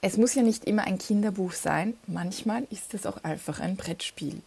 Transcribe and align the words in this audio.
Es 0.00 0.16
muss 0.16 0.34
ja 0.34 0.42
nicht 0.42 0.64
immer 0.64 0.84
ein 0.84 0.98
Kinderbuch 0.98 1.52
sein, 1.52 1.94
manchmal 2.06 2.64
ist 2.70 2.94
es 2.94 3.04
auch 3.04 3.24
einfach 3.24 3.58
ein 3.58 3.76
Brettspiel. 3.76 4.42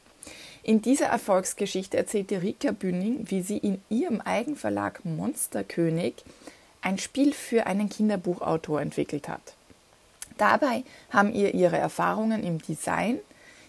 In 0.64 0.82
dieser 0.82 1.08
Erfolgsgeschichte 1.08 1.98
erzählt 1.98 2.32
Rika 2.32 2.72
Bühning, 2.72 3.26
wie 3.30 3.42
sie 3.42 3.58
in 3.58 3.82
ihrem 3.90 4.22
Eigenverlag 4.22 5.04
Monsterkönig 5.04 6.24
ein 6.82 6.98
Spiel 7.00 7.34
für 7.34 7.66
einen 7.66 7.90
Kinderbuchautor 7.90 8.80
entwickelt 8.80 9.28
hat. 9.28 9.42
Dabei 10.38 10.84
haben 11.10 11.34
ihr 11.34 11.54
ihre 11.54 11.78
Erfahrungen 11.78 12.44
im 12.44 12.62
Design, 12.62 13.20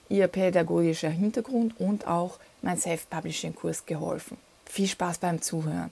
ihr 0.08 0.28
pädagogischer 0.28 1.10
Hintergrund 1.10 1.80
und 1.80 2.06
auch 2.06 2.38
mein 2.60 2.78
Self-Publishing-Kurs 2.78 3.86
geholfen. 3.86 4.36
Viel 4.66 4.86
Spaß 4.86 5.18
beim 5.18 5.42
Zuhören. 5.42 5.90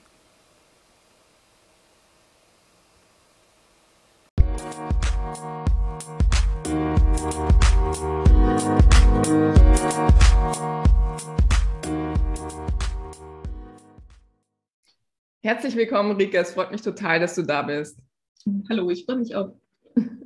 Herzlich 15.43 15.75
willkommen, 15.75 16.11
Rika. 16.17 16.37
Es 16.39 16.51
freut 16.51 16.71
mich 16.71 16.83
total, 16.83 17.19
dass 17.19 17.33
du 17.33 17.41
da 17.41 17.63
bist. 17.63 17.97
Hallo, 18.69 18.91
ich 18.91 19.05
freue 19.05 19.15
mich 19.15 19.35
auch. 19.35 19.55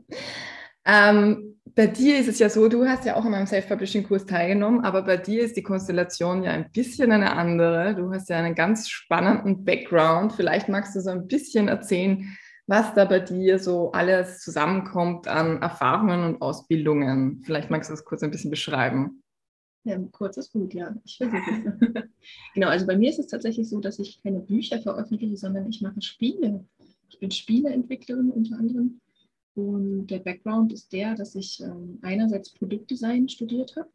ähm, 0.86 1.55
bei 1.74 1.88
dir 1.88 2.20
ist 2.20 2.28
es 2.28 2.40
ja 2.40 2.50
so, 2.50 2.68
du 2.68 2.86
hast 2.86 3.05
ja 3.05 3.16
auch 3.16 3.24
an 3.24 3.32
meinem 3.32 3.48
Self-Publishing-Kurs 3.48 4.26
teilgenommen, 4.26 4.84
aber 4.84 5.04
bei 5.04 5.16
dir 5.16 5.41
ist 5.44 5.55
die 5.55 5.64
Konstellation 5.64 6.44
ja 6.44 6.52
ein 6.52 6.70
bisschen 6.70 7.14
eine 7.14 7.32
andere. 7.32 7.96
Du 7.96 8.12
hast 8.12 8.28
ja 8.28 8.38
einen 8.38 8.55
ganz 8.55 8.90
spannenden 8.90 9.64
Background. 9.64 10.34
Vielleicht 10.34 10.68
magst 10.68 10.98
du 10.98 11.00
so 11.00 11.12
ein 11.12 11.27
bisschen 11.27 11.70
erzählen, 11.70 12.38
was 12.68 12.94
da 12.94 13.05
bei 13.05 13.20
dir 13.20 13.58
so 13.58 13.94
alles 13.94 14.40
zusammenkommt 14.40 15.30
an 15.30 15.62
Erfahrungen 15.62 16.26
und 16.26 16.41
Ausbildungen. 16.41 17.41
Vielleicht 17.46 17.72
magst 17.72 17.90
du 17.90 17.94
das 17.94 18.04
kurz 18.04 18.22
ein 18.22 18.32
bisschen 18.32 18.52
beschreiben. 18.52 19.24
Ja, 19.86 20.00
kurz 20.12 20.38
ist 20.38 20.52
gut, 20.52 20.74
ja. 20.74 20.96
Ich 21.05 21.18
versuche 21.18 21.38
es. 21.38 22.04
genau, 22.55 22.68
also 22.70 22.88
bei 22.88 22.98
mir 22.98 23.12
ist 23.12 23.20
es 23.20 23.28
tatsächlich 23.28 23.70
so, 23.70 23.80
dass 23.80 24.00
ich 24.00 24.22
keine 24.24 24.40
Bücher 24.40 24.82
veröffentliche, 24.82 25.38
sondern 25.38 25.70
ich 25.70 25.80
mache 25.82 26.02
Spiele. 26.02 26.66
Ich 27.10 27.20
bin 27.20 27.30
Spieleentwicklerin 27.30 28.32
unter 28.32 28.58
anderem. 28.58 29.00
Und 29.54 30.08
der 30.08 30.20
Background 30.20 30.74
ist 30.74 30.92
der, 30.92 31.14
dass 31.14 31.36
ich 31.36 31.62
ähm, 31.62 32.00
einerseits 32.02 32.52
Produktdesign 32.52 33.30
studiert 33.30 33.76
habe 33.76 33.90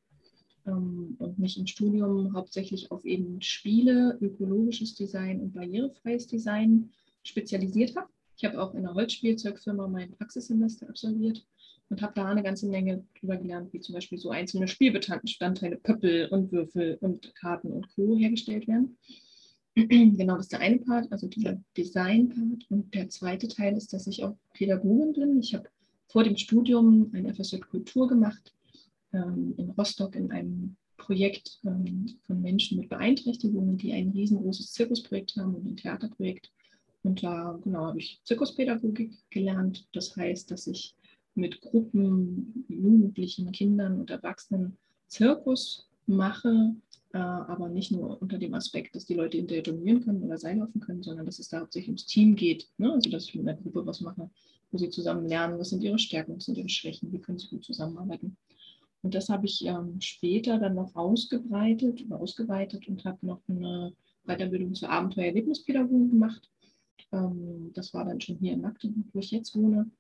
ähm, 0.64 1.16
und 1.18 1.40
mich 1.40 1.58
im 1.58 1.66
Studium 1.66 2.32
hauptsächlich 2.34 2.90
auf 2.92 3.04
eben 3.04 3.42
Spiele, 3.42 4.16
ökologisches 4.20 4.94
Design 4.94 5.40
und 5.40 5.52
barrierefreies 5.52 6.28
Design 6.28 6.92
spezialisiert 7.24 7.96
habe. 7.96 8.08
Ich 8.40 8.44
habe 8.46 8.58
auch 8.58 8.72
in 8.72 8.86
einer 8.86 8.94
Holzspielzeugfirma 8.94 9.86
mein 9.86 10.12
Praxissemester 10.12 10.88
absolviert 10.88 11.46
und 11.90 12.00
habe 12.00 12.14
da 12.16 12.24
eine 12.24 12.42
ganze 12.42 12.68
Menge 12.68 13.04
drüber 13.20 13.36
gelernt, 13.36 13.70
wie 13.74 13.80
zum 13.80 13.94
Beispiel 13.94 14.16
so 14.16 14.30
einzelne 14.30 14.66
Spielbestandteile, 14.66 15.76
Pöppel 15.76 16.26
und 16.28 16.50
Würfel 16.50 16.96
und 17.02 17.34
Karten 17.34 17.70
und 17.70 17.94
Co. 17.94 18.16
hergestellt 18.16 18.66
werden. 18.66 18.96
genau, 19.74 20.36
das 20.36 20.46
ist 20.46 20.52
der 20.52 20.60
eine 20.60 20.78
Part, 20.78 21.12
also 21.12 21.28
dieser 21.28 21.62
Design-Part. 21.76 22.64
Und 22.70 22.94
der 22.94 23.10
zweite 23.10 23.46
Teil 23.46 23.76
ist, 23.76 23.92
dass 23.92 24.06
ich 24.06 24.24
auch 24.24 24.34
Pädagogin 24.54 25.12
bin. 25.12 25.40
Ich 25.40 25.54
habe 25.54 25.68
vor 26.08 26.24
dem 26.24 26.38
Studium 26.38 27.10
ein 27.12 27.34
FSJ 27.34 27.58
Kultur 27.58 28.08
gemacht 28.08 28.54
ähm, 29.12 29.52
in 29.58 29.68
Rostock 29.72 30.16
in 30.16 30.32
einem 30.32 30.76
Projekt 30.96 31.60
ähm, 31.66 32.06
von 32.22 32.40
Menschen 32.40 32.78
mit 32.78 32.88
Beeinträchtigungen, 32.88 33.76
die 33.76 33.92
ein 33.92 34.08
riesengroßes 34.12 34.72
Zirkusprojekt 34.72 35.36
haben 35.36 35.56
und 35.56 35.66
ein 35.66 35.76
Theaterprojekt. 35.76 36.50
Und 37.02 37.22
da 37.22 37.58
genau 37.62 37.86
habe 37.86 37.98
ich 37.98 38.20
Zirkuspädagogik 38.24 39.12
gelernt. 39.30 39.88
Das 39.92 40.16
heißt, 40.16 40.50
dass 40.50 40.66
ich 40.66 40.94
mit 41.34 41.60
Gruppen, 41.60 42.66
Jugendlichen, 42.68 43.50
Kindern 43.52 44.00
und 44.00 44.10
Erwachsenen 44.10 44.76
Zirkus 45.06 45.88
mache, 46.06 46.74
äh, 47.12 47.18
aber 47.18 47.68
nicht 47.68 47.90
nur 47.90 48.20
unter 48.20 48.38
dem 48.38 48.54
Aspekt, 48.54 48.94
dass 48.94 49.06
die 49.06 49.14
Leute 49.14 49.38
interagieren 49.38 50.04
können 50.04 50.22
oder 50.22 50.38
sein 50.38 50.58
laufen 50.58 50.80
können, 50.80 51.02
sondern 51.02 51.26
dass 51.26 51.38
es 51.38 51.48
da 51.48 51.60
hauptsächlich 51.60 51.88
ums 51.88 52.06
Team 52.06 52.36
geht. 52.36 52.68
Ne? 52.78 52.92
Also 52.92 53.10
dass 53.10 53.24
ich 53.24 53.34
mit 53.34 53.48
einer 53.48 53.58
Gruppe 53.60 53.86
was 53.86 54.00
mache, 54.00 54.30
wo 54.70 54.78
sie 54.78 54.90
zusammen 54.90 55.26
lernen, 55.26 55.58
was 55.58 55.70
sind 55.70 55.82
ihre 55.82 55.98
Stärken, 55.98 56.36
was 56.36 56.44
sind 56.44 56.58
ihre 56.58 56.68
Schwächen, 56.68 57.12
wie 57.12 57.18
können 57.18 57.38
sie 57.38 57.48
gut 57.48 57.64
zusammenarbeiten. 57.64 58.36
Und 59.02 59.14
das 59.14 59.28
habe 59.28 59.46
ich 59.46 59.64
ähm, 59.64 60.00
später 60.00 60.58
dann 60.58 60.74
noch 60.74 60.94
ausgebreitet 60.94 62.04
ausgeweitet 62.10 62.86
und 62.86 63.04
habe 63.04 63.26
noch 63.26 63.40
eine 63.48 63.94
Weiterbildung 64.24 64.74
zur 64.74 64.90
Abenteuererlebnispädagogin 64.90 66.10
gemacht. 66.10 66.50
Ähm, 67.12 67.70
das 67.74 67.92
war 67.94 68.04
dann 68.04 68.20
schon 68.20 68.36
hier 68.36 68.52
in 68.52 68.60
Magdeburg, 68.60 69.06
wo 69.12 69.18
ich 69.18 69.30
jetzt 69.30 69.54
wohne 69.56 69.90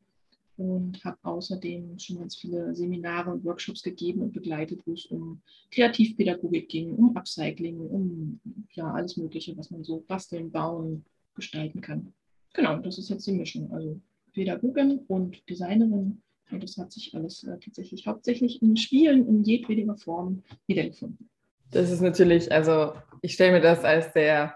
und 0.60 1.02
habe 1.04 1.16
außerdem 1.22 1.98
schon 1.98 2.18
ganz 2.18 2.36
viele 2.36 2.74
Seminare 2.74 3.30
und 3.30 3.44
Workshops 3.44 3.82
gegeben 3.82 4.20
und 4.20 4.32
begleitet, 4.32 4.80
wo 4.84 4.92
es 4.92 5.06
um 5.06 5.40
Kreativpädagogik 5.70 6.68
ging, 6.68 6.94
um 6.94 7.16
Upcycling, 7.16 7.78
um 7.78 8.40
ja 8.72 8.92
alles 8.92 9.16
Mögliche, 9.16 9.56
was 9.56 9.70
man 9.70 9.84
so 9.84 10.04
basteln, 10.06 10.50
bauen, 10.50 11.04
gestalten 11.34 11.80
kann. 11.80 12.12
Genau, 12.52 12.76
das 12.76 12.98
ist 12.98 13.08
jetzt 13.08 13.26
die 13.26 13.32
Mischung. 13.32 13.72
Also 13.72 13.98
Pädagogin 14.34 14.98
und 15.08 15.48
Designerin. 15.48 16.20
Und 16.50 16.62
das 16.62 16.76
hat 16.76 16.92
sich 16.92 17.14
alles 17.14 17.44
äh, 17.44 17.58
tatsächlich 17.58 18.06
hauptsächlich 18.06 18.60
in 18.60 18.76
Spielen 18.76 19.26
in 19.26 19.44
jedweder 19.44 19.96
Form 19.96 20.42
wiedergefunden. 20.66 21.30
Das 21.70 21.90
ist 21.90 22.00
natürlich, 22.00 22.50
also 22.52 22.92
ich 23.22 23.34
stelle 23.34 23.52
mir 23.52 23.60
das 23.60 23.84
als 23.84 24.12
sehr, 24.12 24.54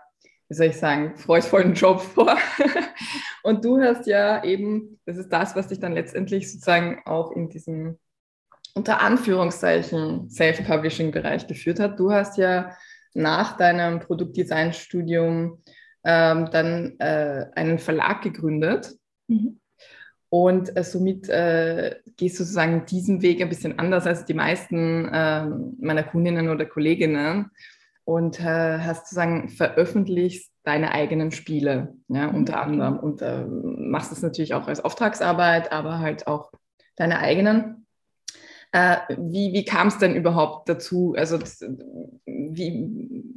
wie 0.55 0.59
soll 0.59 0.67
ich 0.69 0.77
sagen, 0.77 1.17
freudvollen 1.17 1.75
Job 1.75 2.01
vor. 2.01 2.39
Und 3.43 3.65
du 3.65 3.81
hast 3.81 4.07
ja 4.07 4.45
eben, 4.45 5.01
das 5.05 5.17
ist 5.17 5.31
das, 5.31 5.57
was 5.57 5.67
dich 5.67 5.81
dann 5.81 5.95
letztendlich 5.95 6.53
sozusagen 6.53 7.03
auch 7.07 7.33
in 7.33 7.49
diesem 7.49 7.99
unter 8.73 9.01
Anführungszeichen 9.01 10.31
Self-Publishing-Bereich 10.31 11.49
geführt 11.49 11.81
hat. 11.81 11.99
Du 11.99 12.13
hast 12.13 12.39
ja 12.39 12.71
nach 13.15 13.57
deinem 13.57 13.99
Produktdesign-Studium 13.99 15.61
ähm, 16.05 16.49
dann 16.53 17.01
äh, 17.01 17.47
einen 17.57 17.81
Verlag 17.81 18.23
gegründet. 18.23 18.95
Mhm. 19.27 19.59
Und 20.29 20.77
äh, 20.77 20.85
somit 20.85 21.29
äh, 21.29 21.97
gehst 22.17 22.39
du 22.39 22.45
sozusagen 22.45 22.87
diesen 22.87 23.23
Weg 23.23 23.43
ein 23.43 23.49
bisschen 23.49 23.77
anders 23.81 24.07
als 24.07 24.25
die 24.25 24.35
meisten 24.35 25.09
äh, 25.09 25.47
meiner 25.81 26.05
Kundinnen 26.05 26.49
oder 26.49 26.65
Kolleginnen 26.65 27.51
und 28.05 28.41
äh, 28.41 28.79
hast 28.79 29.07
sozusagen 29.07 29.49
veröffentlicht 29.49 30.51
deine 30.63 30.93
eigenen 30.93 31.31
Spiele, 31.31 31.95
ja, 32.09 32.29
mhm. 32.29 32.37
unter 32.37 32.61
anderem. 32.61 32.99
Und 32.99 33.23
äh, 33.23 33.45
machst 33.45 34.13
es 34.13 34.23
natürlich 34.23 34.55
auch 34.55 34.67
als 34.67 34.85
Auftragsarbeit, 34.85 35.73
aber 35.73 35.99
halt 35.99 36.27
auch 36.27 36.53
deine 36.97 37.19
eigenen. 37.19 37.87
Äh, 38.73 38.97
wie 39.19 39.53
wie 39.53 39.65
kam 39.65 39.89
es 39.89 39.99
denn 39.99 40.17
überhaupt 40.17 40.69
dazu? 40.69 41.15
Also, 41.17 41.39
das, 41.39 41.61
wie 42.27 43.35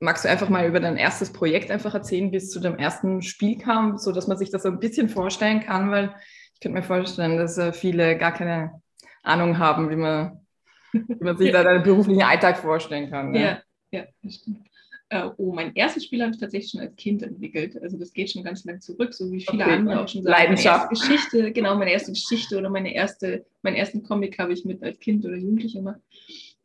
magst 0.00 0.24
du 0.24 0.28
einfach 0.28 0.48
mal 0.48 0.66
über 0.66 0.80
dein 0.80 0.96
erstes 0.96 1.32
Projekt 1.32 1.70
einfach 1.70 1.94
erzählen, 1.94 2.32
wie 2.32 2.36
es 2.36 2.50
zu 2.50 2.60
dem 2.60 2.78
ersten 2.78 3.22
Spiel 3.22 3.58
kam, 3.58 3.98
so 3.98 4.12
dass 4.12 4.26
man 4.26 4.38
sich 4.38 4.50
das 4.50 4.62
so 4.62 4.68
ein 4.68 4.80
bisschen 4.80 5.08
vorstellen 5.08 5.60
kann, 5.60 5.90
weil 5.90 6.14
ich 6.54 6.60
könnte 6.60 6.78
mir 6.78 6.84
vorstellen, 6.84 7.36
dass 7.36 7.58
äh, 7.58 7.72
viele 7.72 8.16
gar 8.16 8.32
keine 8.32 8.80
Ahnung 9.22 9.58
haben, 9.58 9.90
wie 9.90 9.96
man, 9.96 10.46
wie 10.92 11.24
man 11.24 11.36
sich 11.36 11.52
da 11.52 11.62
deinen 11.62 11.82
beruflichen 11.82 12.22
Alltag 12.22 12.58
vorstellen 12.58 13.10
kann. 13.10 13.32
Ne? 13.32 13.40
Ja, 13.40 13.58
ja, 13.90 14.04
das 14.22 14.34
stimmt. 14.34 14.66
Äh, 15.08 15.28
oh, 15.36 15.52
mein 15.52 15.72
erstes 15.76 16.04
Spiel 16.04 16.20
habe 16.22 16.32
ich 16.32 16.40
tatsächlich 16.40 16.72
schon 16.72 16.80
als 16.80 16.96
Kind 16.96 17.22
entwickelt. 17.22 17.80
Also 17.80 17.96
das 17.96 18.12
geht 18.12 18.32
schon 18.32 18.42
ganz 18.42 18.64
lang 18.64 18.80
zurück, 18.80 19.14
so 19.14 19.30
wie 19.30 19.40
viele 19.40 19.62
okay. 19.62 19.72
andere 19.74 20.00
auch 20.00 20.08
schon 20.08 20.22
sagen. 20.24 20.32
Leidenschaft. 20.32 20.90
Meine 20.92 20.98
Geschichte, 20.98 21.52
genau, 21.52 21.76
meine 21.76 21.92
erste 21.92 22.10
Geschichte 22.10 22.58
oder 22.58 22.70
meine 22.70 22.92
erste, 22.92 23.46
meinen 23.62 23.76
ersten 23.76 24.02
Comic 24.02 24.38
habe 24.38 24.52
ich 24.52 24.64
mit 24.64 24.82
als 24.82 24.98
Kind 24.98 25.24
oder 25.24 25.36
Jugendliche 25.36 25.78
gemacht. 25.78 26.00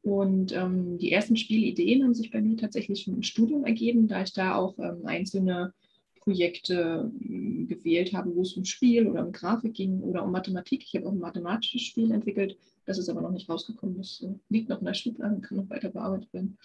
Und 0.01 0.51
ähm, 0.53 0.97
die 0.97 1.11
ersten 1.11 1.35
Spielideen 1.35 2.03
haben 2.03 2.15
sich 2.15 2.31
bei 2.31 2.41
mir 2.41 2.57
tatsächlich 2.57 3.03
schon 3.03 3.13
im 3.13 3.23
Studium 3.23 3.65
ergeben, 3.65 4.07
da 4.07 4.23
ich 4.23 4.33
da 4.33 4.55
auch 4.55 4.79
ähm, 4.79 5.05
einzelne 5.05 5.73
Projekte 6.21 7.11
äh, 7.19 7.65
gewählt 7.65 8.13
habe, 8.13 8.35
wo 8.35 8.41
es 8.41 8.53
um 8.53 8.65
Spiel 8.65 9.07
oder 9.07 9.23
um 9.23 9.31
Grafik 9.31 9.75
ging 9.75 10.01
oder 10.01 10.23
um 10.23 10.31
Mathematik. 10.31 10.83
Ich 10.83 10.95
habe 10.95 11.07
auch 11.07 11.11
ein 11.11 11.19
mathematisches 11.19 11.83
Spiel 11.83 12.11
entwickelt, 12.11 12.57
das 12.85 12.97
ist 12.97 13.09
aber 13.09 13.21
noch 13.21 13.31
nicht 13.31 13.47
rausgekommen. 13.47 13.97
Das 13.97 14.23
äh, 14.23 14.33
liegt 14.49 14.69
noch 14.69 14.79
in 14.79 14.85
der 14.85 14.95
Schublade 14.95 15.35
und 15.35 15.41
kann 15.41 15.57
noch 15.57 15.69
weiter 15.69 15.89
bearbeitet 15.89 16.33
werden. 16.33 16.57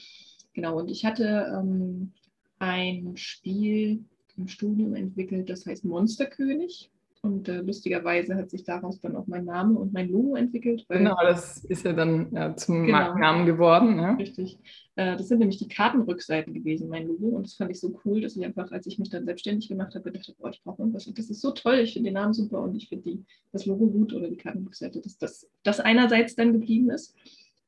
Genau, 0.57 0.79
und 0.79 0.91
ich 0.91 1.05
hatte 1.05 1.55
ähm, 1.55 2.13
ein 2.59 3.13
Spiel 3.17 4.03
im 4.39 4.49
Studium 4.49 4.95
entwickelt, 4.95 5.51
das 5.51 5.67
heißt 5.67 5.85
Monsterkönig. 5.85 6.91
Und 7.21 7.49
äh, 7.49 7.61
lustigerweise 7.61 8.37
hat 8.37 8.51
sich 8.51 8.65
daraus 8.65 9.01
dann 9.01 9.17
auch 9.17 9.27
mein 9.27 9.45
Name 9.45 9.79
und 9.79 9.93
mein 9.93 10.09
Logo 10.09 10.35
entwickelt. 10.35 10.87
genau, 10.89 11.17
das 11.23 11.63
ist 11.65 11.85
ja 11.85 11.93
dann 11.93 12.33
ja, 12.33 12.57
zum 12.57 12.87
genau, 12.87 12.99
Markennamen 12.99 13.45
geworden. 13.45 13.99
Ja. 13.99 14.15
Richtig. 14.15 14.59
Äh, 14.95 15.17
das 15.19 15.29
sind 15.29 15.41
nämlich 15.41 15.59
die 15.59 15.69
Kartenrückseiten 15.69 16.55
gewesen, 16.55 16.89
mein 16.89 17.07
Logo. 17.07 17.37
Und 17.37 17.45
das 17.45 17.55
fand 17.55 17.71
ich 17.73 17.81
so 17.81 17.99
cool, 18.05 18.23
dass 18.23 18.37
ich 18.37 18.45
einfach, 18.45 18.73
als 18.73 18.87
ich 18.87 18.99
mich 18.99 19.11
dann 19.11 19.27
selbstständig 19.27 19.69
gemacht 19.69 19.95
habe, 19.95 20.11
gedacht 20.11 20.29
habe, 20.29 20.39
oh, 20.41 20.49
ich 20.49 20.63
brauche 20.63 20.81
irgendwas. 20.81 21.07
Und 21.07 21.19
das 21.19 21.29
ist 21.29 21.43
so 21.43 21.51
toll, 21.51 21.81
ich 21.81 21.93
finde 21.93 22.09
den 22.09 22.15
Namen 22.15 22.33
super 22.33 22.63
und 22.63 22.75
ich 22.77 22.89
finde 22.89 23.19
das 23.53 23.67
Logo 23.67 23.89
gut 23.89 24.15
oder 24.15 24.29
die 24.29 24.37
Kartenrückseite, 24.37 25.03
dass 25.03 25.19
das, 25.19 25.49
das 25.65 25.81
einerseits 25.81 26.35
dann 26.35 26.55
geblieben 26.55 26.89
ist. 26.89 27.15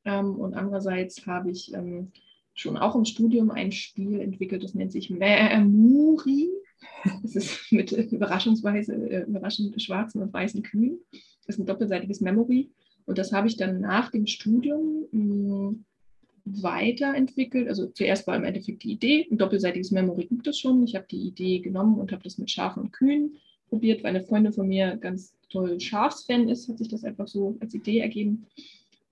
Ähm, 0.05 0.35
und 0.35 0.55
andererseits 0.55 1.27
habe 1.27 1.51
ich 1.51 1.71
ähm, 1.73 2.11
schon 2.59 2.77
auch 2.77 2.95
im 2.95 3.05
Studium 3.05 3.51
ein 3.51 3.71
Spiel 3.71 4.19
entwickelt, 4.19 4.63
das 4.63 4.75
nennt 4.75 4.91
sich 4.91 5.09
Muri. 5.09 6.49
Das 7.23 7.35
ist 7.35 7.71
mit 7.71 7.91
überraschungsweise 7.91 8.93
äh, 8.93 9.23
überraschend 9.23 9.81
schwarzen 9.81 10.21
und 10.21 10.33
weißen 10.33 10.63
Kühen. 10.63 10.99
Das 11.45 11.55
ist 11.55 11.59
ein 11.59 11.65
doppelseitiges 11.65 12.21
Memory. 12.21 12.71
Und 13.05 13.17
das 13.17 13.31
habe 13.31 13.47
ich 13.47 13.57
dann 13.57 13.81
nach 13.81 14.11
dem 14.11 14.27
Studium 14.27 15.05
mh, 15.11 15.75
weiterentwickelt. 16.45 17.67
Also 17.67 17.87
zuerst 17.87 18.27
war 18.27 18.35
im 18.35 18.43
Endeffekt 18.43 18.83
die 18.83 18.91
Idee, 18.91 19.27
ein 19.31 19.37
doppelseitiges 19.37 19.91
Memory 19.91 20.25
gibt 20.25 20.47
es 20.47 20.59
schon. 20.59 20.83
Ich 20.83 20.95
habe 20.95 21.07
die 21.09 21.27
Idee 21.27 21.59
genommen 21.59 21.99
und 21.99 22.11
habe 22.11 22.23
das 22.23 22.37
mit 22.37 22.51
Schafen 22.51 22.83
und 22.83 22.91
Kühen 22.91 23.37
probiert, 23.69 24.03
weil 24.03 24.15
eine 24.15 24.25
Freundin 24.25 24.53
von 24.53 24.67
mir 24.67 24.97
ganz 24.97 25.33
toll 25.49 25.79
Schafsfan 25.79 26.49
ist, 26.49 26.67
hat 26.67 26.77
sich 26.77 26.87
das 26.87 27.03
einfach 27.03 27.27
so 27.27 27.57
als 27.59 27.73
Idee 27.73 27.99
ergeben. 27.99 28.45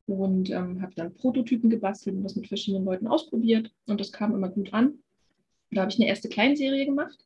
Und 0.07 0.50
ähm, 0.50 0.81
habe 0.81 0.95
dann 0.95 1.13
Prototypen 1.13 1.69
gebastelt 1.69 2.15
und 2.15 2.24
das 2.24 2.36
mit 2.36 2.48
verschiedenen 2.48 2.86
Leuten 2.86 3.07
ausprobiert. 3.07 3.71
Und 3.88 4.00
das 4.00 4.12
kam 4.12 4.33
immer 4.33 4.50
gut 4.50 4.74
an. 4.74 5.00
Da 5.71 5.81
habe 5.81 5.92
ich 5.92 6.00
eine 6.00 6.07
erste 6.07 6.30
Kleinserie 6.30 6.86
gemacht. 6.86 7.25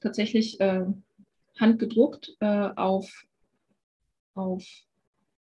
Tatsächlich 0.00 0.58
äh, 0.58 0.86
handgedruckt 1.60 2.34
äh, 2.40 2.70
auf, 2.74 3.26
auf 4.34 4.64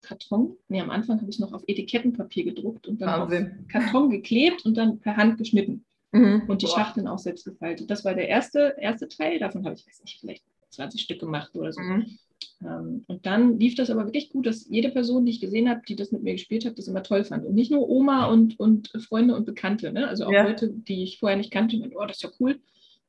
Karton. 0.03 0.57
Nee, 0.69 0.81
am 0.81 0.91
Anfang 0.91 1.21
habe 1.21 1.31
ich 1.31 1.39
noch 1.39 1.53
auf 1.53 1.65
Etikettenpapier 1.67 2.45
gedruckt 2.45 2.87
und 2.87 3.01
dann 3.01 3.21
Wahnsinn. 3.23 3.59
auf 3.63 3.69
Karton 3.69 4.11
geklebt 4.11 4.65
und 4.65 4.77
dann 4.77 5.01
per 5.01 5.17
Hand 5.17 5.39
geschnitten. 5.39 5.85
Mhm. 6.13 6.43
Und 6.47 6.63
die 6.63 6.67
Boah. 6.67 6.77
Schachteln 6.77 7.09
auch 7.09 7.19
selbst 7.19 7.45
gefaltet. 7.45 7.91
Das 7.91 8.05
war 8.05 8.15
der 8.15 8.29
erste, 8.29 8.77
erste 8.79 9.09
Teil. 9.09 9.39
Davon 9.39 9.65
habe 9.65 9.75
ich, 9.75 9.87
weiß 9.87 10.03
nicht, 10.03 10.21
vielleicht 10.21 10.45
20 10.71 11.01
Stück 11.01 11.19
gemacht 11.19 11.57
oder 11.57 11.73
so. 11.73 11.81
Mhm. 11.81 12.19
Ähm, 12.63 13.05
und 13.07 13.27
dann 13.27 13.59
lief 13.59 13.75
das 13.75 13.91
aber 13.91 14.05
wirklich 14.05 14.31
gut, 14.31 14.47
dass 14.47 14.69
jede 14.69 14.91
Person, 14.91 15.25
die 15.25 15.33
ich 15.33 15.41
gesehen 15.41 15.69
habe, 15.69 15.83
die 15.87 15.97
das 15.97 16.13
mit 16.13 16.23
mir 16.23 16.33
gespielt 16.33 16.65
hat, 16.65 16.79
das 16.79 16.89
immer 16.89 17.03
toll 17.03 17.25
fand. 17.25 17.45
Und 17.45 17.55
nicht 17.55 17.71
nur 17.71 17.89
Oma 17.89 18.27
und, 18.27 18.59
und 18.59 18.91
Freunde 19.07 19.35
und 19.35 19.47
Bekannte, 19.47 19.93
ne? 19.93 20.09
also 20.09 20.27
auch 20.27 20.33
ja. 20.33 20.45
Leute, 20.45 20.71
die 20.71 21.03
ich 21.03 21.19
vorher 21.19 21.37
nicht 21.37 21.51
kannte, 21.51 21.77
und, 21.77 21.95
oh, 21.97 22.07
das 22.07 22.17
ist 22.17 22.23
ja 22.23 22.31
cool. 22.41 22.61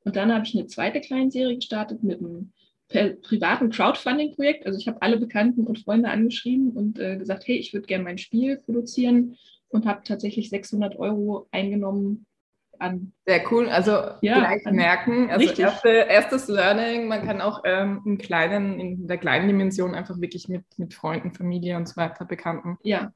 Und 0.04 0.16
dann 0.16 0.32
habe 0.34 0.46
ich 0.46 0.56
eine 0.56 0.68
zweite 0.68 1.02
Kleinserie 1.02 1.56
gestartet 1.56 2.04
mit 2.04 2.20
einem 2.20 2.52
privaten 2.88 3.70
Crowdfunding-Projekt. 3.70 4.66
Also 4.66 4.78
ich 4.80 4.88
habe 4.88 5.02
alle 5.02 5.18
Bekannten 5.18 5.66
und 5.66 5.80
Freunde 5.80 6.10
angeschrieben 6.10 6.72
und 6.72 7.00
äh, 7.00 7.18
gesagt, 7.18 7.48
hey, 7.48 7.58
ich 7.58 7.74
würde 7.74 7.88
gerne 7.88 8.04
mein 8.04 8.20
Spiel 8.20 8.58
produzieren 8.58 9.38
und 9.70 9.86
habe 9.86 10.04
tatsächlich 10.04 10.50
600 10.50 10.96
Euro 10.98 11.48
eingenommen 11.52 12.26
an. 12.80 13.13
Sehr 13.25 13.42
cool. 13.51 13.69
Also 13.69 13.92
ja, 14.22 14.39
gleich 14.39 14.63
merken, 14.66 15.30
also 15.30 15.50
erste, 15.62 15.89
erstes 15.89 16.48
Learning, 16.48 17.07
man 17.07 17.25
kann 17.25 17.42
auch 17.42 17.62
ähm, 17.66 18.01
im 18.06 18.18
kleinen, 18.18 18.80
in 18.80 19.07
der 19.07 19.18
kleinen 19.18 19.48
Dimension 19.48 19.95
einfach 19.95 20.19
wirklich 20.19 20.48
mit, 20.50 20.63
mit 20.77 20.94
Freunden, 20.94 21.33
Familie 21.33 21.77
und 21.77 21.88
so 21.88 21.98
weiter, 21.98 22.25
Bekannten. 22.25 22.77
Ja, 22.83 23.12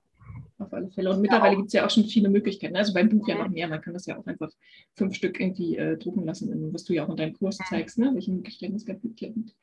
auf 0.57 0.73
alle 0.73 0.89
Fälle. 0.89 1.11
Und 1.11 1.21
mittlerweile 1.21 1.55
gibt 1.55 1.67
es 1.67 1.73
ja 1.73 1.85
auch 1.85 1.89
schon 1.89 2.05
viele 2.05 2.29
Möglichkeiten. 2.29 2.75
Also 2.75 2.93
beim 2.93 3.09
Buch 3.09 3.27
ja 3.27 3.35
noch 3.35 3.49
mehr. 3.49 3.67
Man 3.67 3.81
kann 3.81 3.93
das 3.93 4.05
ja 4.05 4.17
auch 4.17 4.25
einfach 4.25 4.49
fünf 4.95 5.15
Stück 5.15 5.39
irgendwie 5.39 5.77
äh, 5.77 5.97
drucken 5.97 6.25
lassen, 6.25 6.73
was 6.73 6.83
du 6.83 6.93
ja 6.93 7.05
auch 7.05 7.09
in 7.09 7.17
deinem 7.17 7.33
Kurs 7.33 7.57
zeigst, 7.69 7.97
ne? 7.97 8.11
welche 8.13 8.31
Möglichkeiten 8.31 8.75
es 8.75 8.85
gibt. 8.85 9.55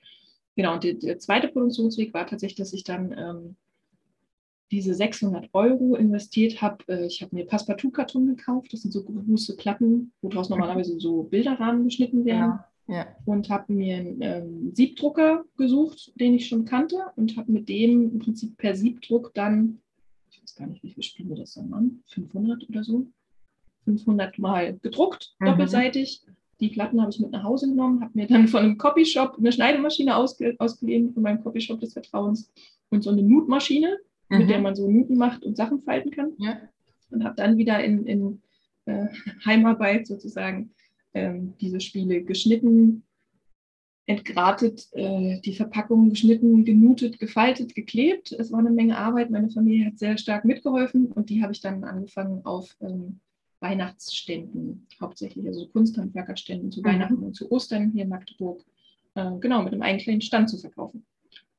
Genau, 0.56 0.74
und 0.74 0.84
der, 0.84 0.94
der, 0.94 1.18
zweite 1.18 1.48
Produktionsweg 1.48 2.14
war 2.14 2.26
tatsächlich, 2.26 2.56
dass 2.56 2.72
ich 2.72 2.82
dann 2.82 3.12
ähm, 3.12 3.56
diese 4.70 4.94
600 4.94 5.48
Euro 5.52 5.94
investiert 5.94 6.60
habe. 6.60 6.78
Äh, 6.88 7.06
ich 7.06 7.22
habe 7.22 7.34
mir 7.34 7.46
Passepartout-Karton 7.46 8.26
gekauft. 8.26 8.72
Das 8.72 8.82
sind 8.82 8.92
so 8.92 9.04
große 9.04 9.56
Platten, 9.56 10.12
wo 10.22 10.28
draus 10.28 10.48
normalerweise 10.48 10.98
so 10.98 11.24
Bilderrahmen 11.24 11.84
geschnitten 11.84 12.24
werden. 12.24 12.58
Ja, 12.88 12.94
ja. 12.94 13.06
Und 13.24 13.48
habe 13.48 13.72
mir 13.72 13.96
einen 13.96 14.18
ähm, 14.22 14.74
Siebdrucker 14.74 15.44
gesucht, 15.56 16.12
den 16.16 16.34
ich 16.34 16.48
schon 16.48 16.64
kannte, 16.64 16.96
und 17.16 17.36
habe 17.36 17.50
mit 17.52 17.68
dem 17.68 18.12
im 18.12 18.18
Prinzip 18.18 18.56
per 18.56 18.74
Siebdruck 18.74 19.32
dann, 19.34 19.80
ich 20.30 20.42
weiß 20.42 20.54
gar 20.56 20.66
nicht, 20.66 20.82
wie 20.82 20.90
viele 20.90 21.02
Spiele 21.02 21.34
das 21.34 21.54
dann 21.54 21.70
waren, 21.70 22.02
500 22.08 22.68
oder 22.68 22.84
so, 22.84 23.06
500 23.84 24.38
Mal 24.38 24.78
gedruckt, 24.78 25.34
mhm. 25.38 25.46
doppelseitig. 25.46 26.22
Die 26.60 26.68
Platten 26.68 27.00
habe 27.02 27.10
ich 27.10 27.20
mit 27.20 27.32
nach 27.32 27.42
Hause 27.42 27.68
genommen, 27.68 28.00
habe 28.00 28.12
mir 28.14 28.26
dann 28.26 28.48
von 28.48 28.62
einem 28.62 28.78
Copyshop 28.78 29.36
eine 29.36 29.52
Schneidemaschine 29.52 30.16
ausge 30.16 30.56
ausgeliehen, 30.58 31.12
von 31.12 31.22
meinem 31.22 31.42
Copyshop 31.42 31.80
des 31.80 31.92
Vertrauens 31.92 32.50
und 32.90 33.02
so 33.02 33.10
eine 33.10 33.22
Nutmaschine 33.22 33.98
mhm. 34.28 34.38
mit 34.38 34.50
der 34.50 34.58
mhm. 34.58 34.62
man 34.64 34.74
so 34.74 34.90
Nuten 34.90 35.16
macht 35.16 35.44
und 35.44 35.56
Sachen 35.56 35.82
falten 35.82 36.10
kann. 36.10 36.32
Ja. 36.38 36.60
Und 37.10 37.24
habe 37.24 37.36
dann 37.36 37.56
wieder 37.56 37.82
in, 37.82 38.06
in 38.06 38.42
äh, 38.86 39.06
Heimarbeit 39.44 40.06
sozusagen 40.06 40.70
ähm, 41.14 41.54
diese 41.60 41.80
Spiele 41.80 42.22
geschnitten, 42.22 43.02
entgratet, 44.06 44.88
äh, 44.92 45.40
die 45.40 45.54
Verpackungen 45.54 46.10
geschnitten, 46.10 46.64
genutet, 46.64 47.18
gefaltet, 47.18 47.74
geklebt. 47.74 48.32
Es 48.32 48.52
war 48.52 48.60
eine 48.60 48.70
Menge 48.70 48.96
Arbeit. 48.96 49.30
Meine 49.30 49.50
Familie 49.50 49.86
hat 49.86 49.98
sehr 49.98 50.16
stark 50.16 50.44
mitgeholfen 50.44 51.06
und 51.06 51.28
die 51.28 51.42
habe 51.42 51.52
ich 51.52 51.60
dann 51.60 51.82
angefangen 51.84 52.44
auf 52.44 52.76
ähm, 52.80 53.20
Weihnachtsständen, 53.60 54.86
hauptsächlich, 55.00 55.46
also 55.46 55.66
Kunsthandwerkerständen 55.68 56.70
zu 56.70 56.80
mhm. 56.80 56.84
Weihnachten 56.84 57.18
und 57.18 57.34
zu 57.34 57.50
Ostern 57.50 57.90
hier 57.92 58.04
in 58.04 58.10
Magdeburg, 58.10 58.64
äh, 59.14 59.32
genau, 59.40 59.62
mit 59.62 59.72
einem 59.72 59.82
einen 59.82 59.98
kleinen 59.98 60.20
Stand 60.20 60.50
zu 60.50 60.58
verkaufen. 60.58 61.04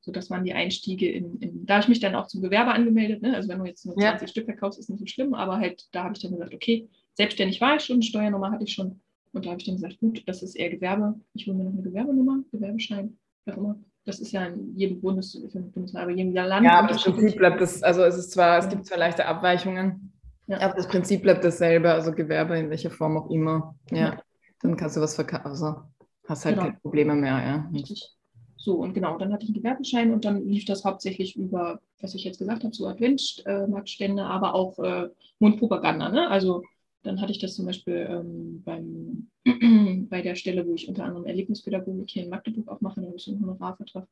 So, 0.08 0.12
das 0.12 0.30
waren 0.30 0.42
die 0.42 0.54
Einstiege 0.54 1.06
in, 1.06 1.38
in 1.40 1.66
da 1.66 1.74
habe 1.74 1.82
ich 1.82 1.88
mich 1.88 2.00
dann 2.00 2.14
auch 2.14 2.28
zum 2.28 2.40
Gewerbe 2.40 2.70
angemeldet. 2.70 3.20
Ne? 3.20 3.36
Also 3.36 3.50
wenn 3.50 3.58
du 3.58 3.66
jetzt 3.66 3.84
nur 3.84 3.94
20 3.94 4.22
ja. 4.22 4.26
Stück 4.26 4.46
verkaufst, 4.46 4.78
ist 4.78 4.88
nicht 4.88 5.00
so 5.00 5.04
schlimm, 5.04 5.34
aber 5.34 5.58
halt, 5.58 5.86
da 5.92 6.04
habe 6.04 6.14
ich 6.16 6.22
dann 6.22 6.32
gesagt, 6.32 6.54
okay, 6.54 6.88
selbstständig 7.12 7.60
war 7.60 7.76
ich 7.76 7.82
schon, 7.82 8.00
Steuernummer 8.00 8.50
hatte 8.50 8.64
ich 8.64 8.72
schon. 8.72 9.02
Und 9.34 9.44
da 9.44 9.50
habe 9.50 9.60
ich 9.60 9.66
dann 9.66 9.74
gesagt, 9.74 10.00
gut, 10.00 10.22
das 10.24 10.42
ist 10.42 10.56
eher 10.56 10.70
Gewerbe. 10.70 11.20
Ich 11.34 11.46
hole 11.46 11.58
mir 11.58 11.64
noch 11.64 11.74
eine 11.74 11.82
Gewerbenummer, 11.82 12.38
Gewerbeschein, 12.50 13.18
wie 13.44 13.52
auch 13.52 13.58
immer. 13.58 13.78
Das 14.06 14.18
ist 14.18 14.32
ja 14.32 14.46
in 14.46 14.74
jedem 14.74 15.02
Bundes, 15.02 15.38
Bundesland, 15.52 15.96
aber 15.96 16.10
jedem 16.10 16.32
Land. 16.32 16.64
Ja, 16.64 16.78
aber 16.78 16.88
das 16.88 17.04
Prinzip 17.04 17.36
bleibt 17.36 17.60
das, 17.60 17.82
also 17.82 18.02
es 18.04 18.16
ist 18.16 18.30
zwar, 18.30 18.60
es 18.60 18.68
gibt 18.70 18.86
zwar 18.86 18.96
leichte 18.96 19.26
Abweichungen, 19.26 20.14
ja. 20.46 20.58
aber 20.60 20.74
das 20.74 20.88
Prinzip 20.88 21.20
bleibt 21.20 21.44
dasselbe, 21.44 21.92
also 21.92 22.12
Gewerbe 22.12 22.58
in 22.58 22.70
welcher 22.70 22.90
Form 22.90 23.18
auch 23.18 23.28
immer. 23.28 23.76
Ja, 23.90 23.98
ja. 23.98 24.22
dann 24.62 24.74
kannst 24.78 24.96
du 24.96 25.02
was 25.02 25.16
verkaufen, 25.16 25.44
also 25.44 25.82
hast 26.26 26.46
halt 26.46 26.54
genau. 26.54 26.68
keine 26.68 26.80
Probleme 26.80 27.14
mehr, 27.14 27.38
ja. 27.44 27.70
Richtig. 27.74 28.17
So, 28.58 28.74
und 28.74 28.92
genau, 28.92 29.16
dann 29.18 29.32
hatte 29.32 29.44
ich 29.44 29.50
einen 29.50 29.62
Gewerbeschein 29.62 30.12
und 30.12 30.24
dann 30.24 30.46
lief 30.46 30.64
das 30.64 30.84
hauptsächlich 30.84 31.36
über, 31.36 31.80
was 32.00 32.14
ich 32.14 32.24
jetzt 32.24 32.38
gesagt 32.38 32.64
habe, 32.64 32.74
so 32.74 32.86
Adventmarktstände, 32.86 34.24
aber 34.24 34.54
auch 34.54 34.78
äh, 34.80 35.08
Mundpropaganda. 35.38 36.08
Ne? 36.08 36.28
Also 36.28 36.64
dann 37.04 37.20
hatte 37.20 37.30
ich 37.30 37.38
das 37.38 37.54
zum 37.54 37.66
Beispiel 37.66 38.06
ähm, 38.10 38.62
beim, 38.64 39.28
bei 40.10 40.22
der 40.22 40.34
Stelle, 40.34 40.66
wo 40.66 40.74
ich 40.74 40.88
unter 40.88 41.04
anderem 41.04 41.24
Erlebnispädagogik 41.24 42.10
hier 42.10 42.24
in 42.24 42.30
Magdeburg 42.30 42.68
auch 42.68 42.80
mache, 42.80 43.00
da 43.00 43.06
habe 43.06 43.16
ich 43.16 43.22
so 43.22 43.30
einen 43.30 43.40
Honorarvertrag. 43.40 44.08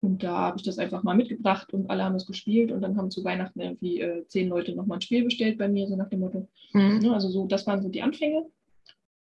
Und 0.00 0.22
da 0.22 0.36
habe 0.38 0.58
ich 0.58 0.62
das 0.62 0.78
einfach 0.78 1.02
mal 1.02 1.16
mitgebracht 1.16 1.72
und 1.72 1.88
alle 1.88 2.04
haben 2.04 2.14
es 2.14 2.26
gespielt 2.26 2.70
und 2.70 2.82
dann 2.82 2.96
haben 2.96 3.10
zu 3.10 3.24
Weihnachten 3.24 3.58
irgendwie 3.58 4.00
äh, 4.00 4.26
zehn 4.28 4.50
Leute 4.50 4.74
nochmal 4.76 4.98
ein 4.98 5.02
Spiel 5.02 5.24
bestellt 5.24 5.58
bei 5.58 5.66
mir, 5.66 5.88
so 5.88 5.96
nach 5.96 6.10
dem 6.10 6.20
Motto. 6.20 6.46
Mhm. 6.74 7.00
Ja, 7.00 7.12
also 7.14 7.28
so, 7.28 7.46
das 7.46 7.66
waren 7.66 7.82
so 7.82 7.88
die 7.88 8.02
Anfänge. 8.02 8.44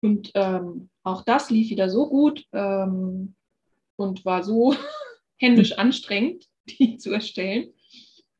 Und 0.01 0.31
ähm, 0.35 0.89
auch 1.03 1.23
das 1.23 1.49
lief 1.49 1.69
wieder 1.69 1.89
so 1.89 2.07
gut, 2.07 2.45
ähm, 2.51 3.33
und 3.97 4.23
war 4.23 4.43
so 4.43 4.73
händisch 5.37 5.73
anstrengend, 5.73 6.47
die 6.79 6.97
zu 6.97 7.11
erstellen, 7.11 7.73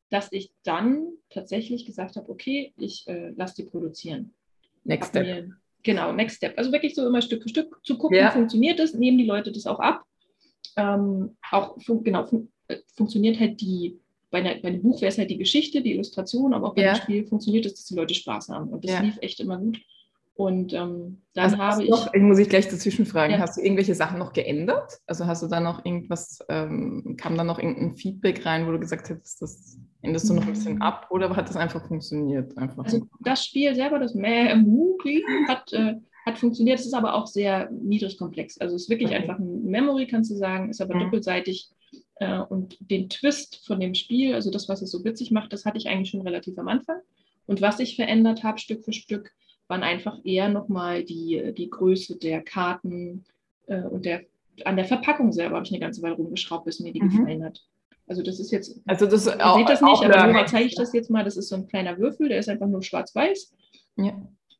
dass 0.09 0.31
ich 0.31 0.51
dann 0.63 1.09
tatsächlich 1.29 1.85
gesagt 1.85 2.15
habe, 2.15 2.29
okay, 2.29 2.73
ich 2.77 3.05
äh, 3.07 3.31
lasse 3.35 3.55
die 3.55 3.69
produzieren. 3.69 4.33
Next 4.85 5.09
Step. 5.09 5.25
Mir, 5.25 5.57
genau, 5.83 6.13
Next 6.13 6.37
Step. 6.37 6.57
Also 6.57 6.71
wirklich 6.71 6.95
so 6.95 7.05
immer 7.05 7.21
Stück 7.21 7.43
für 7.43 7.49
Stück 7.49 7.79
zu 7.83 7.97
gucken, 7.97 8.17
ja. 8.17 8.31
funktioniert 8.31 8.79
das, 8.79 8.93
nehmen 8.93 9.17
die 9.17 9.25
Leute 9.25 9.51
das 9.51 9.67
auch 9.67 9.79
ab. 9.79 10.05
Ähm, 10.77 11.35
auch 11.51 11.81
fun 11.81 12.03
genau, 12.03 12.25
fun 12.25 12.49
äh, 12.67 12.77
funktioniert 12.95 13.39
halt 13.39 13.59
die, 13.59 13.99
bei, 14.29 14.39
einer, 14.39 14.55
bei 14.61 14.69
einem 14.69 14.81
Buch 14.81 15.01
wäre 15.01 15.09
es 15.09 15.17
halt 15.17 15.29
die 15.29 15.37
Geschichte, 15.37 15.81
die 15.81 15.93
Illustration, 15.93 16.53
aber 16.53 16.67
auch 16.67 16.75
bei 16.75 16.83
ja. 16.83 16.93
dem 16.93 17.01
Spiel 17.01 17.25
funktioniert 17.25 17.65
es, 17.65 17.75
dass 17.75 17.85
die 17.85 17.95
Leute 17.95 18.13
Spaß 18.13 18.49
haben. 18.49 18.69
Und 18.69 18.85
das 18.85 18.91
ja. 18.91 18.99
lief 19.01 19.17
echt 19.21 19.39
immer 19.39 19.57
gut. 19.57 19.79
Und 20.37 20.71
ähm, 20.71 21.23
dann 21.33 21.45
also 21.45 21.57
habe 21.57 21.83
ich. 21.83 21.89
Noch, 21.89 22.13
ich 22.13 22.21
muss 22.21 22.37
ich 22.37 22.47
gleich 22.47 22.69
dazwischen 22.69 23.07
fragen, 23.07 23.33
ja. 23.33 23.39
hast 23.39 23.57
du 23.57 23.61
irgendwelche 23.61 23.95
Sachen 23.95 24.19
noch 24.19 24.33
geändert? 24.33 24.99
Also 25.07 25.25
hast 25.25 25.41
du 25.41 25.47
da 25.47 25.59
noch 25.59 25.83
irgendwas, 25.83 26.45
ähm, 26.47 27.15
kam 27.19 27.35
da 27.35 27.43
noch 27.43 27.57
irgendein 27.57 27.95
Feedback 27.95 28.45
rein, 28.45 28.67
wo 28.67 28.71
du 28.71 28.79
gesagt 28.79 29.09
hättest, 29.09 29.41
das 29.41 29.79
endest 30.03 30.29
du 30.29 30.35
noch 30.35 30.43
ein 30.43 30.53
bisschen 30.53 30.75
mhm. 30.75 30.81
ab 30.83 31.07
oder 31.09 31.35
hat 31.35 31.49
das 31.49 31.57
einfach 31.57 31.87
funktioniert? 31.87 32.55
Einfach 32.55 32.85
also 32.85 32.99
so? 32.99 33.07
das 33.21 33.45
Spiel 33.45 33.73
selber, 33.73 33.97
das 33.97 34.13
Memory, 34.13 35.25
hat, 35.47 35.73
äh, 35.73 35.95
hat 36.27 36.37
funktioniert. 36.37 36.79
Es 36.79 36.85
ist 36.85 36.93
aber 36.93 37.15
auch 37.15 37.25
sehr 37.25 37.71
niedrig 37.71 38.19
komplex. 38.19 38.59
Also 38.59 38.75
es 38.75 38.83
ist 38.83 38.89
wirklich 38.91 39.09
okay. 39.09 39.17
einfach 39.17 39.39
ein 39.39 39.63
Memory, 39.63 40.05
kannst 40.05 40.29
du 40.29 40.35
sagen, 40.35 40.69
ist 40.69 40.81
aber 40.81 40.93
mhm. 40.93 40.99
doppelseitig. 40.99 41.71
Äh, 42.19 42.41
und 42.41 42.77
den 42.79 43.09
Twist 43.09 43.65
von 43.65 43.79
dem 43.79 43.95
Spiel, 43.95 44.35
also 44.35 44.51
das, 44.51 44.69
was 44.69 44.83
es 44.83 44.91
so 44.91 45.03
witzig 45.03 45.31
macht, 45.31 45.51
das 45.51 45.65
hatte 45.65 45.79
ich 45.79 45.89
eigentlich 45.89 46.11
schon 46.11 46.21
relativ 46.21 46.59
am 46.59 46.67
Anfang. 46.67 46.97
Und 47.47 47.59
was 47.61 47.79
ich 47.79 47.95
verändert 47.95 48.43
habe, 48.43 48.59
Stück 48.59 48.85
für 48.85 48.93
Stück, 48.93 49.31
waren 49.67 49.83
einfach 49.83 50.17
eher 50.23 50.49
nochmal 50.49 51.03
die, 51.03 51.53
die 51.57 51.69
Größe 51.69 52.17
der 52.17 52.41
Karten 52.41 53.25
äh, 53.67 53.81
und 53.81 54.05
der, 54.05 54.21
an 54.65 54.75
der 54.75 54.85
Verpackung 54.85 55.31
selber 55.31 55.55
habe 55.55 55.65
ich 55.65 55.71
eine 55.71 55.81
ganze 55.81 56.01
Weile 56.01 56.15
rumgeschraubt, 56.15 56.65
bis 56.65 56.79
mir 56.79 56.93
die 56.93 57.01
mhm. 57.01 57.09
gefallen 57.09 57.43
hat. 57.43 57.61
Also 58.07 58.23
das 58.23 58.39
ist 58.39 58.51
jetzt, 58.51 58.79
also 58.85 59.05
das 59.05 59.25
ihr 59.25 59.45
auch, 59.45 59.57
seht 59.57 59.69
das 59.69 59.81
nicht, 59.81 60.03
aber 60.03 60.31
nur 60.31 60.45
zeige 60.45 60.65
ich 60.65 60.75
das 60.75 60.93
jetzt 60.93 61.09
mal, 61.09 61.25
das 61.25 61.35
ist 61.35 61.49
so 61.49 61.55
ein 61.55 61.67
kleiner 61.67 61.97
Würfel, 61.97 62.29
der 62.29 62.39
ist 62.39 62.47
einfach 62.47 62.67
nur 62.67 62.81
schwarz-weiß. 62.81 63.53
Ja. 63.97 64.13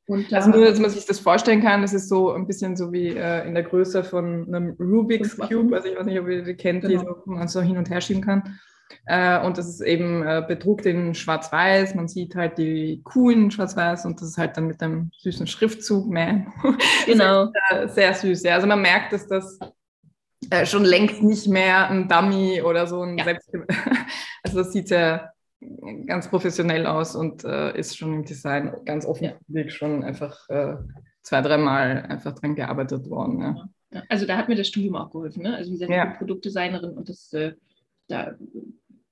Und 0.08 0.32
also 0.34 0.50
nur, 0.52 0.66
dass 0.66 0.80
man 0.80 0.90
sich 0.90 1.06
das 1.06 1.20
vorstellen 1.20 1.62
kann, 1.62 1.82
das 1.82 1.94
ist 1.94 2.08
so 2.08 2.32
ein 2.32 2.48
bisschen 2.48 2.78
so 2.78 2.92
wie 2.94 3.08
äh, 3.08 3.46
in 3.46 3.54
der 3.54 3.64
Größe 3.64 4.04
von 4.04 4.54
einem 4.54 4.76
Rubik's 4.80 5.38
Cube, 5.38 5.76
also 5.76 5.90
ich 5.90 5.98
weiß 5.98 6.06
nicht, 6.06 6.20
ob 6.20 6.28
ihr 6.28 6.44
die 6.44 6.56
kennt, 6.56 6.82
genau. 6.84 7.04
die 7.26 7.30
man 7.30 7.48
so 7.48 7.62
hin 7.62 7.78
und 7.78 7.90
her 7.90 8.00
schieben 8.00 8.22
kann. 8.22 8.58
Äh, 9.06 9.40
und 9.46 9.58
das 9.58 9.68
ist 9.68 9.82
eben 9.82 10.24
äh, 10.24 10.44
bedruckt 10.46 10.86
in 10.86 11.16
Schwarz-Weiß. 11.16 11.96
Man 11.96 12.08
sieht 12.08 12.36
halt 12.36 12.58
die 12.58 13.02
coolen 13.04 13.52
Schwarz-Weiß 13.52 14.06
und 14.06 14.22
das 14.22 14.30
ist 14.30 14.38
halt 14.38 14.58
dann 14.58 14.68
mit 14.68 14.82
einem 14.82 15.12
süßen 15.20 15.48
Schriftzug, 15.48 16.08
man. 16.12 16.52
Genau. 17.06 17.46
Ist, 17.46 17.54
äh, 17.72 17.88
sehr 17.88 18.14
süß. 18.14 18.44
Ja. 18.44 18.56
Also 18.56 18.68
man 18.68 18.82
merkt, 18.82 19.14
dass 19.14 19.28
das 19.28 19.60
schon 20.66 20.86
längst 20.86 21.24
nicht 21.24 21.48
mehr 21.48 21.90
ein 21.90 22.08
Dummy 22.08 22.62
oder 22.62 22.86
so 22.86 23.02
ein 23.02 23.18
ja. 23.18 23.24
Selbst. 23.24 23.52
Also 24.44 24.60
das 24.60 24.72
sieht 24.72 24.90
ja 24.92 25.32
ganz 26.06 26.30
professionell 26.30 26.86
aus 26.86 27.18
und 27.18 27.44
ist 27.44 27.98
schon 27.98 28.14
im 28.14 28.24
Design 28.24 28.72
ganz 28.86 29.06
offensichtlich 29.06 29.66
ja. 29.66 29.72
schon 29.72 30.06
einfach 30.06 30.38
zwei, 31.22 31.42
dreimal 31.42 32.06
einfach 32.08 32.34
dran 32.34 32.56
gearbeitet 32.56 33.10
worden. 33.10 33.42
Ja. 33.92 34.04
Also 34.08 34.26
da 34.26 34.38
hat 34.38 34.48
mir 34.48 34.56
das 34.56 34.70
Studium 34.70 34.96
auch 34.96 35.12
geholfen. 35.12 35.44
Ne? 35.44 35.56
Also 35.56 35.70
wie 35.70 35.74
gesagt, 35.74 35.92
ich 35.92 36.02
bin 36.02 36.18
Produktdesignerin 36.18 36.92
und 36.92 37.10
das 37.10 37.34
da, 38.08 38.36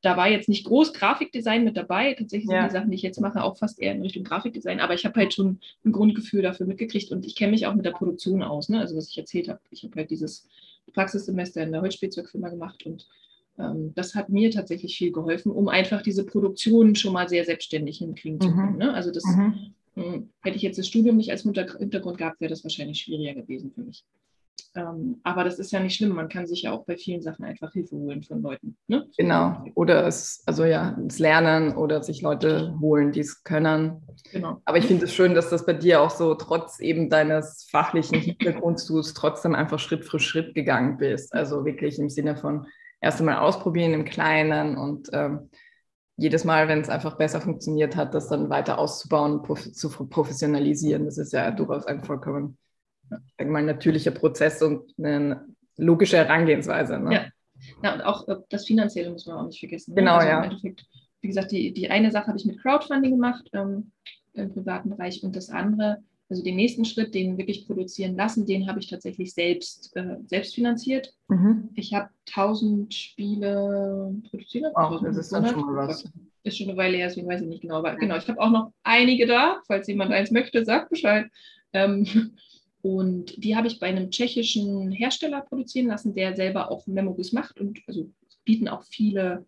da 0.02 0.18
war 0.18 0.30
jetzt 0.30 0.50
nicht 0.50 0.66
groß 0.66 0.94
Grafikdesign 0.94 1.64
mit 1.64 1.78
dabei. 1.78 2.14
Tatsächlich 2.14 2.48
sind 2.48 2.64
die 2.64 2.72
Sachen, 2.72 2.92
die 2.92 2.96
ich 2.96 3.02
jetzt 3.02 3.20
mache, 3.20 3.44
auch 3.44 3.58
fast 3.58 3.80
eher 3.80 3.94
in 3.94 4.02
Richtung 4.02 4.24
Grafikdesign. 4.24 4.80
Aber 4.80 4.94
ich 4.94 5.06
habe 5.06 5.20
halt 5.20 5.34
schon 5.34 5.60
ein 5.84 5.92
Grundgefühl 5.92 6.42
dafür 6.42 6.68
mitgekriegt 6.68 7.12
und 7.12 7.26
ich 7.26 7.36
kenne 7.36 7.52
mich 7.52 7.66
auch 7.66 7.74
mit 7.74 7.86
der 7.86 7.92
Produktion 7.92 8.44
aus. 8.44 8.70
Ne? 8.70 8.80
Also 8.80 8.96
was 8.96 9.10
ich 9.10 9.18
erzählt 9.18 9.50
habe, 9.50 9.60
ich 9.72 9.84
habe 9.84 9.96
halt 9.96 10.12
dieses 10.12 10.48
Praxissemester 10.94 11.64
in 11.64 11.72
der 11.72 11.82
Holzspielzeugfirma 11.82 12.50
gemacht 12.50 12.86
und 12.86 13.08
ähm, 13.58 13.94
das 13.96 14.16
hat 14.16 14.30
mir 14.30 14.52
tatsächlich 14.52 14.98
viel 14.98 15.12
geholfen, 15.12 15.52
um 15.52 15.68
einfach 15.70 16.02
diese 16.02 16.26
Produktion 16.26 16.96
schon 16.96 17.14
mal 17.14 17.28
sehr 17.28 17.46
selbstständig 17.46 17.98
hinkriegen 17.98 18.40
zu 18.40 18.50
mhm. 18.50 18.56
können. 18.56 18.78
Ne? 18.78 18.94
Also 18.94 19.12
das 19.12 19.24
mhm. 19.26 19.74
mh, 19.96 20.24
hätte 20.42 20.58
ich 20.58 20.62
jetzt 20.62 20.78
das 20.78 20.88
Studium 20.88 21.18
nicht 21.18 21.32
als 21.32 21.44
Hintergrund 21.44 22.18
gehabt, 22.18 22.42
wäre 22.42 22.50
das 22.50 22.64
wahrscheinlich 22.64 23.00
schwieriger 23.00 23.34
gewesen 23.34 23.72
für 23.72 23.82
mich. 23.82 24.04
Ähm, 24.76 25.22
aber 25.24 25.44
das 25.46 25.58
ist 25.58 25.72
ja 25.72 25.80
nicht 25.80 25.96
schlimm. 25.96 26.14
Man 26.14 26.28
kann 26.28 26.48
sich 26.48 26.64
ja 26.64 26.72
auch 26.72 26.86
bei 26.86 26.98
vielen 26.98 27.22
Sachen 27.22 27.46
einfach 27.46 27.72
Hilfe 27.72 27.96
holen 27.96 28.24
von 28.24 28.42
Leuten. 28.42 28.78
Ne? 28.88 29.08
Genau. 29.18 29.64
Oder 29.74 30.06
es, 30.06 30.44
also 30.46 30.66
ja, 30.66 30.98
das 31.00 31.20
Lernen 31.20 31.76
oder 31.76 32.04
sich 32.04 32.22
Leute 32.22 32.78
holen, 32.82 33.12
die 33.12 33.22
es 33.22 33.44
können. 33.44 34.02
Genau. 34.32 34.62
Aber 34.66 34.78
ich 34.78 34.86
finde 34.86 35.06
es 35.06 35.14
schön, 35.14 35.34
dass 35.34 35.50
das 35.50 35.66
bei 35.66 35.74
dir 35.74 36.02
auch 36.02 36.10
so 36.10 36.36
trotz 36.36 36.80
eben 36.80 37.10
deines 37.10 37.68
fachlichen 37.72 38.20
Hintergrunds 38.20 38.86
du 38.86 39.00
es 39.00 39.14
trotzdem 39.14 39.56
einfach 39.56 39.80
Schritt 39.80 40.04
für 40.04 40.20
Schritt 40.20 40.54
gegangen 40.54 40.98
bist. 40.98 41.34
Also 41.34 41.64
wirklich 41.64 41.98
im 41.98 42.10
Sinne 42.10 42.36
von 42.36 42.68
erst 43.00 43.20
einmal 43.20 43.38
ausprobieren 43.38 43.94
im 43.94 44.06
Kleinen 44.06 44.78
und 44.78 45.10
ähm, 45.14 45.50
jedes 46.18 46.46
Mal, 46.46 46.68
wenn 46.68 46.80
es 46.80 46.90
einfach 46.90 47.18
besser 47.18 47.42
funktioniert 47.42 47.96
hat, 47.96 48.14
das 48.14 48.30
dann 48.30 48.50
weiter 48.50 48.78
auszubauen, 48.78 49.42
prof 49.42 49.72
zu 49.72 49.90
professionalisieren. 49.90 51.06
Das 51.06 51.18
ist 51.18 51.34
ja 51.34 51.52
durchaus 51.52 51.86
ein 51.86 52.04
vollkommen 52.04 52.58
sag 53.10 53.50
mal, 53.50 53.64
natürlicher 53.64 54.12
Prozess 54.12 54.62
und 54.62 54.94
eine 54.98 55.46
logische 55.78 56.18
Herangehensweise. 56.18 57.00
Ne? 57.00 57.14
Ja. 57.14 57.26
ja, 57.84 57.94
und 57.94 58.02
auch 58.02 58.28
äh, 58.28 58.38
das 58.50 58.66
Finanzielle 58.66 59.12
muss 59.12 59.26
man 59.26 59.38
auch 59.38 59.46
nicht 59.48 59.60
vergessen. 59.60 59.94
Ne? 59.94 60.02
Genau, 60.02 60.16
also 60.16 60.28
ja. 60.28 60.76
wie 61.22 61.28
gesagt, 61.28 61.52
die, 61.52 61.74
die 61.74 61.90
eine 61.90 62.12
Sache 62.12 62.28
habe 62.28 62.38
ich 62.38 62.46
mit 62.46 62.62
Crowdfunding 62.62 63.12
gemacht 63.12 63.50
ähm, 63.54 63.92
im 64.34 64.54
privaten 64.54 64.90
Bereich 64.90 65.24
und 65.24 65.36
das 65.36 65.50
andere, 65.50 66.04
also 66.30 66.44
den 66.44 66.56
nächsten 66.56 66.86
Schritt, 66.86 67.14
den 67.14 67.38
wirklich 67.38 67.68
produzieren 67.68 68.16
lassen, 68.16 68.46
den 68.46 68.68
habe 68.68 68.80
ich 68.80 68.88
tatsächlich 68.88 69.34
selbst, 69.34 69.96
äh, 69.96 70.18
selbst 70.26 70.56
finanziert. 70.56 71.14
Mhm. 71.28 71.70
Ich 71.76 71.94
habe 71.94 72.10
1000 72.28 72.94
Spiele 72.94 74.16
produziert. 74.30 74.72
Ach, 74.76 75.02
das 75.02 75.18
ist 75.18 75.32
dann 75.32 75.46
schon 75.46 75.62
mal 75.62 75.88
was. 75.88 76.06
Ist 76.44 76.58
schon 76.60 76.70
eine 76.70 76.78
Weile 76.78 76.98
her, 76.98 77.08
deswegen 77.08 77.28
weiß 77.28 77.42
ich 77.42 77.48
nicht 77.48 77.62
genau. 77.62 77.78
Aber 77.78 77.96
genau, 77.96 78.18
ich 78.18 78.28
habe 78.28 78.40
auch 78.40 78.52
noch 78.52 78.72
einige 78.84 79.26
da. 79.26 79.62
Falls 79.66 79.88
jemand 79.88 80.12
eins 80.12 80.30
möchte, 80.30 80.64
sagt 80.64 80.90
Bescheid. 80.90 81.28
Ähm, 81.74 82.06
und 82.86 83.44
die 83.44 83.56
habe 83.56 83.66
ich 83.66 83.80
bei 83.80 83.88
einem 83.88 84.12
tschechischen 84.12 84.92
Hersteller 84.92 85.42
produzieren 85.42 85.88
lassen, 85.88 86.14
der 86.14 86.36
selber 86.36 86.70
auch 86.70 86.86
Memories 86.86 87.32
macht. 87.32 87.60
Und 87.60 87.82
also 87.88 88.12
bieten 88.44 88.68
auch 88.68 88.84
viele, 88.84 89.44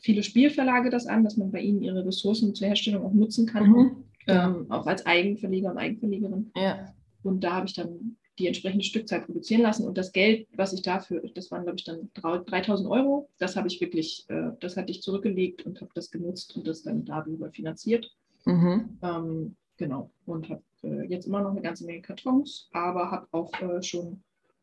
viele 0.00 0.24
Spielverlage 0.24 0.90
das 0.90 1.06
an, 1.06 1.22
dass 1.22 1.36
man 1.36 1.52
bei 1.52 1.60
ihnen 1.60 1.82
ihre 1.82 2.04
Ressourcen 2.04 2.52
zur 2.52 2.66
Herstellung 2.66 3.06
auch 3.06 3.12
nutzen 3.12 3.46
kann. 3.46 3.70
Mhm. 3.70 4.04
Ähm, 4.26 4.66
auch 4.72 4.86
als 4.88 5.06
Eigenverleger 5.06 5.70
und 5.70 5.78
Eigenverlegerin. 5.78 6.50
Ja. 6.56 6.92
Und 7.22 7.44
da 7.44 7.52
habe 7.52 7.66
ich 7.66 7.74
dann 7.74 8.16
die 8.40 8.48
entsprechende 8.48 8.84
Stückzahl 8.84 9.20
produzieren 9.20 9.62
lassen. 9.62 9.86
Und 9.86 9.96
das 9.96 10.10
Geld, 10.10 10.48
was 10.56 10.72
ich 10.72 10.82
dafür, 10.82 11.22
das 11.32 11.48
waren, 11.52 11.62
glaube 11.62 11.78
ich, 11.78 11.84
dann 11.84 12.10
3000 12.14 12.90
Euro, 12.90 13.28
das 13.38 13.54
habe 13.54 13.68
ich 13.68 13.80
wirklich, 13.80 14.24
äh, 14.26 14.50
das 14.58 14.76
hatte 14.76 14.90
ich 14.90 15.00
zurückgelegt 15.00 15.64
und 15.64 15.80
habe 15.80 15.92
das 15.94 16.10
genutzt 16.10 16.56
und 16.56 16.66
das 16.66 16.82
dann 16.82 17.04
darüber 17.04 17.52
finanziert. 17.52 18.10
Mhm. 18.46 18.98
Ähm, 19.00 19.54
genau. 19.76 20.10
Und 20.26 20.48
habe 20.48 20.62
äh, 20.82 21.04
jetzt 21.06 21.26
immer 21.26 21.40
noch 21.40 21.50
eine 21.50 21.62
ganze 21.62 21.84
Menge 21.84 22.02
Kartons, 22.02 22.68
aber 22.72 23.10
habe 23.10 23.28
auch 23.32 23.52
äh, 23.60 23.82
schon 23.82 24.22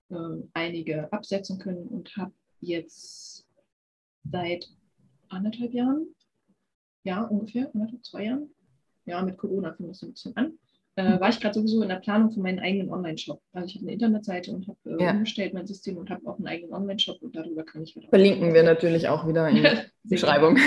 äh, 0.10 0.16
einige 0.54 1.12
absetzen 1.12 1.60
können 1.60 1.88
und 1.88 2.16
habe 2.18 2.34
jetzt 2.62 3.46
seit 4.30 4.70
anderthalb 5.30 5.74
Jahren, 5.74 6.08
ja 7.04 7.24
ungefähr, 7.24 7.70
anderthalb, 7.74 8.06
zwei 8.06 8.26
Jahren, 8.26 8.50
ja 9.06 9.22
mit 9.22 9.38
Corona 9.38 9.74
fing 9.74 9.88
das 9.88 10.04
ein 10.04 10.12
bisschen 10.12 10.36
an, 10.36 10.58
äh, 10.98 11.20
war 11.20 11.30
ich 11.30 11.40
gerade 11.40 11.54
sowieso 11.54 11.84
in 11.84 11.90
der 11.90 11.98
Planung 11.98 12.32
für 12.32 12.40
meinen 12.40 12.60
eigenen 12.60 12.90
Online-Shop. 12.90 13.40
Also 13.54 13.68
ich 13.68 13.76
habe 13.76 13.86
eine 13.86 13.94
Internetseite 13.94 14.52
und 14.52 14.68
habe 14.68 14.78
äh, 14.86 15.04
ja. 15.04 15.12
umgestellt 15.12 15.54
mein 15.54 15.68
System 15.68 15.98
und 15.98 16.10
habe 16.10 16.28
auch 16.28 16.38
einen 16.38 16.48
eigenen 16.48 16.74
Online-Shop 16.74 17.22
und 17.22 17.36
darüber 17.36 17.64
kann 17.64 17.84
ich 17.84 17.96
wieder. 17.96 18.10
Verlinken 18.10 18.54
wir 18.54 18.64
natürlich 18.64 19.08
auch 19.08 19.28
wieder 19.28 19.48
in 19.48 19.56
der 19.64 19.86
Beschreibung. 20.04 20.58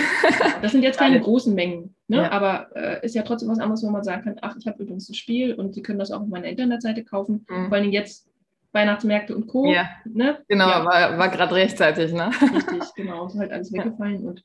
Das 0.62 0.73
sind 0.73 0.83
jetzt 0.83 0.99
keine 0.99 1.21
großen 1.21 1.52
Mengen, 1.54 1.97
ne? 2.10 2.18
Ja. 2.18 2.32
aber 2.32 2.68
äh, 2.74 3.04
ist 3.06 3.14
ja 3.14 3.22
trotzdem 3.22 3.48
was 3.48 3.58
anderes, 3.58 3.82
wo 3.82 3.90
man 3.90 4.04
sagen 4.04 4.22
kann, 4.22 4.36
ach, 4.42 4.56
ich 4.58 4.66
habe 4.66 4.82
übrigens 4.82 5.08
ein 5.08 5.14
Spiel 5.14 5.54
und 5.54 5.74
Sie 5.74 5.82
können 5.82 5.98
das 5.98 6.10
auch 6.10 6.20
auf 6.20 6.28
meiner 6.28 6.48
Internetseite 6.48 7.04
kaufen. 7.04 7.46
Mhm. 7.48 7.68
Vor 7.68 7.76
allem 7.76 7.90
jetzt 7.90 8.28
Weihnachtsmärkte 8.72 9.34
und 9.34 9.46
Co. 9.46 9.72
Ja. 9.72 9.88
Ne? 10.04 10.38
Genau, 10.48 10.68
ja. 10.68 10.84
war, 10.84 11.18
war 11.18 11.28
gerade 11.28 11.54
rechtzeitig, 11.54 12.12
ne? 12.12 12.30
Richtig, 12.54 12.94
genau, 12.96 13.26
ist 13.26 13.38
halt 13.38 13.52
alles 13.52 13.72
weggefallen 13.72 14.26
und 14.26 14.44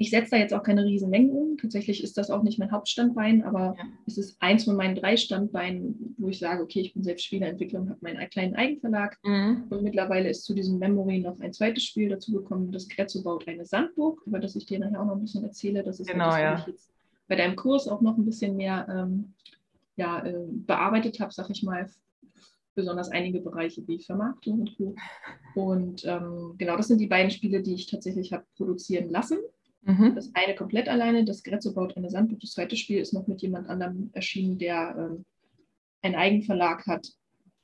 ich 0.00 0.08
setze 0.08 0.30
da 0.30 0.36
jetzt 0.38 0.54
auch 0.54 0.62
keine 0.62 0.86
riesen 0.86 1.10
Mengen 1.10 1.30
um. 1.30 1.58
Tatsächlich 1.58 2.02
ist 2.02 2.16
das 2.16 2.30
auch 2.30 2.42
nicht 2.42 2.58
mein 2.58 2.72
Hauptstandbein, 2.72 3.42
aber 3.42 3.74
ja. 3.76 3.84
es 4.06 4.16
ist 4.16 4.34
eins 4.40 4.64
von 4.64 4.74
meinen 4.74 4.94
drei 4.94 5.18
Standbeinen, 5.18 6.14
wo 6.16 6.30
ich 6.30 6.38
sage, 6.38 6.62
okay, 6.62 6.80
ich 6.80 6.94
bin 6.94 7.02
selbst 7.02 7.26
Spieleentwickler 7.26 7.80
und 7.80 7.90
habe 7.90 7.98
meinen 8.00 8.30
kleinen 8.30 8.54
Eigenverlag. 8.54 9.18
Mhm. 9.22 9.64
Und 9.68 9.82
mittlerweile 9.82 10.30
ist 10.30 10.44
zu 10.44 10.54
diesem 10.54 10.78
Memory 10.78 11.18
noch 11.18 11.38
ein 11.40 11.52
zweites 11.52 11.84
Spiel 11.84 12.08
dazu 12.08 12.32
gekommen, 12.32 12.72
das 12.72 12.88
Grezzo 12.88 13.22
baut 13.22 13.46
eine 13.46 13.66
Sandburg, 13.66 14.22
über 14.24 14.38
das 14.38 14.56
ich 14.56 14.64
dir 14.64 14.78
nachher 14.78 15.02
auch 15.02 15.04
noch 15.04 15.16
ein 15.16 15.20
bisschen 15.20 15.44
erzähle. 15.44 15.82
Das 15.82 16.00
ist 16.00 16.08
genau, 16.08 16.30
das, 16.30 16.38
ja. 16.38 16.58
ich 16.60 16.66
jetzt 16.68 16.90
bei 17.28 17.36
deinem 17.36 17.54
Kurs 17.54 17.86
auch 17.86 18.00
noch 18.00 18.16
ein 18.16 18.24
bisschen 18.24 18.56
mehr 18.56 18.86
ähm, 18.90 19.34
ja, 19.96 20.24
äh, 20.24 20.46
bearbeitet 20.48 21.20
habe, 21.20 21.30
sag 21.30 21.50
ich 21.50 21.62
mal, 21.62 21.90
besonders 22.74 23.10
einige 23.10 23.40
Bereiche 23.40 23.86
wie 23.86 23.98
Vermarktung 23.98 24.60
und 24.60 24.78
Co. 24.78 24.94
Und 25.56 26.06
ähm, 26.06 26.54
genau, 26.56 26.78
das 26.78 26.88
sind 26.88 27.02
die 27.02 27.06
beiden 27.06 27.30
Spiele, 27.30 27.60
die 27.60 27.74
ich 27.74 27.86
tatsächlich 27.86 28.32
habe 28.32 28.46
produzieren 28.56 29.10
lassen. 29.10 29.36
Mhm. 29.82 30.14
Das 30.14 30.30
eine 30.34 30.54
komplett 30.54 30.88
alleine, 30.88 31.24
das 31.24 31.42
Grezzo 31.42 31.72
baut 31.72 31.96
eine 31.96 32.10
Sandburg. 32.10 32.40
Das 32.40 32.52
zweite 32.52 32.76
Spiel 32.76 33.00
ist 33.00 33.14
noch 33.14 33.26
mit 33.26 33.40
jemand 33.42 33.68
anderem 33.68 34.10
erschienen, 34.12 34.58
der 34.58 34.94
ähm, 34.96 35.24
einen 36.02 36.14
Eigenverlag 36.14 36.86
hat. 36.86 37.08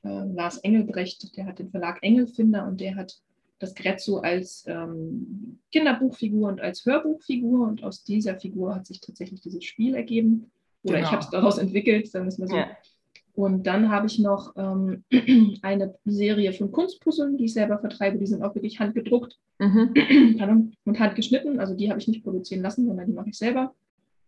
Äh, 0.02 0.08
Lars 0.08 0.58
Engelbrecht, 0.58 1.36
der 1.36 1.46
hat 1.46 1.58
den 1.58 1.70
Verlag 1.70 1.98
Engelfinder 2.02 2.66
und 2.66 2.80
der 2.80 2.96
hat 2.96 3.20
das 3.58 3.74
Grezzo 3.74 4.18
als 4.18 4.64
ähm, 4.66 5.58
Kinderbuchfigur 5.72 6.48
und 6.48 6.60
als 6.60 6.84
Hörbuchfigur 6.84 7.66
und 7.66 7.82
aus 7.82 8.04
dieser 8.04 8.38
Figur 8.38 8.74
hat 8.74 8.86
sich 8.86 9.00
tatsächlich 9.00 9.40
dieses 9.40 9.64
Spiel 9.64 9.94
ergeben. 9.94 10.50
Oder 10.82 10.96
genau. 10.96 11.06
ich 11.06 11.12
habe 11.12 11.22
es 11.22 11.30
daraus 11.30 11.58
entwickelt, 11.58 12.06
sagen 12.08 12.26
wir 12.26 12.28
es 12.28 12.38
mal 12.38 12.48
so. 12.48 12.56
Ja. 12.56 12.70
Und 13.36 13.66
dann 13.66 13.90
habe 13.90 14.06
ich 14.06 14.18
noch 14.18 14.54
ähm, 14.56 15.04
eine 15.62 15.94
Serie 16.06 16.54
von 16.54 16.72
Kunstpuzzeln, 16.72 17.36
die 17.36 17.44
ich 17.44 17.52
selber 17.52 17.78
vertreibe. 17.78 18.18
Die 18.18 18.26
sind 18.26 18.42
auch 18.42 18.54
wirklich 18.54 18.80
handgedruckt 18.80 19.38
mhm. 19.58 20.72
und 20.86 20.98
handgeschnitten. 20.98 21.60
Also 21.60 21.74
die 21.74 21.90
habe 21.90 22.00
ich 22.00 22.08
nicht 22.08 22.24
produzieren 22.24 22.62
lassen, 22.62 22.86
sondern 22.86 23.06
die 23.06 23.12
mache 23.12 23.28
ich 23.28 23.36
selber 23.36 23.74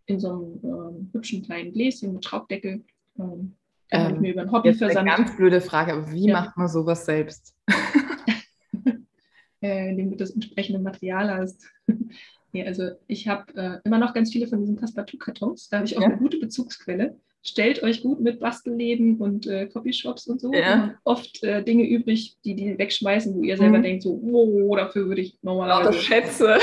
in 0.05 0.21
so 0.21 0.29
einem 0.29 0.61
ähm, 0.62 1.11
hübschen 1.12 1.43
kleinen 1.43 1.73
Gläschen 1.73 2.12
mit 2.12 2.23
Schraubdeckel. 2.23 2.85
Ähm, 3.19 3.55
ähm, 3.91 4.15
ich 4.15 4.21
mir 4.21 4.33
über 4.33 4.43
ein 4.43 4.53
Hobby 4.53 4.69
jetzt 4.69 4.83
Eine 4.83 5.09
ganz 5.09 5.35
blöde 5.35 5.62
Frage, 5.62 5.95
aber 5.95 6.12
wie 6.12 6.27
ja. 6.27 6.43
macht 6.43 6.59
man 6.59 6.69
sowas 6.69 7.07
selbst? 7.07 7.57
äh, 9.62 9.88
indem 9.88 10.11
du 10.11 10.17
das 10.19 10.33
entsprechende 10.33 10.81
Material 10.81 11.31
hast. 11.35 11.65
ja, 12.53 12.67
also 12.67 12.91
ich 13.07 13.27
habe 13.27 13.55
äh, 13.57 13.81
immer 13.85 13.99
noch 13.99 14.12
ganz 14.12 14.31
viele 14.31 14.49
von 14.49 14.61
diesen 14.61 14.77
Passepartout-Kartons. 14.77 15.71
Da 15.71 15.79
habe 15.79 15.87
ich 15.87 15.97
auch 15.97 16.03
ja. 16.03 16.09
eine 16.09 16.19
gute 16.19 16.38
Bezugsquelle 16.38 17.17
stellt 17.49 17.83
euch 17.83 18.02
gut 18.02 18.21
mit 18.21 18.40
Bastelläden 18.40 19.17
und 19.17 19.47
äh, 19.47 19.67
Copyshops 19.67 20.26
und 20.26 20.40
so. 20.40 20.52
Ja. 20.52 20.95
oft 21.05 21.43
äh, 21.43 21.62
Dinge 21.62 21.88
übrig, 21.88 22.37
die 22.45 22.55
die 22.55 22.78
wegschmeißen, 22.78 23.35
wo 23.35 23.43
ihr 23.43 23.57
selber 23.57 23.78
mhm. 23.78 23.83
denkt, 23.83 24.02
so, 24.02 24.21
wow, 24.23 24.76
dafür 24.76 25.09
würde 25.09 25.23
ich 25.23 25.38
normalerweise. 25.43 25.90
Lauter 25.90 25.99
Schätze. 25.99 26.59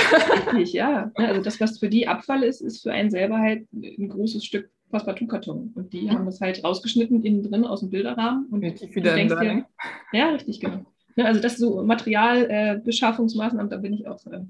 Richtig, 0.46 0.74
ja. 0.74 1.12
Also 1.16 1.42
das, 1.42 1.60
was 1.60 1.80
für 1.80 1.90
die 1.90 2.08
Abfall 2.08 2.44
ist, 2.44 2.62
ist 2.62 2.84
für 2.84 2.92
einen 2.92 3.10
selber 3.10 3.40
halt 3.40 3.68
ein 3.74 4.10
großes 4.10 4.46
Stück 4.46 4.70
Passepartout-Karton. 4.92 5.74
Und 5.76 5.94
die 5.94 6.04
mhm. 6.04 6.12
haben 6.12 6.26
das 6.26 6.42
halt 6.42 6.64
rausgeschnitten 6.64 7.24
innen 7.24 7.44
drin 7.44 7.66
aus 7.66 7.82
dem 7.82 7.90
Bilderrahmen. 7.90 8.48
Und 8.52 8.64
Richtig 8.64 8.94
du 8.94 9.02
denkst 9.02 9.36
dir, 9.40 9.66
ja, 10.14 10.30
richtig, 10.30 10.60
genau. 10.60 10.86
Ja, 11.16 11.26
also 11.26 11.40
das 11.40 11.54
ist 11.54 11.60
so 11.60 11.82
Materialbeschaffungsmaßnahmen, 11.84 13.68
äh, 13.68 13.76
da 13.76 13.78
bin 13.78 13.94
ich 13.94 14.08
auch 14.08 14.26
äh, 14.28 14.42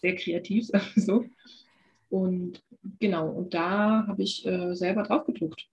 sehr 0.00 0.16
kreativ, 0.16 0.68
so. 0.96 1.24
Und 2.08 2.62
genau, 2.98 3.28
und 3.30 3.54
da 3.54 4.04
habe 4.08 4.22
ich 4.22 4.46
äh, 4.46 4.74
selber 4.74 5.02
drauf 5.02 5.24
gedruckt. 5.24 5.66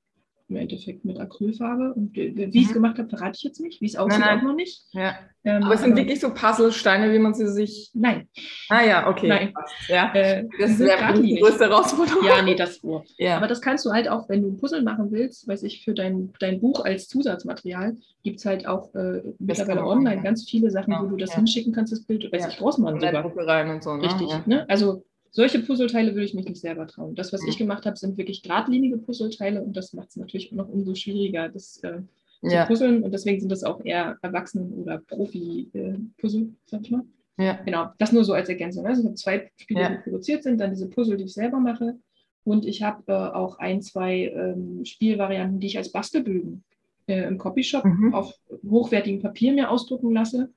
im 0.50 0.56
Endeffekt 0.56 1.04
mit 1.04 1.20
Acrylfarbe. 1.20 1.94
Und 1.94 2.16
wie 2.16 2.48
ich 2.54 2.64
es 2.64 2.70
Mhm. 2.70 2.74
gemacht 2.76 2.98
habe, 2.98 3.10
verrate 3.10 3.34
ich 3.36 3.44
jetzt 3.44 3.60
nicht. 3.60 3.82
Wie 3.82 3.86
es 3.86 3.98
aussieht, 3.98 4.24
auch 4.24 4.42
noch 4.42 4.56
nicht. 4.56 4.82
Ja. 4.94 5.16
Ähm, 5.44 5.64
Aber 5.64 5.74
es 5.74 5.82
sind 5.82 5.98
wirklich 5.98 6.22
so 6.22 6.34
Puzzlesteine, 6.34 7.12
wie 7.12 7.20
man 7.20 7.34
sie 7.34 7.50
sich. 7.52 7.92
Nein. 7.94 8.30
Ah 8.70 8.82
ja, 8.82 9.10
okay. 9.10 9.28
Nein. 9.28 9.54
Ja. 9.90 10.10
Äh, 10.14 10.48
Das 10.58 10.80
wäre 10.80 11.22
die 11.22 11.36
größte 11.36 11.66
Herausforderung. 11.66 12.24
Ja, 12.26 12.42
nee, 12.42 12.56
das 12.56 12.82
wo. 12.82 13.04
Ja. 13.18 13.36
Aber 13.36 13.48
das 13.48 13.60
kannst 13.62 13.86
du 13.86 13.92
halt 13.92 14.08
auch, 14.08 14.30
wenn 14.30 14.42
du 14.42 14.48
ein 14.48 14.56
Puzzle 14.58 14.84
machen 14.84 15.12
willst, 15.12 15.50
weiß 15.50 15.64
ich, 15.64 15.84
für 15.84 15.94
dein, 15.94 16.32
dein 16.40 16.62
Buch 16.62 16.86
als 16.86 17.10
Zusatzmaterial, 17.10 17.98
gibt 18.24 18.40
es 18.40 18.46
halt 18.46 18.66
auch 18.70 18.96
äh, 18.96 19.22
mittlerweile 19.40 19.82
man 19.82 19.90
online 19.90 20.16
machen. 20.16 20.24
ganz 20.24 20.50
viele 20.50 20.72
Sachen, 20.72 20.94
Ja, 20.94 21.02
wo 21.04 21.08
du 21.08 21.18
das 21.18 21.36
hinschicken 21.36 21.74
kannst, 21.74 21.92
das 21.92 22.06
Bild, 22.06 22.32
weiß 22.32 22.44
Ja. 22.44 22.48
ich, 22.52 22.58
Großmann 22.58 22.94
Und 22.94 23.02
sogar. 23.02 23.22
Druckereien 23.22 23.70
und 23.70 23.84
so. 23.84 23.98
Ne? 23.98 24.04
Richtig. 24.04 24.30
Ne? 24.48 24.66
Also 24.70 25.04
solche 25.32 25.60
Puzzleteile 25.60 26.14
würde 26.14 26.26
ich 26.26 26.34
mich 26.34 26.46
nicht 26.46 26.60
selber 26.62 26.88
trauen. 26.88 27.16
Das, 27.16 27.32
was 27.34 27.46
ich 27.48 27.58
gemacht 27.58 27.86
habe, 27.86 27.98
sind 27.98 28.18
wirklich 28.18 28.42
geradlinige 28.44 28.98
Puzzleteile 28.98 29.62
und 29.64 29.76
das 29.78 29.94
macht 29.94 30.10
es 30.10 30.16
natürlich 30.16 30.52
noch 30.52 30.68
umso 30.70 30.96
schwieriger, 30.96 31.50
das 31.50 31.78
äh, 31.84 32.00
zu 32.42 32.54
Ja. 32.56 32.66
puzzeln. 32.66 33.04
Und 33.04 33.12
deswegen 33.14 33.40
sind 33.40 33.52
das 33.52 33.64
auch 33.64 33.84
eher 33.84 34.18
Erwachsenen- 34.22 34.74
oder 34.74 35.00
Profi-Puzzle, 35.00 36.50
sag 36.66 36.82
ich 36.82 36.92
mal. 36.92 37.04
Ja. 37.40 37.54
Genau, 37.66 37.90
das 38.00 38.12
nur 38.12 38.24
so 38.24 38.34
als 38.34 38.50
Ergänzung. 38.50 38.86
Also 38.88 39.02
ich 39.02 39.06
habe 39.06 39.16
zwei 39.16 39.52
Spiele, 39.58 39.82
Ja. 39.82 39.90
die 39.90 39.98
produziert 40.10 40.44
sind, 40.44 40.60
dann 40.60 40.72
diese 40.72 40.90
Puzzle, 40.90 41.18
die 41.18 41.26
ich 41.26 41.34
selber 41.34 41.60
mache. 41.60 41.96
Und 42.44 42.66
ich 42.66 42.82
habe 42.82 43.04
äh, 43.08 43.12
auch 43.14 43.60
ein, 43.60 43.82
zwei 43.82 44.32
ähm, 44.36 44.84
Spielvarianten, 44.86 45.60
die 45.60 45.68
ich 45.68 45.78
als 45.78 45.92
Bastelbögen 45.92 46.64
äh, 47.08 47.28
im 47.28 47.38
Copyshop 47.38 47.86
Mhm. 47.86 48.14
auf 48.14 48.34
hochwertigem 48.68 49.22
Papier 49.22 49.54
mir 49.54 49.70
ausdrucken 49.70 50.14
lasse 50.14 50.50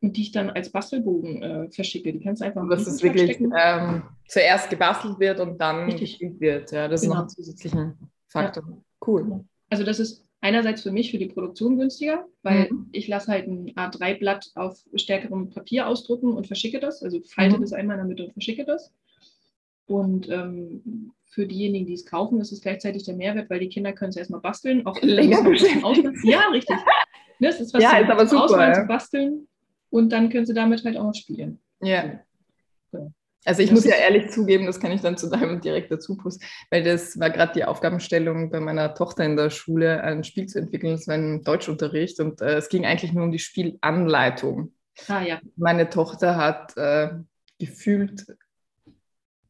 die 0.00 0.22
ich 0.22 0.32
dann 0.32 0.50
als 0.50 0.70
Bastelbogen 0.70 1.42
äh, 1.42 1.70
verschicke. 1.70 2.12
Die 2.12 2.20
kannst 2.20 2.40
du 2.40 2.46
einfach 2.46 2.68
Dass 2.68 2.86
es 2.86 3.02
wirklich 3.02 3.40
ähm, 3.40 4.02
zuerst 4.28 4.70
gebastelt 4.70 5.18
wird 5.18 5.40
und 5.40 5.60
dann 5.60 5.84
Richtig. 5.86 6.12
gespielt 6.12 6.40
wird. 6.40 6.70
Ja, 6.72 6.86
das 6.88 7.02
ist 7.02 7.08
Genau. 7.08 7.16
noch 7.20 7.22
ein 7.26 7.28
zusätzlichen 7.28 7.94
Faktor. 8.28 8.82
Cool. 9.04 9.44
Also 9.70 9.82
das 9.84 9.98
ist 9.98 10.24
einerseits 10.40 10.82
für 10.82 10.92
mich 10.92 11.10
für 11.10 11.18
die 11.18 11.26
Produktion 11.26 11.76
günstiger, 11.78 12.24
weil 12.42 12.68
Mhm. 12.70 12.88
ich 12.92 13.08
lasse 13.08 13.32
halt 13.32 13.48
ein 13.48 13.72
A3-Blatt 13.74 14.52
auf 14.54 14.78
stärkerem 14.94 15.50
Papier 15.50 15.88
ausdrucken 15.88 16.32
und 16.32 16.46
verschicke 16.46 16.78
das. 16.78 17.02
Also 17.02 17.20
falte 17.22 17.56
Mhm. 17.56 17.62
das 17.62 17.72
einmal 17.72 17.96
in 17.96 18.02
der 18.02 18.08
Mitte 18.08 18.24
und 18.26 18.32
verschicke 18.32 18.64
das. 18.64 18.92
Und 19.86 20.28
ähm, 20.28 21.12
für 21.24 21.46
diejenigen, 21.46 21.86
die 21.86 21.94
es 21.94 22.04
kaufen, 22.06 22.40
ist 22.40 22.52
es 22.52 22.60
gleichzeitig 22.60 23.02
der 23.04 23.16
Mehrwert, 23.16 23.50
weil 23.50 23.58
die 23.60 23.68
Kinder 23.68 23.92
können 23.92 24.10
es 24.10 24.16
erstmal 24.16 24.40
basteln. 24.40 24.86
Auch 24.86 25.00
Länger 25.02 25.50
ist 25.52 25.64
Ausmalen. 25.82 26.20
Ja, 26.24 26.40
richtig. 26.52 26.76
Ne, 27.40 27.48
Das 27.48 27.60
ist 27.60 27.72
was 27.74 27.82
Ja, 27.82 27.90
zum 27.90 28.04
ist 28.04 28.10
aber 28.10 28.26
super, 28.26 28.44
Ausmalen, 28.44 28.74
ja. 28.74 28.80
zu 28.82 28.86
basteln. 28.86 29.47
Und 29.90 30.10
dann 30.10 30.30
können 30.30 30.46
sie 30.46 30.54
damit 30.54 30.84
halt 30.84 30.96
auch 30.96 31.04
noch 31.04 31.14
spielen. 31.14 31.60
Ja. 31.80 32.20
Ja. 32.92 33.10
Also 33.44 33.62
ich 33.62 33.70
Das 33.70 33.76
muss 33.76 33.84
ja 33.84 33.96
ehrlich 33.96 34.30
zugeben, 34.30 34.66
das 34.66 34.80
kann 34.80 34.90
ich 34.92 35.00
dann 35.00 35.16
zu 35.16 35.30
deinem 35.30 35.60
direkt 35.60 35.90
dazu 35.90 36.16
posten, 36.16 36.44
weil 36.70 36.82
das 36.82 37.18
war 37.18 37.30
gerade 37.30 37.52
die 37.54 37.64
Aufgabenstellung 37.64 38.50
bei 38.50 38.60
meiner 38.60 38.94
Tochter 38.94 39.24
in 39.24 39.36
der 39.36 39.50
Schule, 39.50 40.02
ein 40.02 40.24
Spiel 40.24 40.46
zu 40.46 40.58
entwickeln. 40.58 40.92
Das 40.92 41.06
war 41.06 41.14
ein 41.14 41.42
Deutschunterricht 41.44 42.20
und 42.20 42.40
äh, 42.40 42.56
es 42.56 42.68
ging 42.68 42.84
eigentlich 42.84 43.12
nur 43.12 43.24
um 43.24 43.32
die 43.32 43.38
Spielanleitung. 43.38 44.72
Ah 45.06 45.22
ja, 45.22 45.40
Meine 45.56 45.88
Tochter 45.88 46.36
hat 46.36 46.76
äh, 46.76 47.10
gefühlt, 47.58 48.26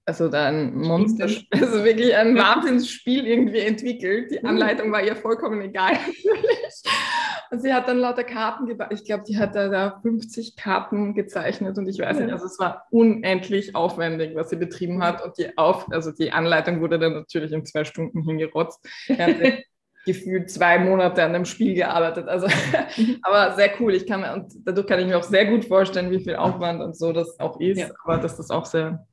also 0.04 0.28
da 0.28 0.47
ein 0.49 0.76
Monster, 0.76 1.25
also 1.50 1.83
wirklich 1.83 2.14
ein 2.14 2.37
Wahnsinnsspiel 2.37 3.26
irgendwie 3.26 3.61
entwickelt. 3.61 4.30
Die 4.30 4.38
Mhm. 4.40 4.47
Anleitung 4.47 4.92
war 4.92 5.02
ihr 5.02 5.16
vollkommen 5.16 5.61
egal 5.62 5.92
natürlich. 5.95 6.83
Und 7.50 7.61
sie 7.62 7.73
hat 7.73 7.88
dann 7.88 7.99
lauter 7.99 8.25
Karten 8.25 8.67
gebaut. 8.67 8.88
Ich 8.90 9.05
glaube, 9.05 9.25
die 9.26 9.38
hat 9.38 9.55
da, 9.55 9.69
da 9.69 9.99
50 10.02 10.57
Karten 10.57 11.14
gezeichnet 11.14 11.78
und 11.78 11.88
ich 11.88 11.99
weiß 11.99 12.19
Ja. 12.19 12.25
nicht, 12.25 12.33
also 12.33 12.47
es 12.47 12.59
war 12.59 12.87
unendlich 12.90 13.75
aufwendig, 13.75 14.35
was 14.35 14.50
sie 14.50 14.57
betrieben 14.57 15.02
hat. 15.02 15.25
Und 15.25 15.38
die 15.38 15.57
Auf, 15.57 15.87
also 15.90 16.12
die 16.12 16.33
Anleitung 16.33 16.81
wurde 16.81 16.99
dann 16.99 17.14
natürlich 17.14 17.52
in 17.52 17.64
zwei 17.64 17.85
Stunden 17.85 18.23
hingerotzt. 18.23 18.85
Gefühlt 20.07 20.50
zwei 20.50 20.78
Monate 20.78 21.23
an 21.23 21.35
dem 21.35 21.45
Spiel 21.45 21.75
gearbeitet. 21.75 22.28
Also, 22.28 22.47
aber 23.23 23.55
sehr 23.57 23.71
cool. 23.81 23.95
Ich 23.95 24.07
kann 24.07 24.25
und 24.25 24.52
dadurch 24.64 24.87
kann 24.87 25.00
ich 25.00 25.07
mir 25.07 25.19
auch 25.19 25.23
sehr 25.23 25.45
gut 25.47 25.67
vorstellen, 25.67 26.11
wie 26.11 26.21
viel 26.23 26.37
Aufwand 26.37 26.81
und 26.81 26.97
so 26.97 27.12
das 27.12 27.38
auch 27.40 27.61
ist, 27.61 27.78
Ja. 27.78 27.88
aber 28.05 28.17
dass 28.19 28.37
das 28.37 28.50
auch 28.50 28.64
sehr 28.64 29.07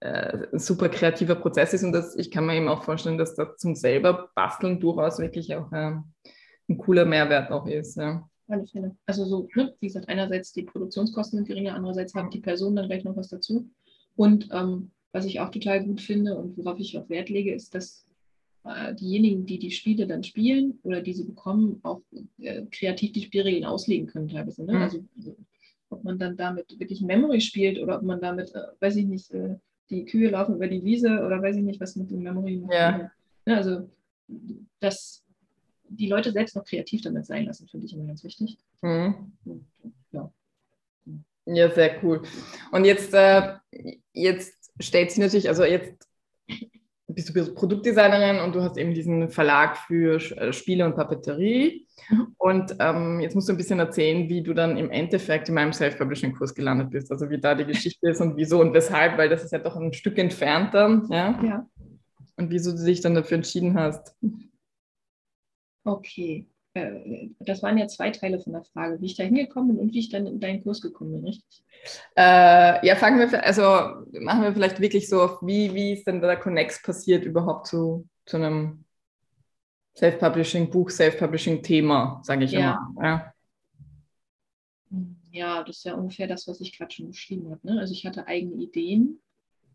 äh, 0.00 0.46
ein 0.52 0.58
super 0.60 0.90
kreativer 0.90 1.34
Prozess 1.34 1.74
ist 1.74 1.82
und 1.82 1.90
das, 1.92 2.14
ich 2.14 2.30
kann 2.30 2.46
mir 2.46 2.54
eben 2.54 2.68
auch 2.68 2.84
vorstellen, 2.84 3.18
dass 3.18 3.34
das 3.34 3.56
zum 3.56 3.74
selber 3.74 4.30
basteln 4.36 4.78
durchaus 4.78 5.18
wirklich 5.18 5.56
auch 5.56 5.72
ähm, 5.74 6.04
ein 6.68 6.78
cooler 6.78 7.04
Mehrwert 7.04 7.50
auch 7.50 7.66
ist. 7.66 7.96
Ja. 7.96 8.28
Also 9.06 9.24
so, 9.26 9.48
ne, 9.54 9.74
wie 9.80 9.86
gesagt, 9.86 10.08
einerseits 10.08 10.52
die 10.52 10.62
Produktionskosten 10.62 11.38
sind 11.38 11.48
geringer, 11.48 11.74
andererseits 11.74 12.14
hat 12.14 12.32
die 12.32 12.40
Person 12.40 12.76
dann 12.76 12.86
gleich 12.86 13.04
noch 13.04 13.16
was 13.16 13.28
dazu. 13.28 13.68
Und 14.16 14.48
ähm, 14.52 14.90
was 15.12 15.26
ich 15.26 15.40
auch 15.40 15.50
total 15.50 15.84
gut 15.84 16.00
finde 16.00 16.36
und 16.36 16.56
worauf 16.56 16.78
ich 16.78 16.96
auch 16.96 17.08
Wert 17.08 17.28
lege, 17.28 17.54
ist, 17.54 17.74
dass 17.74 18.06
äh, 18.64 18.94
diejenigen, 18.94 19.46
die 19.46 19.58
die 19.58 19.70
Spiele 19.70 20.06
dann 20.06 20.24
spielen 20.24 20.78
oder 20.82 21.02
die 21.02 21.12
sie 21.12 21.24
bekommen, 21.24 21.80
auch 21.82 22.00
äh, 22.38 22.62
kreativ 22.70 23.12
die 23.12 23.22
Spielregeln 23.22 23.64
auslegen 23.64 24.06
können 24.06 24.28
teilweise. 24.28 24.64
Ne? 24.64 24.74
Mhm. 24.74 24.82
Also, 24.82 25.04
also 25.16 25.36
ob 25.90 26.04
man 26.04 26.18
dann 26.18 26.36
damit 26.36 26.78
wirklich 26.78 27.00
Memory 27.00 27.40
spielt 27.40 27.78
oder 27.78 27.96
ob 27.96 28.02
man 28.02 28.20
damit, 28.20 28.54
äh, 28.54 28.60
weiß 28.80 28.96
ich 28.96 29.06
nicht, 29.06 29.30
äh, 29.32 29.56
die 29.90 30.04
Kühe 30.04 30.30
laufen 30.30 30.56
über 30.56 30.68
die 30.68 30.84
Wiese 30.84 31.08
oder 31.24 31.42
weiß 31.42 31.56
ich 31.56 31.62
nicht, 31.62 31.80
was 31.80 31.96
mit 31.96 32.10
dem 32.10 32.22
Memory 32.22 32.56
macht. 32.58 32.74
Ja. 32.74 33.10
Ne, 33.46 33.56
also 33.56 33.88
dass 34.80 35.24
die 35.88 36.08
Leute 36.08 36.32
selbst 36.32 36.56
noch 36.56 36.64
kreativ 36.64 37.02
damit 37.02 37.26
sein 37.26 37.44
lassen, 37.44 37.68
finde 37.68 37.86
ich 37.86 37.92
immer 37.92 38.06
ganz 38.06 38.24
wichtig. 38.24 38.58
Mhm. 38.82 39.32
Und, 39.44 39.66
ja. 40.12 40.32
Ja, 41.46 41.70
sehr 41.70 42.02
cool. 42.04 42.22
Und 42.72 42.84
jetzt, 42.84 43.14
äh, 43.14 43.54
jetzt 44.12 44.72
stellt 44.80 45.10
sich 45.10 45.18
natürlich, 45.18 45.48
also 45.48 45.64
jetzt 45.64 46.08
bist 47.08 47.34
du 47.34 47.54
Produktdesignerin 47.54 48.40
und 48.40 48.54
du 48.54 48.62
hast 48.62 48.76
eben 48.76 48.92
diesen 48.92 49.30
Verlag 49.30 49.78
für 49.78 50.16
äh, 50.36 50.52
Spiele 50.52 50.84
und 50.84 50.94
Papeterie. 50.94 51.86
Mhm. 52.10 52.34
Und 52.36 52.76
ähm, 52.78 53.20
jetzt 53.20 53.34
musst 53.34 53.48
du 53.48 53.54
ein 53.54 53.56
bisschen 53.56 53.78
erzählen, 53.78 54.28
wie 54.28 54.42
du 54.42 54.52
dann 54.52 54.76
im 54.76 54.90
Endeffekt 54.90 55.48
in 55.48 55.54
meinem 55.54 55.72
Self-Publishing-Kurs 55.72 56.54
gelandet 56.54 56.90
bist. 56.90 57.10
Also 57.10 57.30
wie 57.30 57.38
da 57.38 57.54
die 57.54 57.64
Geschichte 57.64 58.10
ist 58.10 58.20
und 58.20 58.36
wieso 58.36 58.60
und 58.60 58.74
weshalb, 58.74 59.16
weil 59.16 59.30
das 59.30 59.42
ist 59.42 59.52
ja 59.52 59.58
doch 59.58 59.76
ein 59.76 59.94
Stück 59.94 60.18
entfernter. 60.18 61.02
Ja? 61.08 61.42
ja, 61.42 61.66
Und 62.36 62.50
wieso 62.50 62.72
du 62.72 62.84
dich 62.84 63.00
dann 63.00 63.14
dafür 63.14 63.36
entschieden 63.36 63.74
hast. 63.74 64.14
Okay. 65.92 66.46
Äh, 66.74 67.30
Das 67.40 67.62
waren 67.62 67.78
ja 67.78 67.86
zwei 67.88 68.10
Teile 68.10 68.40
von 68.40 68.52
der 68.52 68.64
Frage, 68.64 69.00
wie 69.00 69.06
ich 69.06 69.16
da 69.16 69.24
hingekommen 69.24 69.68
bin 69.76 69.78
und 69.78 69.92
wie 69.92 70.00
ich 70.00 70.10
dann 70.10 70.26
in 70.26 70.40
deinen 70.40 70.62
Kurs 70.62 70.80
gekommen 70.80 71.12
bin, 71.12 71.24
richtig? 71.26 71.64
Äh, 72.16 72.86
ja, 72.86 72.96
fangen 72.96 73.18
wir, 73.18 73.44
also 73.44 73.62
machen 74.20 74.42
wir 74.42 74.52
vielleicht 74.52 74.80
wirklich 74.80 75.08
so 75.08 75.22
auf, 75.22 75.42
wie, 75.42 75.74
wie 75.74 75.92
ist 75.94 76.06
denn 76.06 76.20
der 76.20 76.36
Connex 76.36 76.82
passiert 76.82 77.24
überhaupt 77.24 77.66
zu, 77.66 78.06
zu 78.26 78.36
einem 78.36 78.84
Self-Publishing-Buch, 79.96 80.90
Self-Publishing-Thema, 80.90 82.20
sage 82.22 82.44
ich 82.44 82.52
Ja. 82.52 82.78
immer. 82.94 83.04
Ja. 83.04 83.34
Ja, 85.30 85.62
das 85.62 85.78
ist 85.78 85.84
ja 85.84 85.94
ungefähr 85.94 86.26
das, 86.26 86.48
was 86.48 86.60
ich 86.60 86.76
gerade 86.76 86.92
schon 86.92 87.08
beschrieben 87.08 87.50
habe. 87.50 87.60
Ne? 87.66 87.78
Also 87.80 87.92
ich 87.92 88.06
hatte 88.06 88.26
eigene 88.26 88.62
Ideen 88.62 89.20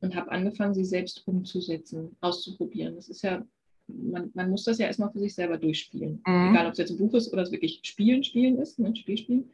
und 0.02 0.16
habe 0.16 0.32
angefangen, 0.32 0.74
sie 0.74 0.84
selbst 0.84 1.28
umzusetzen, 1.28 2.18
auszuprobieren. 2.22 2.96
Das 2.96 3.08
ist 3.10 3.22
ja, 3.22 3.46
man, 3.88 4.32
man 4.34 4.50
muss 4.50 4.64
das 4.64 4.78
ja 4.78 4.88
erstmal 4.88 5.12
für 5.12 5.20
sich 5.20 5.36
selber 5.36 5.58
durchspielen. 5.58 6.22
Mhm. 6.26 6.52
Egal, 6.52 6.68
ob 6.68 6.74
es 6.74 6.80
jetzt 6.80 6.92
ein 6.92 6.98
Buch 6.98 7.14
ist 7.14 7.32
oder 7.32 7.44
es 7.44 7.52
wirklich 7.52 7.80
Spielen, 7.84 8.24
Spielen 8.24 8.58
ist, 8.60 8.80
ne? 8.80 8.96
Spiel, 8.96 9.18
Spielen. 9.18 9.52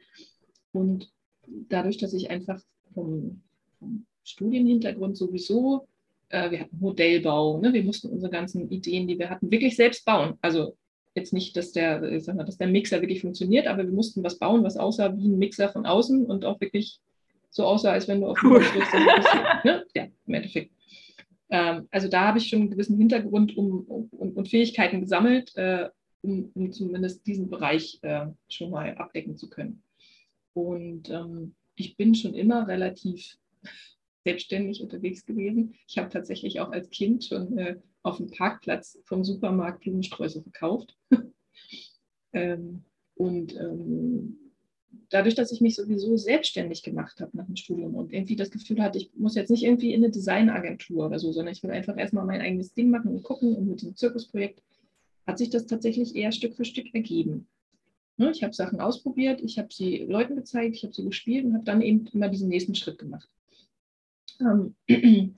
Und 0.71 1.11
dadurch, 1.47 1.97
dass 1.97 2.13
ich 2.13 2.29
einfach 2.29 2.61
vom, 2.93 3.41
vom 3.79 4.05
Studienhintergrund 4.23 5.17
sowieso, 5.17 5.87
äh, 6.29 6.51
wir 6.51 6.61
hatten 6.61 6.77
Modellbau, 6.79 7.59
ne? 7.59 7.73
wir 7.73 7.83
mussten 7.83 8.09
unsere 8.09 8.31
ganzen 8.31 8.69
Ideen, 8.69 9.07
die 9.07 9.17
wir 9.17 9.29
hatten, 9.29 9.51
wirklich 9.51 9.75
selbst 9.75 10.05
bauen. 10.05 10.37
Also 10.41 10.75
jetzt 11.15 11.33
nicht, 11.33 11.57
dass 11.57 11.71
der, 11.71 12.03
ich 12.03 12.23
sag 12.23 12.35
mal, 12.35 12.43
dass 12.43 12.57
der 12.57 12.67
Mixer 12.67 13.01
wirklich 13.01 13.21
funktioniert, 13.21 13.67
aber 13.67 13.83
wir 13.83 13.91
mussten 13.91 14.23
was 14.23 14.37
bauen, 14.37 14.63
was 14.63 14.77
aussah 14.77 15.15
wie 15.17 15.27
ein 15.27 15.39
Mixer 15.39 15.69
von 15.69 15.85
außen 15.85 16.25
und 16.25 16.45
auch 16.45 16.61
wirklich 16.61 16.99
so 17.49 17.65
aussah, 17.65 17.91
als 17.91 18.07
wenn 18.07 18.21
du 18.21 18.27
auf 18.27 18.37
Cool. 18.43 18.61
Schrift 18.61 18.91
so 18.91 18.97
ne? 19.67 19.85
Ja, 19.95 20.07
im 20.27 20.33
Endeffekt. 20.33 20.71
Ähm, 21.49 21.87
also 21.91 22.07
da 22.07 22.27
habe 22.27 22.37
ich 22.37 22.49
schon 22.49 22.61
einen 22.61 22.71
gewissen 22.71 22.97
Hintergrund 22.97 23.57
um, 23.57 23.81
um, 23.85 24.09
und, 24.11 24.49
Fähigkeiten 24.49 25.01
gesammelt, 25.01 25.55
äh, 25.55 25.89
um, 26.21 26.51
um 26.53 26.71
zumindest 26.71 27.25
diesen 27.25 27.49
Bereich 27.49 27.99
äh, 28.01 28.27
schon 28.49 28.71
mal 28.71 28.95
abdecken 28.95 29.35
zu 29.35 29.49
können. 29.49 29.83
Und 30.53 31.09
ähm, 31.09 31.55
ich 31.75 31.97
bin 31.97 32.13
schon 32.13 32.33
immer 32.33 32.67
relativ 32.67 33.37
selbstständig 34.25 34.81
unterwegs 34.81 35.25
gewesen. 35.25 35.75
Ich 35.87 35.97
habe 35.97 36.09
tatsächlich 36.09 36.59
auch 36.59 36.71
als 36.71 36.89
Kind 36.89 37.25
schon 37.25 37.57
äh, 37.57 37.77
auf 38.03 38.17
dem 38.17 38.29
Parkplatz 38.29 38.99
vom 39.05 39.23
Supermarkt 39.23 39.81
Blumensträuße 39.81 40.41
verkauft. 40.41 40.97
ähm, 42.33 42.83
und 43.15 43.55
ähm, 43.55 44.48
dadurch, 45.09 45.35
dass 45.35 45.51
ich 45.51 45.61
mich 45.61 45.75
sowieso 45.75 46.17
selbstständig 46.17 46.83
gemacht 46.83 47.19
habe 47.21 47.35
nach 47.35 47.45
dem 47.45 47.55
Studium 47.55 47.95
und 47.95 48.13
irgendwie 48.13 48.35
das 48.35 48.51
Gefühl 48.51 48.81
hatte, 48.81 48.97
ich 48.97 49.11
muss 49.15 49.35
jetzt 49.35 49.49
nicht 49.49 49.63
irgendwie 49.63 49.93
in 49.93 50.03
eine 50.03 50.11
Designagentur 50.11 51.07
oder 51.07 51.19
so, 51.19 51.31
sondern 51.31 51.53
ich 51.53 51.63
will 51.63 51.71
einfach 51.71 51.97
erstmal 51.97 52.25
mein 52.25 52.41
eigenes 52.41 52.73
Ding 52.73 52.89
machen 52.89 53.11
und 53.11 53.23
gucken 53.23 53.55
und 53.55 53.67
mit 53.67 53.81
dem 53.81 53.95
Zirkusprojekt 53.95 54.61
hat 55.25 55.37
sich 55.37 55.49
das 55.49 55.67
tatsächlich 55.67 56.15
eher 56.15 56.31
Stück 56.31 56.55
für 56.55 56.65
Stück 56.65 56.93
ergeben. 56.93 57.47
Ne, 58.17 58.31
Ich 58.31 58.43
habe 58.43 58.53
Sachen 58.53 58.81
ausprobiert, 58.81 59.41
ich 59.41 59.57
habe 59.57 59.69
sie 59.71 59.99
Leuten 59.99 60.35
gezeigt, 60.35 60.75
ich 60.75 60.83
habe 60.83 60.93
sie 60.93 61.05
gespielt 61.05 61.45
und 61.45 61.53
habe 61.53 61.65
dann 61.65 61.81
eben 61.81 62.07
immer 62.07 62.29
diesen 62.29 62.49
nächsten 62.49 62.75
Schritt 62.75 62.97
gemacht. 62.97 63.29
Ähm, 64.39 64.75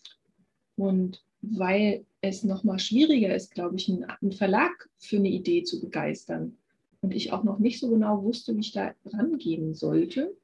Und 0.76 1.24
weil 1.42 2.06
es 2.22 2.44
nochmal 2.44 2.80
schwieriger 2.80 3.36
ist, 3.36 3.54
glaube 3.54 3.76
ich, 3.76 3.90
einen 3.90 4.32
Verlag 4.32 4.90
für 4.98 5.18
eine 5.18 5.30
Idee 5.30 5.64
zu 5.64 5.80
begeistern 5.80 6.58
und 7.02 7.14
ich 7.14 7.34
auch 7.34 7.44
noch 7.44 7.60
nicht 7.60 7.80
so 7.80 7.90
genau 7.90 8.24
wusste, 8.24 8.56
wie 8.56 8.62
ich 8.62 8.72
da 8.72 8.94
rangehen 9.06 9.74
sollte, 9.74 10.36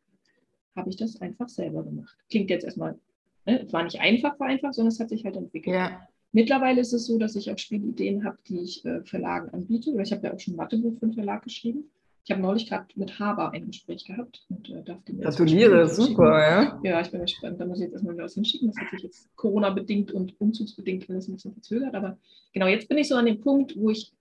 habe 0.75 0.89
ich 0.89 0.95
das 0.97 1.21
einfach 1.21 1.49
selber 1.49 1.83
gemacht. 1.83 2.17
Klingt 2.29 2.49
jetzt 2.49 2.65
erstmal, 2.65 2.99
ne, 3.45 3.63
es 3.63 3.73
war 3.73 3.83
nicht 3.83 3.99
einfach, 3.99 4.39
war 4.39 4.47
einfach, 4.47 4.73
sondern 4.73 4.91
es 4.91 4.99
hat 4.99 5.09
sich 5.09 5.25
halt 5.25 5.35
entwickelt. 5.35 5.75
Ja. 5.75 6.07
Mittlerweile 6.31 6.81
ist 6.81 6.93
es 6.93 7.05
so, 7.05 7.17
dass 7.17 7.35
ich 7.35 7.51
auch 7.51 7.57
Spielideen 7.57 8.23
habe, 8.25 8.37
die 8.47 8.59
ich 8.59 8.85
äh, 8.85 9.01
Verlagen 9.03 9.49
anbiete. 9.49 9.99
Ich 10.01 10.11
habe 10.11 10.27
ja 10.27 10.33
auch 10.33 10.39
schon 10.39 10.53
ein 10.53 10.57
Mathebuch 10.57 10.97
für 10.99 11.03
einen 11.03 11.13
Verlag 11.13 11.43
geschrieben. 11.43 11.89
Ich 12.27 12.31
habe 12.31 12.41
neulich 12.41 12.67
gerade 12.67 12.87
mit 12.95 13.19
Haber 13.19 13.51
ein 13.51 13.67
Gespräch 13.67 14.03
gehabt 14.03 14.45
und 14.49 14.69
äh, 14.69 14.83
darf 14.83 15.01
dem 15.05 15.21
Gratuliere, 15.21 15.87
super, 15.87 16.41
ja. 16.41 16.79
Ja, 16.83 16.99
ich 16.99 17.09
bin 17.09 17.21
gespannt. 17.21 17.57
Da 17.57 17.65
muss 17.65 17.79
ich 17.79 17.85
jetzt 17.85 17.93
erstmal 17.93 18.15
wieder 18.15 18.25
was 18.25 18.33
hinschicken. 18.33 18.67
Das 18.67 18.77
hat 18.77 18.89
sich 18.89 19.03
jetzt 19.03 19.33
Corona-bedingt 19.37 20.11
und 20.11 20.39
umzugsbedingt 20.41 21.09
alles 21.09 21.29
ein 21.29 21.35
bisschen 21.35 21.53
verzögert. 21.53 21.95
Aber 21.95 22.17
genau, 22.51 22.67
jetzt 22.67 22.89
bin 22.89 22.97
ich 22.97 23.07
so 23.07 23.15
an 23.15 23.27
dem 23.27 23.39
Punkt, 23.39 23.77
wo 23.77 23.91
ich, 23.91 24.11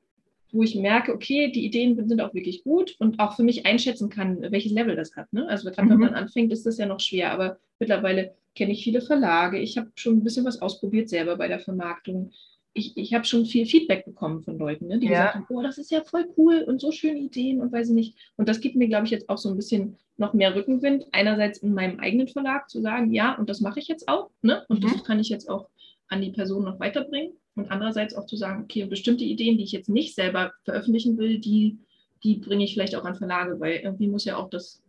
wo 0.52 0.62
ich 0.62 0.74
merke, 0.74 1.12
okay, 1.12 1.50
die 1.50 1.64
Ideen 1.64 2.08
sind 2.08 2.20
auch 2.20 2.34
wirklich 2.34 2.64
gut 2.64 2.96
und 2.98 3.18
auch 3.18 3.36
für 3.36 3.42
mich 3.42 3.66
einschätzen 3.66 4.08
kann, 4.08 4.40
welches 4.50 4.72
Level 4.72 4.96
das 4.96 5.16
hat. 5.16 5.32
Ne? 5.32 5.48
Also 5.48 5.70
gerade 5.70 5.86
mhm. 5.86 5.90
wenn 5.90 6.00
man 6.00 6.14
anfängt, 6.14 6.52
ist 6.52 6.66
das 6.66 6.78
ja 6.78 6.86
noch 6.86 7.00
schwer. 7.00 7.32
Aber 7.32 7.58
mittlerweile 7.78 8.34
kenne 8.54 8.72
ich 8.72 8.84
viele 8.84 9.00
Verlage. 9.00 9.58
Ich 9.58 9.76
habe 9.76 9.90
schon 9.96 10.18
ein 10.18 10.24
bisschen 10.24 10.44
was 10.44 10.62
ausprobiert 10.62 11.08
selber 11.08 11.36
bei 11.36 11.48
der 11.48 11.60
Vermarktung 11.60 12.30
ich, 12.76 12.96
ich 12.96 13.14
habe 13.14 13.24
schon 13.24 13.46
viel 13.46 13.66
Feedback 13.66 14.04
bekommen 14.04 14.42
von 14.42 14.58
Leuten, 14.58 14.86
ne, 14.86 14.98
die 14.98 15.06
ja. 15.06 15.12
gesagt 15.12 15.34
haben, 15.34 15.46
oh, 15.48 15.62
das 15.62 15.78
ist 15.78 15.90
ja 15.90 16.04
voll 16.04 16.28
cool 16.36 16.62
und 16.66 16.80
so 16.80 16.92
schöne 16.92 17.18
Ideen 17.18 17.60
und 17.60 17.72
weiß 17.72 17.88
ich 17.88 17.94
nicht. 17.94 18.18
Und 18.36 18.48
das 18.48 18.60
gibt 18.60 18.76
mir, 18.76 18.86
glaube 18.86 19.06
ich, 19.06 19.10
jetzt 19.10 19.28
auch 19.30 19.38
so 19.38 19.48
ein 19.48 19.56
bisschen 19.56 19.96
noch 20.18 20.34
mehr 20.34 20.54
Rückenwind. 20.54 21.06
Einerseits 21.12 21.58
in 21.58 21.72
meinem 21.72 21.98
eigenen 22.00 22.28
Verlag 22.28 22.68
zu 22.68 22.82
sagen, 22.82 23.12
ja, 23.12 23.32
und 23.32 23.48
das 23.48 23.60
mache 23.60 23.80
ich 23.80 23.88
jetzt 23.88 24.08
auch. 24.08 24.30
Ne? 24.42 24.62
Und 24.68 24.84
mhm. 24.84 24.90
das 24.92 25.04
kann 25.04 25.18
ich 25.18 25.30
jetzt 25.30 25.48
auch 25.48 25.68
an 26.08 26.20
die 26.20 26.32
Person 26.32 26.64
noch 26.64 26.78
weiterbringen. 26.78 27.32
Und 27.56 27.70
andererseits 27.70 28.14
auch 28.14 28.26
zu 28.26 28.36
sagen, 28.36 28.62
okay, 28.62 28.84
bestimmte 28.84 29.24
Ideen, 29.24 29.56
die 29.56 29.64
ich 29.64 29.72
jetzt 29.72 29.88
nicht 29.88 30.14
selber 30.14 30.52
veröffentlichen 30.64 31.16
will, 31.16 31.38
die, 31.38 31.78
die 32.22 32.36
bringe 32.36 32.64
ich 32.64 32.74
vielleicht 32.74 32.94
auch 32.94 33.04
an 33.04 33.16
Verlage, 33.16 33.58
weil 33.58 33.76
irgendwie 33.76 34.08
muss 34.08 34.26
ja 34.26 34.36
auch 34.36 34.50
das, 34.50 34.82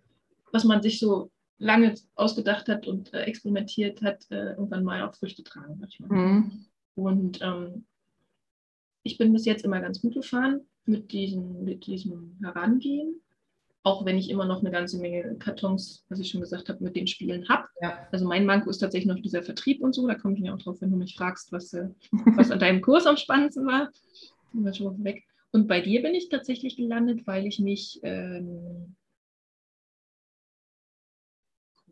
was 0.51 0.65
man 0.65 0.81
sich 0.81 0.99
so 0.99 1.31
lange 1.57 1.95
ausgedacht 2.15 2.67
hat 2.67 2.85
und 2.85 3.13
äh, 3.13 3.21
experimentiert 3.21 4.01
hat, 4.01 4.29
äh, 4.29 4.51
irgendwann 4.51 4.83
mal 4.83 5.01
auch 5.03 5.15
Früchte 5.15 5.43
tragen. 5.43 5.77
Manchmal. 5.79 6.09
Mhm. 6.09 6.65
Und 6.95 7.41
ähm, 7.41 7.85
ich 9.03 9.17
bin 9.17 9.31
bis 9.31 9.45
jetzt 9.45 9.63
immer 9.63 9.79
ganz 9.79 10.01
gut 10.01 10.13
gefahren 10.13 10.61
mit 10.85 11.11
diesem, 11.11 11.63
mit 11.63 11.85
diesem 11.85 12.37
Herangehen, 12.41 13.21
auch 13.87 14.03
wenn 14.03 14.17
ich 14.17 14.29
immer 14.29 14.45
noch 14.45 14.59
eine 14.59 14.69
ganze 14.69 14.99
Menge 14.99 15.37
Kartons, 15.39 16.05
was 16.09 16.19
ich 16.19 16.29
schon 16.29 16.41
gesagt 16.41 16.67
habe, 16.67 16.83
mit 16.83 16.97
den 16.97 17.07
Spielen 17.07 17.47
habe. 17.47 17.67
Ja. 17.81 18.05
Also 18.11 18.27
mein 18.27 18.45
Manko 18.45 18.69
ist 18.69 18.79
tatsächlich 18.79 19.07
noch 19.07 19.21
dieser 19.21 19.43
Vertrieb 19.43 19.81
und 19.81 19.95
so. 19.95 20.05
Da 20.05 20.15
komme 20.15 20.35
ich 20.35 20.41
ja 20.41 20.53
auch 20.53 20.57
drauf, 20.57 20.81
wenn 20.81 20.91
du 20.91 20.97
mich 20.97 21.15
fragst, 21.15 21.53
was, 21.53 21.71
äh, 21.71 21.87
was 22.35 22.51
an 22.51 22.59
deinem 22.59 22.81
Kurs 22.81 23.05
am 23.05 23.15
spannendsten 23.15 23.65
war. 23.65 23.89
schon 24.73 25.03
weg. 25.05 25.23
Und 25.51 25.69
bei 25.69 25.79
dir 25.79 26.01
bin 26.01 26.13
ich 26.13 26.27
tatsächlich 26.27 26.75
gelandet, 26.75 27.25
weil 27.25 27.45
ich 27.45 27.59
mich 27.59 28.01
ähm, 28.03 28.97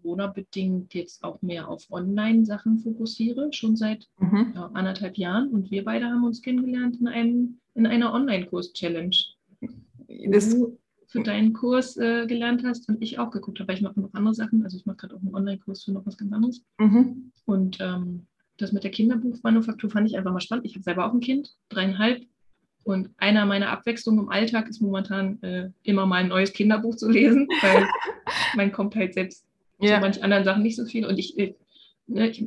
Corona-bedingt 0.01 0.93
jetzt 0.93 1.23
auch 1.23 1.41
mehr 1.41 1.69
auf 1.69 1.89
Online-Sachen 1.89 2.79
fokussiere, 2.79 3.53
schon 3.53 3.77
seit 3.77 4.09
mhm. 4.19 4.51
ja, 4.53 4.69
anderthalb 4.73 5.17
Jahren. 5.17 5.47
Und 5.49 5.71
wir 5.71 5.85
beide 5.85 6.07
haben 6.07 6.25
uns 6.25 6.41
kennengelernt 6.41 6.97
in, 6.99 7.07
einem, 7.07 7.61
in 7.73 7.87
einer 7.87 8.13
Online-Kurs-Challenge. 8.13 9.15
Das 10.27 10.57
für 11.15 11.23
deinen 11.23 11.53
Kurs 11.53 11.97
äh, 11.97 12.25
gelernt 12.27 12.63
hast 12.63 12.89
und 12.89 13.01
ich 13.01 13.19
auch 13.19 13.31
geguckt 13.31 13.59
habe, 13.59 13.69
weil 13.69 13.75
ich 13.75 13.81
mache 13.81 13.99
noch 13.99 14.13
andere 14.13 14.33
Sachen. 14.33 14.63
Also 14.63 14.77
ich 14.77 14.85
mache 14.85 14.97
gerade 14.97 15.15
auch 15.15 15.21
einen 15.21 15.33
Online-Kurs 15.33 15.83
für 15.83 15.91
noch 15.91 16.05
was 16.05 16.17
ganz 16.17 16.33
anderes. 16.33 16.63
Mhm. 16.77 17.31
Und 17.45 17.77
ähm, 17.79 18.27
das 18.57 18.71
mit 18.71 18.83
der 18.83 18.91
Kinderbuchmanufaktur 18.91 19.89
fand 19.89 20.09
ich 20.09 20.17
einfach 20.17 20.31
mal 20.31 20.39
spannend. 20.39 20.65
Ich 20.65 20.75
habe 20.75 20.83
selber 20.83 21.05
auch 21.05 21.13
ein 21.13 21.19
Kind, 21.19 21.55
dreieinhalb. 21.69 22.23
Und 22.83 23.09
einer 23.17 23.45
meiner 23.45 23.69
Abwechslungen 23.69 24.25
im 24.25 24.29
Alltag 24.29 24.69
ist 24.69 24.81
momentan 24.81 25.41
äh, 25.41 25.71
immer 25.83 26.05
mal 26.05 26.17
ein 26.17 26.27
neues 26.27 26.53
Kinderbuch 26.53 26.95
zu 26.95 27.09
lesen, 27.09 27.47
weil 27.61 27.87
man 28.55 28.71
kommt 28.71 28.95
halt 28.95 29.13
selbst 29.13 29.45
ja. 29.79 29.95
Zu 29.95 30.01
manchen 30.01 30.23
anderen 30.23 30.43
Sachen 30.43 30.63
nicht 30.63 30.75
so 30.75 30.85
viel. 30.85 31.05
Und 31.05 31.17
ich, 31.17 31.37
ich, 31.37 31.55
ne, 32.07 32.29
ich, 32.29 32.45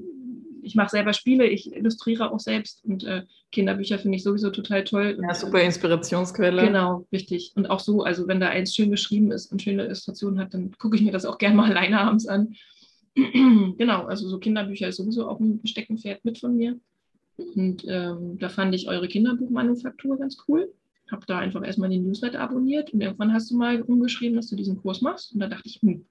ich 0.62 0.74
mache 0.74 0.90
selber 0.90 1.12
Spiele, 1.12 1.46
ich 1.46 1.74
illustriere 1.74 2.32
auch 2.32 2.40
selbst 2.40 2.84
und 2.84 3.04
äh, 3.04 3.22
Kinderbücher 3.52 3.98
finde 3.98 4.16
ich 4.16 4.22
sowieso 4.22 4.50
total 4.50 4.84
toll. 4.84 5.18
Ja, 5.22 5.34
super 5.34 5.62
Inspirationsquelle. 5.62 6.66
Genau, 6.66 7.06
richtig. 7.12 7.52
Und 7.54 7.70
auch 7.70 7.80
so, 7.80 8.02
also 8.02 8.28
wenn 8.28 8.40
da 8.40 8.48
eins 8.48 8.74
schön 8.74 8.90
geschrieben 8.90 9.32
ist 9.32 9.50
und 9.50 9.62
schöne 9.62 9.84
Illustrationen 9.84 10.38
hat, 10.38 10.54
dann 10.54 10.72
gucke 10.78 10.96
ich 10.96 11.02
mir 11.02 11.12
das 11.12 11.24
auch 11.24 11.38
gerne 11.38 11.56
mal 11.56 11.70
alleine 11.70 12.00
abends 12.00 12.26
an. 12.26 12.54
genau, 13.14 14.04
also 14.04 14.28
so 14.28 14.38
Kinderbücher 14.38 14.88
ist 14.88 14.96
sowieso 14.96 15.28
auch 15.28 15.40
ein 15.40 15.60
Steckenpferd 15.64 16.24
mit 16.24 16.38
von 16.38 16.56
mir. 16.56 16.78
Und 17.36 17.84
ähm, 17.86 18.38
da 18.38 18.48
fand 18.48 18.74
ich 18.74 18.88
eure 18.88 19.08
Kinderbuchmanufaktur 19.08 20.18
ganz 20.18 20.38
cool. 20.48 20.72
Habe 21.10 21.24
da 21.26 21.38
einfach 21.38 21.64
erstmal 21.64 21.88
den 21.88 22.04
Newsletter 22.04 22.40
abonniert 22.40 22.92
und 22.92 23.00
irgendwann 23.00 23.32
hast 23.32 23.50
du 23.50 23.56
mal 23.56 23.80
umgeschrieben, 23.82 24.36
dass 24.36 24.48
du 24.48 24.56
diesen 24.56 24.76
Kurs 24.76 25.00
machst. 25.00 25.32
Und 25.32 25.40
da 25.40 25.46
dachte 25.46 25.66
ich, 25.66 25.80
hm, 25.80 26.04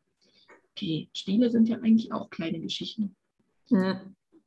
okay, 0.72 1.10
Spiele 1.14 1.50
sind 1.50 1.70
ja 1.70 1.78
eigentlich 1.78 2.12
auch 2.12 2.30
kleine 2.30 2.60
Geschichten. 2.60 3.16
Ja. 3.70 4.02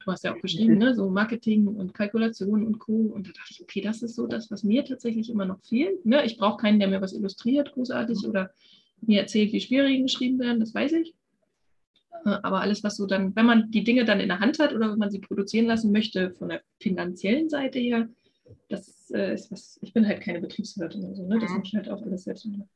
Du 0.04 0.10
hast 0.10 0.24
ja 0.24 0.34
auch 0.34 0.40
geschrieben, 0.40 0.78
ne? 0.78 0.94
so 0.94 1.10
Marketing 1.10 1.66
und 1.66 1.92
Kalkulation 1.92 2.66
und 2.66 2.78
Co. 2.78 2.92
Und 2.92 3.28
da 3.28 3.32
dachte 3.32 3.50
ich, 3.50 3.62
okay, 3.62 3.80
das 3.80 4.02
ist 4.02 4.14
so 4.14 4.26
das, 4.26 4.50
was 4.50 4.64
mir 4.64 4.84
tatsächlich 4.84 5.28
immer 5.28 5.44
noch 5.44 5.60
fehlt. 5.60 6.04
Ne? 6.06 6.24
Ich 6.24 6.38
brauche 6.38 6.56
keinen, 6.56 6.78
der 6.78 6.88
mir 6.88 7.02
was 7.02 7.12
illustriert, 7.12 7.72
großartig, 7.72 8.26
oder 8.26 8.50
mir 9.02 9.20
erzählt, 9.20 9.52
wie 9.52 9.60
Schwierige 9.60 10.02
geschrieben 10.02 10.38
werden, 10.38 10.60
das 10.60 10.74
weiß 10.74 10.92
ich. 10.92 11.14
Äh, 12.24 12.36
aber 12.42 12.62
alles, 12.62 12.82
was 12.82 12.96
so 12.96 13.06
dann, 13.06 13.36
wenn 13.36 13.46
man 13.46 13.70
die 13.70 13.84
Dinge 13.84 14.04
dann 14.04 14.20
in 14.20 14.28
der 14.28 14.40
Hand 14.40 14.58
hat 14.58 14.74
oder 14.74 14.90
wenn 14.90 14.98
man 14.98 15.10
sie 15.10 15.20
produzieren 15.20 15.66
lassen 15.66 15.92
möchte, 15.92 16.30
von 16.32 16.48
der 16.48 16.62
finanziellen 16.78 17.50
Seite 17.50 17.78
her, 17.78 18.08
das 18.68 19.10
äh, 19.10 19.34
ist 19.34 19.52
was, 19.52 19.78
ich 19.82 19.92
bin 19.92 20.06
halt 20.06 20.22
keine 20.22 20.40
Betriebswirtin 20.40 21.04
oder 21.04 21.14
so, 21.14 21.26
ne? 21.26 21.38
Das 21.38 21.50
mhm. 21.50 21.58
muss 21.58 21.68
ich 21.68 21.74
halt 21.74 21.88
auch 21.88 22.02
alles 22.02 22.24
selbst 22.24 22.46
machen 22.46 22.68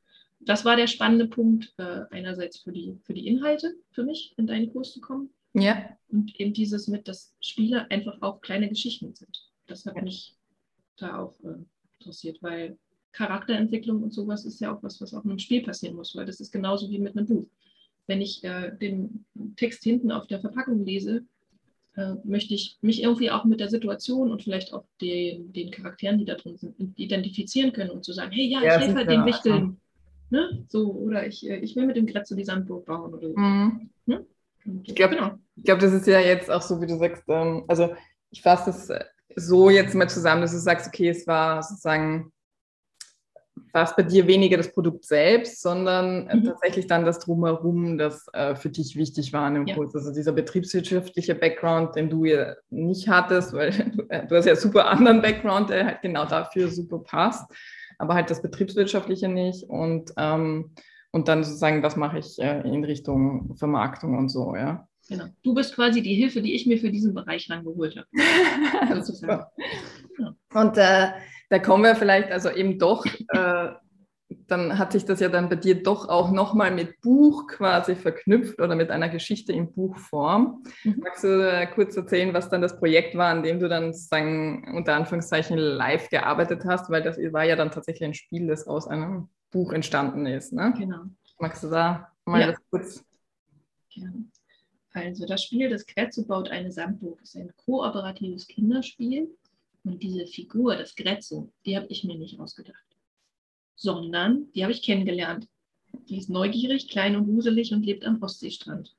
das 0.46 0.64
war 0.64 0.76
der 0.76 0.86
spannende 0.86 1.26
Punkt, 1.26 1.72
äh, 1.78 2.02
einerseits 2.10 2.58
für 2.58 2.72
die, 2.72 2.98
für 3.04 3.14
die 3.14 3.26
Inhalte 3.26 3.74
für 3.90 4.04
mich, 4.04 4.34
in 4.36 4.46
deinen 4.46 4.70
Kurs 4.72 4.92
zu 4.92 5.00
kommen. 5.00 5.30
Ja. 5.54 5.96
Und 6.08 6.38
eben 6.38 6.52
dieses 6.52 6.88
mit, 6.88 7.08
dass 7.08 7.34
Spiele 7.40 7.90
einfach 7.90 8.20
auch 8.22 8.40
kleine 8.40 8.68
Geschichten 8.68 9.14
sind. 9.14 9.50
Das 9.66 9.86
hat 9.86 9.96
ja. 9.96 10.02
mich 10.02 10.36
da 10.96 11.18
auch 11.18 11.34
äh, 11.44 11.56
interessiert, 11.98 12.38
weil 12.42 12.76
Charakterentwicklung 13.12 14.02
und 14.02 14.12
sowas 14.12 14.44
ist 14.44 14.60
ja 14.60 14.74
auch 14.74 14.82
was, 14.82 15.00
was 15.00 15.14
auch 15.14 15.24
in 15.24 15.30
einem 15.30 15.38
Spiel 15.38 15.62
passieren 15.62 15.96
muss, 15.96 16.14
weil 16.16 16.26
das 16.26 16.40
ist 16.40 16.52
genauso 16.52 16.90
wie 16.90 16.98
mit 16.98 17.16
einem 17.16 17.26
Buch. 17.26 17.46
Wenn 18.06 18.20
ich 18.20 18.44
äh, 18.44 18.76
den 18.76 19.24
Text 19.56 19.82
hinten 19.84 20.12
auf 20.12 20.26
der 20.26 20.40
Verpackung 20.40 20.84
lese, 20.84 21.24
äh, 21.96 22.14
möchte 22.24 22.54
ich 22.54 22.76
mich 22.82 23.02
irgendwie 23.02 23.30
auch 23.30 23.44
mit 23.44 23.60
der 23.60 23.68
Situation 23.68 24.30
und 24.30 24.42
vielleicht 24.42 24.72
auch 24.72 24.84
den, 25.00 25.52
den 25.52 25.70
Charakteren, 25.70 26.18
die 26.18 26.24
da 26.24 26.34
drin 26.34 26.56
sind, 26.56 26.76
identifizieren 26.98 27.72
können 27.72 27.90
und 27.90 28.04
zu 28.04 28.12
sagen, 28.12 28.32
hey, 28.32 28.46
ja, 28.46 28.62
ja 28.62 28.76
ich 28.76 28.82
helfe 28.82 28.96
halt 28.96 29.10
den 29.10 29.24
Wichteln 29.24 29.80
Ne? 30.34 30.64
So, 30.68 30.90
oder 30.90 31.26
ich, 31.26 31.48
äh, 31.48 31.58
ich 31.58 31.76
will 31.76 31.86
mit 31.86 31.96
dem 31.96 32.06
Grätze 32.06 32.34
die 32.34 32.44
Sandburg 32.44 32.86
bauen 32.86 33.14
oder 33.14 33.28
so. 33.28 33.38
Mhm. 33.38 33.90
Ne? 34.06 34.26
Ich 34.82 34.94
glaube, 34.94 35.14
genau. 35.14 35.38
Glaub, 35.62 35.78
das 35.78 35.92
ist 35.92 36.06
ja 36.06 36.20
jetzt 36.20 36.50
auch 36.50 36.62
so, 36.62 36.80
wie 36.80 36.86
du 36.86 36.98
sagst, 36.98 37.24
ähm, 37.28 37.64
also 37.68 37.94
ich 38.30 38.42
fasse 38.42 38.66
das 38.66 38.90
äh, 38.90 39.04
so 39.36 39.70
jetzt 39.70 39.94
mal 39.94 40.08
zusammen, 40.08 40.42
dass 40.42 40.52
du 40.52 40.58
sagst, 40.58 40.86
okay, 40.86 41.08
es 41.08 41.26
war 41.26 41.62
sozusagen 41.62 42.30
war 43.72 43.84
es 43.84 43.96
bei 43.96 44.02
dir 44.02 44.26
weniger 44.28 44.56
das 44.56 44.72
Produkt 44.72 45.04
selbst, 45.04 45.60
sondern 45.60 46.28
äh, 46.28 46.36
mhm. 46.36 46.44
tatsächlich 46.44 46.86
dann 46.86 47.04
das 47.04 47.18
Drumherum, 47.20 47.98
das 47.98 48.26
äh, 48.32 48.54
für 48.54 48.68
dich 48.68 48.96
wichtig 48.96 49.32
war 49.32 49.48
im 49.48 49.66
ja. 49.66 49.74
Kurs. 49.74 49.94
Also 49.94 50.12
dieser 50.12 50.32
betriebswirtschaftliche 50.32 51.34
Background, 51.34 51.96
den 51.96 52.08
du 52.08 52.24
ja 52.24 52.54
nicht 52.70 53.08
hattest, 53.08 53.52
weil 53.52 53.70
du, 53.96 54.04
äh, 54.10 54.26
du 54.26 54.36
hast 54.36 54.46
ja 54.46 54.54
super 54.54 54.86
anderen 54.86 55.22
Background, 55.22 55.70
der 55.70 55.86
halt 55.86 56.02
genau 56.02 56.24
dafür 56.24 56.68
super 56.68 56.98
passt 56.98 57.50
aber 57.98 58.14
halt 58.14 58.30
das 58.30 58.42
Betriebswirtschaftliche 58.42 59.28
nicht 59.28 59.68
und, 59.68 60.12
ähm, 60.16 60.72
und 61.12 61.28
dann 61.28 61.44
sozusagen, 61.44 61.82
was 61.82 61.96
mache 61.96 62.18
ich 62.18 62.38
äh, 62.38 62.60
in 62.60 62.84
Richtung 62.84 63.56
Vermarktung 63.56 64.18
und 64.18 64.28
so, 64.28 64.56
ja. 64.56 64.88
Genau. 65.08 65.26
Du 65.42 65.54
bist 65.54 65.74
quasi 65.74 66.02
die 66.02 66.14
Hilfe, 66.14 66.40
die 66.40 66.54
ich 66.54 66.66
mir 66.66 66.78
für 66.78 66.90
diesen 66.90 67.14
Bereich 67.14 67.50
rangeholt 67.50 67.96
habe. 67.96 68.08
Ja. 70.16 70.36
Und 70.52 70.78
äh, 70.78 71.08
da 71.50 71.58
kommen 71.58 71.82
wir 71.82 71.96
vielleicht 71.96 72.30
also 72.30 72.48
eben 72.48 72.78
doch 72.78 73.04
äh, 73.04 73.72
dann 74.46 74.78
hat 74.78 74.92
sich 74.92 75.04
das 75.04 75.20
ja 75.20 75.28
dann 75.28 75.48
bei 75.48 75.56
dir 75.56 75.82
doch 75.82 76.08
auch 76.08 76.30
nochmal 76.30 76.70
mit 76.70 77.00
Buch 77.00 77.46
quasi 77.46 77.96
verknüpft 77.96 78.60
oder 78.60 78.74
mit 78.74 78.90
einer 78.90 79.08
Geschichte 79.08 79.52
in 79.52 79.72
Buchform. 79.72 80.62
Mhm. 80.84 81.00
Magst 81.02 81.24
du 81.24 81.28
äh, 81.28 81.66
kurz 81.66 81.96
erzählen, 81.96 82.34
was 82.34 82.48
dann 82.48 82.62
das 82.62 82.78
Projekt 82.78 83.16
war, 83.16 83.30
an 83.30 83.42
dem 83.42 83.60
du 83.60 83.68
dann 83.68 83.92
sozusagen 83.92 84.74
unter 84.76 84.94
Anführungszeichen 84.94 85.58
live 85.58 86.08
gearbeitet 86.10 86.64
hast? 86.64 86.90
Weil 86.90 87.02
das 87.02 87.18
war 87.32 87.44
ja 87.44 87.56
dann 87.56 87.70
tatsächlich 87.70 88.04
ein 88.04 88.14
Spiel, 88.14 88.46
das 88.46 88.66
aus 88.66 88.86
einem 88.86 89.28
Buch 89.50 89.72
entstanden 89.72 90.26
ist. 90.26 90.52
Ne? 90.52 90.74
Genau. 90.76 91.02
Magst 91.38 91.64
du 91.64 91.68
da 91.68 92.12
mal 92.24 92.40
ja. 92.40 92.46
das 92.48 92.58
kurz? 92.70 93.04
Gerne. 93.90 94.24
Also 94.94 95.26
das 95.26 95.42
Spiel, 95.44 95.68
das 95.68 95.86
Grezzo 95.86 96.24
baut 96.24 96.48
eine 96.48 96.72
Sandburg, 96.72 97.20
ist 97.22 97.36
ein 97.36 97.52
kooperatives 97.66 98.46
Kinderspiel. 98.46 99.28
Und 99.84 100.02
diese 100.02 100.26
Figur, 100.26 100.76
das 100.76 100.96
Grezzo, 100.96 101.52
die 101.66 101.76
habe 101.76 101.88
ich 101.90 102.04
mir 102.04 102.16
nicht 102.16 102.40
ausgedacht 102.40 102.84
sondern 103.76 104.50
die 104.54 104.62
habe 104.62 104.72
ich 104.72 104.82
kennengelernt. 104.82 105.48
Die 106.08 106.18
ist 106.18 106.30
neugierig, 106.30 106.88
klein 106.88 107.16
und 107.16 107.28
wuselig 107.28 107.72
und 107.72 107.84
lebt 107.84 108.04
am 108.04 108.22
Ostseestrand. 108.22 108.94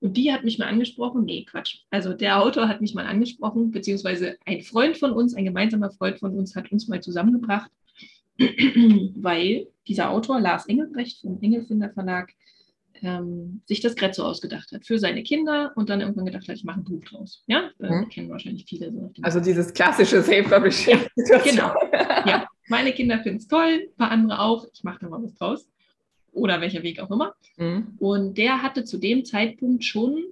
Und 0.00 0.16
die 0.16 0.32
hat 0.32 0.44
mich 0.44 0.58
mal 0.58 0.68
angesprochen, 0.68 1.24
nee, 1.24 1.44
Quatsch. 1.44 1.80
Also 1.90 2.12
der 2.12 2.40
Autor 2.40 2.68
hat 2.68 2.80
mich 2.80 2.94
mal 2.94 3.06
angesprochen, 3.06 3.70
beziehungsweise 3.70 4.36
ein 4.44 4.62
Freund 4.62 4.96
von 4.96 5.12
uns, 5.12 5.34
ein 5.34 5.44
gemeinsamer 5.44 5.90
Freund 5.90 6.18
von 6.20 6.36
uns 6.36 6.54
hat 6.54 6.70
uns 6.70 6.86
mal 6.86 7.02
zusammengebracht, 7.02 7.70
weil 8.38 9.66
dieser 9.88 10.10
Autor, 10.10 10.40
Lars 10.40 10.66
Engelbrecht 10.66 11.20
vom 11.20 11.40
Engelfinder 11.42 11.90
Verlag, 11.90 12.32
ähm, 13.02 13.62
sich 13.66 13.80
das 13.80 13.96
Grezzo 13.96 14.24
ausgedacht 14.24 14.72
hat 14.72 14.86
für 14.86 14.98
seine 14.98 15.22
Kinder 15.22 15.72
und 15.76 15.88
dann 15.88 16.00
irgendwann 16.00 16.26
gedacht 16.26 16.48
hat, 16.48 16.56
ich 16.56 16.64
mache 16.64 16.80
ein 16.80 16.84
Buch 16.84 17.02
draus. 17.04 17.42
Ja, 17.46 17.70
äh, 17.80 17.90
mhm. 17.90 18.08
kennen 18.08 18.30
wahrscheinlich 18.30 18.64
viele 18.66 18.92
so. 18.92 19.12
Also 19.22 19.40
dieses 19.40 19.72
klassische 19.72 20.22
Self-Publishing. 20.22 20.98
Ja, 21.16 21.38
genau. 21.44 21.74
ja, 22.26 22.48
meine 22.68 22.92
Kinder 22.92 23.20
finden 23.20 23.38
es 23.38 23.48
toll, 23.48 23.88
ein 23.88 23.96
paar 23.96 24.10
andere 24.10 24.40
auch. 24.40 24.66
Ich 24.72 24.84
mache 24.84 24.98
da 25.00 25.08
mal 25.08 25.22
was 25.22 25.34
draus. 25.34 25.68
Oder 26.32 26.60
welcher 26.60 26.82
Weg 26.82 27.00
auch 27.00 27.10
immer. 27.10 27.34
Mhm. 27.56 27.96
Und 27.98 28.38
der 28.38 28.62
hatte 28.62 28.84
zu 28.84 28.98
dem 28.98 29.24
Zeitpunkt 29.24 29.84
schon 29.84 30.24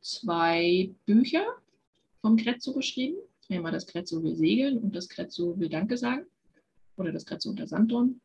zwei 0.00 0.90
Bücher 1.06 1.44
vom 2.20 2.36
Grezzo 2.36 2.72
geschrieben. 2.72 3.16
Einmal 3.48 3.72
das 3.72 3.86
Grezzo 3.86 4.22
will 4.22 4.36
segeln 4.36 4.78
und 4.78 4.94
das 4.94 5.08
Grezzo 5.08 5.58
will 5.58 5.68
Danke 5.68 5.96
sagen. 5.96 6.24
Oder 6.96 7.12
das 7.12 7.26
Grezzo 7.26 7.50
unter 7.50 7.66
Sanddorn. 7.66 8.20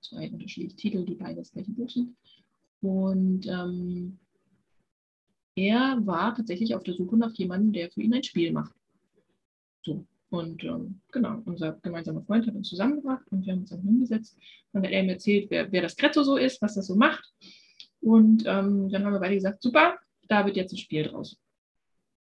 Zwei 0.00 0.30
unterschiedliche 0.30 0.76
Titel, 0.76 1.04
die 1.04 1.14
beide 1.14 1.36
das 1.36 1.52
gleiche 1.52 1.70
Buch 1.70 1.90
sind. 1.90 2.16
Und 2.80 3.46
ähm, 3.46 4.18
er 5.56 5.98
war 6.04 6.34
tatsächlich 6.34 6.74
auf 6.74 6.84
der 6.84 6.94
Suche 6.94 7.16
nach 7.16 7.34
jemandem, 7.34 7.72
der 7.72 7.90
für 7.90 8.02
ihn 8.02 8.14
ein 8.14 8.22
Spiel 8.22 8.52
macht. 8.52 8.74
So. 9.84 10.06
Und 10.30 10.62
ähm, 10.62 11.00
genau, 11.10 11.40
unser 11.46 11.72
gemeinsamer 11.82 12.22
Freund 12.22 12.46
hat 12.46 12.54
uns 12.54 12.68
zusammengebracht 12.68 13.24
und 13.30 13.46
wir 13.46 13.52
haben 13.52 13.60
uns 13.60 13.70
dann 13.70 13.82
hingesetzt. 13.82 14.36
Dann 14.72 14.82
hat 14.82 14.90
er 14.90 15.02
mir 15.02 15.12
erzählt, 15.12 15.50
wer, 15.50 15.72
wer 15.72 15.82
das 15.82 15.96
Krezzo 15.96 16.22
so 16.22 16.36
ist, 16.36 16.60
was 16.60 16.74
das 16.74 16.86
so 16.86 16.96
macht. 16.96 17.32
Und 18.00 18.44
ähm, 18.46 18.90
dann 18.90 19.04
haben 19.04 19.12
wir 19.14 19.20
beide 19.20 19.34
gesagt, 19.34 19.62
super, 19.62 19.96
da 20.28 20.44
wird 20.44 20.56
jetzt 20.56 20.72
ein 20.72 20.78
Spiel 20.78 21.04
draus. 21.04 21.38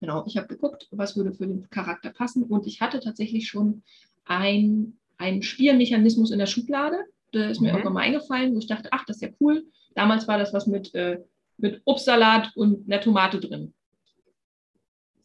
Genau, 0.02 0.26
ich 0.28 0.36
habe 0.36 0.48
geguckt, 0.48 0.88
was 0.92 1.16
würde 1.16 1.34
für 1.34 1.48
den 1.48 1.70
Charakter 1.70 2.12
passen. 2.12 2.44
Und 2.44 2.68
ich 2.68 2.82
hatte 2.82 3.00
tatsächlich 3.00 3.48
schon 3.48 3.84
ein, 4.26 5.00
einen 5.18 5.42
Spielmechanismus 5.42 6.32
in 6.32 6.40
der 6.40 6.46
Schublade. 6.46 7.06
Der 7.34 7.50
ist 7.50 7.62
mir 7.62 7.70
mhm. 7.70 7.78
irgendwann 7.78 7.94
mal 7.94 8.02
eingefallen, 8.02 8.54
wo 8.54 8.60
ich 8.60 8.68
dachte, 8.68 8.90
ach, 8.92 9.06
das 9.06 9.18
ist 9.18 9.22
ja 9.22 9.30
cool. 9.40 9.66
Damals 9.96 10.28
war 10.28 10.38
das 10.38 10.54
was 10.54 10.68
mit, 10.68 10.94
äh, 10.96 11.20
mit 11.58 11.82
Obstsalat 11.86 12.52
und 12.56 12.86
einer 12.86 13.02
Tomate 13.02 13.40
drin. 13.40 13.74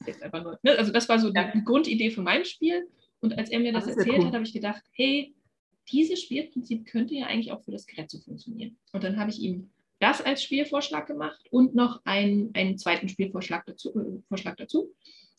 Jetzt 0.06 0.22
einfach 0.22 0.42
nur, 0.42 0.58
ne? 0.62 0.78
Also 0.78 0.92
das 0.92 1.08
war 1.08 1.18
so 1.18 1.30
die, 1.30 1.44
die, 1.54 1.64
Grundidee 1.64 2.10
von 2.10 2.24
meinem 2.24 2.44
Spiel. 2.44 2.88
Und 3.20 3.36
als 3.36 3.50
er 3.50 3.60
mir 3.60 3.72
das, 3.72 3.86
das 3.86 3.96
erzählt 3.96 4.18
cool. 4.18 4.26
hat, 4.26 4.34
habe 4.34 4.44
ich 4.44 4.52
gedacht, 4.52 4.82
hey, 4.92 5.34
dieses 5.90 6.22
Spielprinzip 6.22 6.86
könnte 6.86 7.14
ja 7.14 7.26
eigentlich 7.26 7.52
auch 7.52 7.62
für 7.64 7.72
das 7.72 7.86
Kretzo 7.86 8.18
funktionieren. 8.18 8.76
Und 8.92 9.04
dann 9.04 9.18
habe 9.18 9.30
ich 9.30 9.40
ihm 9.40 9.70
das 10.00 10.22
als 10.22 10.42
Spielvorschlag 10.42 11.06
gemacht 11.06 11.44
und 11.50 11.74
noch 11.74 12.00
einen, 12.04 12.50
einen 12.54 12.78
zweiten 12.78 13.08
Spielvorschlag 13.08 13.66
dazu, 13.66 13.90
äh, 13.98 14.22
Vorschlag 14.28 14.56
dazu. 14.56 14.94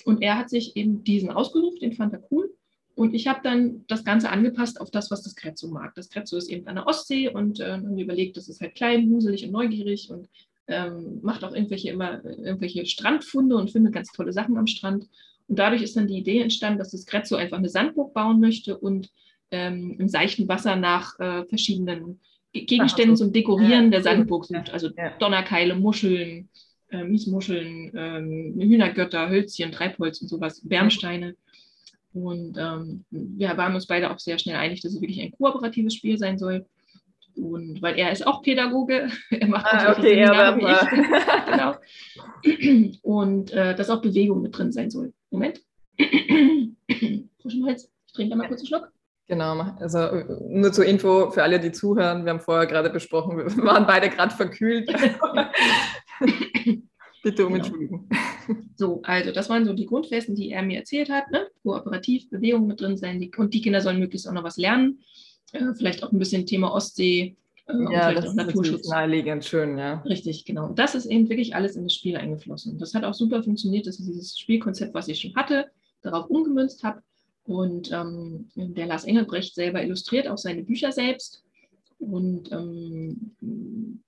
Und 0.05 0.21
er 0.21 0.37
hat 0.37 0.49
sich 0.49 0.75
eben 0.75 1.03
diesen 1.03 1.29
ausgesucht, 1.29 1.81
den 1.81 1.93
fand 1.93 2.13
er 2.13 2.23
cool. 2.31 2.53
Und 2.99 3.13
ich 3.13 3.27
habe 3.27 3.39
dann 3.41 3.85
das 3.87 4.03
Ganze 4.03 4.29
angepasst 4.29 4.81
auf 4.81 4.91
das, 4.91 5.09
was 5.09 5.23
das 5.23 5.33
Krezzo 5.33 5.69
mag. 5.69 5.95
Das 5.95 6.09
Krezzo 6.09 6.35
ist 6.35 6.49
eben 6.49 6.67
an 6.67 6.75
der 6.75 6.85
Ostsee 6.85 7.29
und 7.29 7.61
äh, 7.61 7.71
haben 7.71 7.95
wir 7.95 8.03
überlegt, 8.03 8.35
das 8.35 8.49
ist 8.49 8.59
halt 8.59 8.75
klein, 8.75 9.09
huselig 9.09 9.45
und 9.45 9.53
neugierig 9.53 10.09
und 10.09 10.27
ähm, 10.67 11.19
macht 11.21 11.45
auch 11.45 11.53
irgendwelche 11.53 11.91
immer 11.91 12.21
irgendwelche 12.25 12.85
Strandfunde 12.85 13.55
und 13.55 13.71
findet 13.71 13.93
ganz 13.93 14.11
tolle 14.11 14.33
Sachen 14.33 14.57
am 14.57 14.67
Strand. 14.67 15.07
Und 15.47 15.57
dadurch 15.57 15.81
ist 15.81 15.95
dann 15.95 16.07
die 16.07 16.17
Idee 16.17 16.41
entstanden, 16.41 16.77
dass 16.77 16.91
das 16.91 17.05
Krezzo 17.05 17.37
einfach 17.37 17.59
eine 17.59 17.69
Sandburg 17.69 18.13
bauen 18.13 18.41
möchte 18.41 18.77
und 18.77 19.09
ähm, 19.51 19.95
im 19.97 20.09
seichten 20.09 20.49
Wasser 20.49 20.75
nach 20.75 21.17
äh, 21.21 21.45
verschiedenen 21.45 22.19
Gegenständen 22.51 23.15
zum 23.15 23.31
Dekorieren 23.31 23.85
ja. 23.85 23.91
der 23.91 24.03
Sandburg 24.03 24.43
sucht. 24.43 24.73
Also 24.73 24.89
ja. 24.97 25.11
Donnerkeile, 25.19 25.73
Muscheln, 25.73 26.49
äh, 26.89 27.05
Miesmuscheln, 27.05 27.93
ähm, 27.95 28.55
Hühnergötter, 28.59 29.29
Hölzchen, 29.29 29.71
Treibholz 29.71 30.21
und 30.21 30.27
sowas, 30.27 30.59
Bernsteine. 30.65 31.37
Und 32.13 32.57
ähm, 32.57 33.03
wir 33.11 33.57
waren 33.57 33.75
uns 33.75 33.87
beide 33.87 34.09
auch 34.09 34.19
sehr 34.19 34.39
schnell 34.39 34.55
einig, 34.55 34.81
dass 34.81 34.93
es 34.93 35.01
wirklich 35.01 35.21
ein 35.21 35.31
kooperatives 35.31 35.93
Spiel 35.93 36.17
sein 36.17 36.37
soll. 36.37 36.65
Und 37.35 37.81
weil 37.81 37.97
er 37.97 38.11
ist 38.11 38.25
auch 38.25 38.41
Pädagoge, 38.41 39.09
er 39.29 39.47
macht 39.47 39.65
ah, 39.65 39.91
okay, 39.91 40.17
wie 40.17 40.71
ich. 40.71 40.79
genau. 41.45 41.75
Und 43.01 43.51
äh, 43.51 43.75
dass 43.75 43.89
auch 43.89 44.01
Bewegung 44.01 44.41
mit 44.41 44.57
drin 44.57 44.71
sein 44.71 44.89
soll. 44.89 45.11
Moment. 45.29 45.61
Frischen 47.41 47.65
Hals. 47.65 47.91
Ich 48.07 48.13
trinke 48.13 48.31
da 48.31 48.35
mal 48.35 48.47
kurz 48.47 48.61
einen 48.61 48.67
Schluck. 48.67 48.91
Genau, 49.27 49.59
also 49.79 49.99
nur 50.47 50.73
zur 50.73 50.85
Info 50.85 51.29
für 51.29 51.43
alle, 51.43 51.59
die 51.59 51.71
zuhören. 51.71 52.25
Wir 52.25 52.31
haben 52.31 52.39
vorher 52.39 52.65
gerade 52.65 52.89
besprochen, 52.89 53.37
wir 53.37 53.45
waren 53.63 53.85
beide 53.85 54.09
gerade 54.09 54.35
verkühlt. 54.35 54.89
Bitte 57.23 57.45
um 57.45 57.53
genau. 57.53 57.65
Entschuldigung. 57.65 58.09
So, 58.75 59.01
also 59.03 59.31
das 59.31 59.47
waren 59.49 59.65
so 59.65 59.73
die 59.73 59.85
Grundfesten, 59.85 60.33
die 60.33 60.49
er 60.49 60.63
mir 60.63 60.79
erzählt 60.79 61.09
hat. 61.11 61.29
Ne? 61.29 61.47
Kooperativ, 61.61 62.29
Bewegung 62.31 62.65
mit 62.65 62.81
drin 62.81 62.97
sein 62.97 63.19
die, 63.19 63.29
und 63.37 63.53
die 63.53 63.61
Kinder 63.61 63.79
sollen 63.79 63.99
möglichst 63.99 64.27
auch 64.27 64.33
noch 64.33 64.43
was 64.43 64.57
lernen. 64.57 65.03
Äh, 65.51 65.73
vielleicht 65.75 66.03
auch 66.03 66.11
ein 66.11 66.17
bisschen 66.17 66.47
Thema 66.47 66.73
Ostsee. 66.73 67.37
Äh, 67.67 67.93
ja, 67.93 68.11
das 68.11 68.25
ist 68.25 68.35
Naturschutz. 68.35 68.89
naheliegend 68.89 69.45
schön, 69.45 69.77
ja. 69.77 70.01
Richtig, 70.01 70.45
genau. 70.45 70.67
Und 70.67 70.79
das 70.79 70.95
ist 70.95 71.05
eben 71.05 71.29
wirklich 71.29 71.53
alles 71.53 71.75
in 71.75 71.83
das 71.83 71.93
Spiel 71.93 72.17
eingeflossen. 72.17 72.79
Das 72.79 72.95
hat 72.95 73.03
auch 73.03 73.13
super 73.13 73.43
funktioniert, 73.43 73.85
dass 73.85 73.99
ich 73.99 74.05
dieses 74.07 74.39
Spielkonzept, 74.39 74.95
was 74.95 75.07
ich 75.07 75.19
schon 75.19 75.35
hatte, 75.35 75.67
darauf 76.01 76.27
umgemünzt 76.29 76.83
habe. 76.83 77.03
Und 77.43 77.91
ähm, 77.91 78.49
der 78.55 78.87
Lars 78.87 79.05
Engelbrecht 79.05 79.53
selber 79.53 79.83
illustriert 79.83 80.27
auch 80.27 80.37
seine 80.37 80.63
Bücher 80.63 80.91
selbst. 80.91 81.43
Und 81.99 82.51
ähm, 82.53 83.35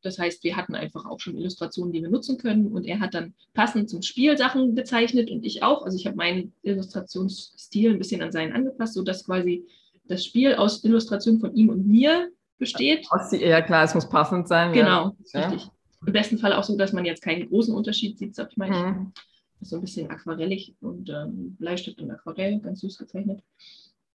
das 0.01 0.17
heißt, 0.17 0.43
wir 0.43 0.55
hatten 0.55 0.75
einfach 0.75 1.05
auch 1.05 1.19
schon 1.19 1.37
Illustrationen, 1.37 1.91
die 1.91 2.01
wir 2.01 2.09
nutzen 2.09 2.37
können. 2.37 2.67
Und 2.67 2.85
er 2.85 3.01
hat 3.01 3.13
dann 3.13 3.33
passend 3.53 3.89
zum 3.89 4.01
Spiel 4.01 4.37
Sachen 4.37 4.75
gezeichnet 4.75 5.29
und 5.29 5.45
ich 5.45 5.61
auch. 5.61 5.83
Also 5.83 5.97
ich 5.97 6.07
habe 6.07 6.15
meinen 6.15 6.53
Illustrationsstil 6.63 7.91
ein 7.91 7.97
bisschen 7.97 8.21
an 8.21 8.31
seinen 8.31 8.53
angepasst, 8.53 8.93
sodass 8.93 9.25
quasi 9.25 9.65
das 10.05 10.25
Spiel 10.25 10.55
aus 10.55 10.83
Illustrationen 10.83 11.41
von 11.41 11.53
ihm 11.53 11.69
und 11.69 11.85
mir 11.85 12.31
besteht. 12.57 13.07
Ja 13.31 13.61
klar, 13.61 13.83
es 13.83 13.93
muss 13.93 14.07
passend 14.07 14.47
sein. 14.47 14.71
Genau, 14.71 15.15
ja. 15.33 15.49
richtig. 15.49 15.69
Im 16.05 16.13
besten 16.13 16.37
Fall 16.37 16.53
auch 16.53 16.63
so, 16.63 16.77
dass 16.77 16.93
man 16.93 17.05
jetzt 17.05 17.21
keinen 17.21 17.47
großen 17.49 17.75
Unterschied 17.75 18.17
sieht, 18.17 18.35
sag 18.35 18.51
ich 18.51 18.57
mal. 18.57 18.69
Mhm. 18.69 19.11
So 19.59 19.75
ein 19.75 19.81
bisschen 19.81 20.09
aquarellig 20.09 20.73
und 20.81 21.09
ähm, 21.09 21.55
Bleistift 21.59 22.01
und 22.01 22.09
Aquarell, 22.09 22.59
ganz 22.59 22.79
süß 22.79 22.97
gezeichnet. 22.97 23.43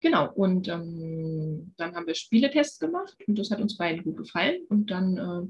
Genau, 0.07 0.31
und 0.35 0.69
ähm, 0.69 1.73
dann 1.77 1.97
haben 1.97 2.07
wir 2.07 2.15
Spieletests 2.15 2.79
gemacht 2.79 3.17
und 3.27 3.37
das 3.37 3.51
hat 3.51 3.61
uns 3.61 3.77
beiden 3.77 4.05
gut 4.05 4.17
gefallen. 4.17 4.61
Und 4.69 4.93
dann 4.93 5.17
äh, 5.19 5.49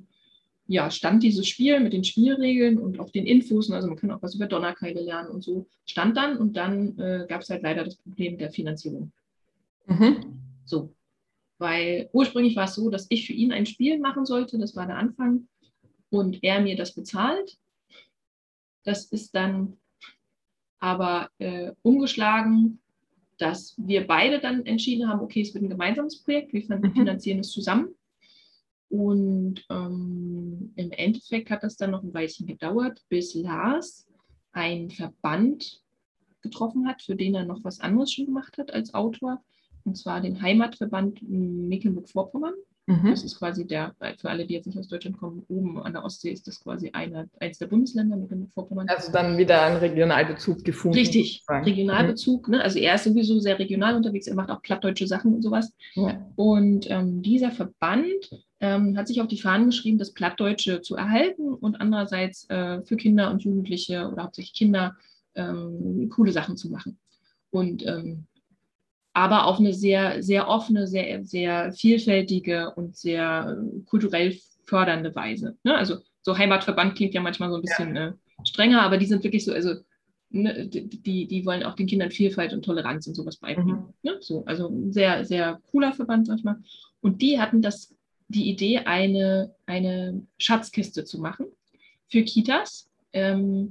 ja, 0.67 0.91
stand 0.91 1.23
dieses 1.23 1.47
Spiel 1.47 1.79
mit 1.79 1.93
den 1.93 2.05
Spielregeln 2.05 2.79
und 2.79 2.99
auch 2.99 3.11
den 3.11 3.27
Infos, 3.27 3.71
also 3.71 3.87
man 3.87 3.99
kann 3.99 4.11
auch 4.11 4.23
was 4.23 4.35
über 4.35 4.47
Donnerkeile 4.47 5.03
lernen 5.03 5.29
und 5.29 5.45
so, 5.45 5.67
stand 5.85 6.17
dann 6.17 6.39
und 6.39 6.57
dann 6.57 6.99
äh, 6.99 7.27
gab 7.29 7.43
es 7.43 7.51
halt 7.51 7.65
leider 7.65 7.85
das 7.85 7.97
Problem 7.97 8.39
der 8.39 8.51
Finanzierung. 8.51 9.13
Mhm. 9.89 10.41
So, 10.65 10.95
weil 11.59 12.09
ursprünglich 12.15 12.57
war 12.57 12.65
es 12.65 12.77
so, 12.77 12.89
dass 12.89 13.09
ich 13.11 13.27
für 13.27 13.35
ihn 13.35 13.53
ein 13.53 13.67
Spiel 13.67 13.99
machen 13.99 14.25
sollte, 14.25 14.57
das 14.57 14.75
war 14.75 14.87
der 14.87 14.97
Anfang, 14.97 15.49
und 16.09 16.43
er 16.43 16.63
mir 16.63 16.77
das 16.77 16.95
bezahlt. 16.95 17.59
Das 18.85 19.05
ist 19.05 19.35
dann 19.35 19.77
aber 20.79 21.29
äh, 21.41 21.73
umgeschlagen 21.83 22.81
dass 23.39 23.75
wir 23.77 24.07
beide 24.07 24.41
dann 24.41 24.65
entschieden 24.65 25.09
haben, 25.09 25.21
okay, 25.21 25.43
es 25.43 25.55
wird 25.55 25.65
ein 25.65 25.71
gemeinsames 25.71 26.23
Projekt, 26.23 26.53
wir 26.53 26.63
mhm. 26.77 26.93
finanzieren 26.93 27.41
es 27.41 27.51
zusammen. 27.51 27.95
Und 28.89 29.65
ähm, 29.69 30.73
im 30.77 30.91
Endeffekt 30.93 31.51
hat 31.51 31.63
das 31.63 31.77
dann 31.77 31.91
noch 31.91 32.03
ein 32.03 32.15
Weilchen 32.15 32.47
gedauert, 32.47 33.03
bis 33.09 33.35
Lars 33.35 34.07
einen 34.53 34.91
Verband 34.91 35.83
getroffen 36.41 36.87
hat, 36.87 37.03
für 37.03 37.17
den 37.17 37.35
er 37.35 37.45
noch 37.45 37.65
was 37.65 37.81
anderes 37.81 38.13
schon 38.13 38.27
gemacht 38.27 38.57
hat 38.59 38.73
als 38.73 38.95
Autor, 38.95 39.43
und 39.85 39.97
zwar 39.97 40.21
den 40.21 40.41
Heimatverband 40.41 41.21
Mecklenburg-Vorpommern. 41.23 42.55
Mhm. 42.87 43.11
Das 43.11 43.25
ist 43.25 43.39
quasi 43.39 43.67
der, 43.67 43.95
für 44.19 44.31
alle, 44.31 44.47
die 44.47 44.55
jetzt 44.55 44.67
nicht 44.67 44.79
aus 44.79 44.87
Deutschland 44.87 45.19
kommen, 45.19 45.43
oben 45.49 45.83
an 45.83 45.93
der 45.93 46.05
Ostsee 46.05 46.31
ist 46.31 46.47
das 46.47 46.61
quasi 46.61 46.91
eine, 46.93 47.29
eins 47.41 47.59
der 47.59 47.67
Bundesländer 47.67 48.17
mit 48.17 48.31
dem 48.31 48.49
Vorpommern. 48.49 48.89
Also 48.89 49.11
dann 49.11 49.37
wieder 49.39 49.63
ein 49.63 49.77
Regionalbezug 49.77 50.65
gefunden. 50.65 50.97
Richtig, 50.97 51.43
Regionalbezug. 51.49 52.47
Mhm. 52.47 52.55
Ne? 52.55 52.63
Also 52.63 52.79
er 52.79 52.95
ist 52.95 53.05
sowieso 53.05 53.41
sehr 53.41 53.59
regional 53.59 53.97
unterwegs, 53.97 54.29
er 54.29 54.37
macht 54.37 54.51
auch 54.51 54.63
plattdeutsche 54.63 55.09
Sachen 55.09 55.35
und 55.35 55.43
sowas. 55.43 55.73
Ja. 55.95 56.25
Und 56.37 56.89
ähm, 56.89 57.23
dieser 57.23 57.51
Verband 57.51 58.31
ähm, 58.61 58.97
hat 58.97 59.09
sich 59.09 59.21
auf 59.21 59.27
die 59.27 59.41
Fahnen 59.41 59.67
geschrieben, 59.67 59.99
das 59.99 60.13
Plattdeutsche 60.13 60.81
zu 60.81 60.95
erhalten 60.95 61.55
und 61.55 61.81
andererseits 61.81 62.49
äh, 62.51 62.83
für 62.83 62.97
Kinder 62.97 63.33
und 63.33 63.43
Jugendliche 63.43 64.09
oder 64.09 64.23
hauptsächlich 64.23 64.55
Kinder 64.55 64.97
ähm, 65.35 66.09
coole 66.15 66.31
Sachen 66.31 66.57
zu 66.57 66.71
machen. 66.71 66.99
Und 67.51 67.85
ähm, 67.85 68.27
aber 69.17 69.47
auf 69.47 69.59
eine 69.59 69.73
sehr, 69.73 70.23
sehr 70.23 70.47
offene, 70.47 70.87
sehr, 70.87 71.25
sehr 71.25 71.73
vielfältige 71.73 72.75
und 72.75 72.99
sehr 72.99 73.57
äh, 73.59 73.81
kulturell 73.87 74.39
fördernde 74.67 75.15
Weise. 75.15 75.57
Ne? 75.65 75.75
Also 75.75 75.97
so 76.21 76.37
Heimatverband 76.37 76.97
klingt 76.97 77.15
ja 77.15 77.23
manchmal 77.23 77.49
so 77.49 77.57
ein 77.57 77.63
bisschen 77.63 77.97
ja. 77.97 78.09
äh, 78.09 78.13
strenger, 78.45 78.83
aber 78.83 78.99
die 78.99 79.07
sind 79.07 79.25
wirklich 79.25 79.47
so, 79.47 79.55
also 79.55 79.77
ne, 80.29 80.69
die, 80.69 81.27
die 81.27 81.47
wollen 81.47 81.63
auch 81.63 81.75
den 81.77 81.87
Kindern 81.87 82.11
Vielfalt 82.11 82.53
und 82.53 82.63
Toleranz 82.63 83.07
und 83.07 83.15
sowas 83.15 83.39
beibringen. 83.39 83.77
Mhm. 83.77 83.95
Ne? 84.03 84.17
So, 84.21 84.45
also 84.45 84.69
ein 84.69 84.93
sehr, 84.93 85.25
sehr 85.25 85.63
cooler 85.71 85.95
Verband 85.95 86.29
manchmal. 86.29 86.59
Und 87.01 87.23
die 87.23 87.41
hatten 87.41 87.63
das, 87.63 87.97
die 88.29 88.51
Idee, 88.51 88.81
eine, 88.81 89.55
eine 89.65 90.27
Schatzkiste 90.39 91.05
zu 91.05 91.23
machen 91.23 91.47
für 92.09 92.23
Kitas, 92.23 92.91
ähm, 93.15 93.71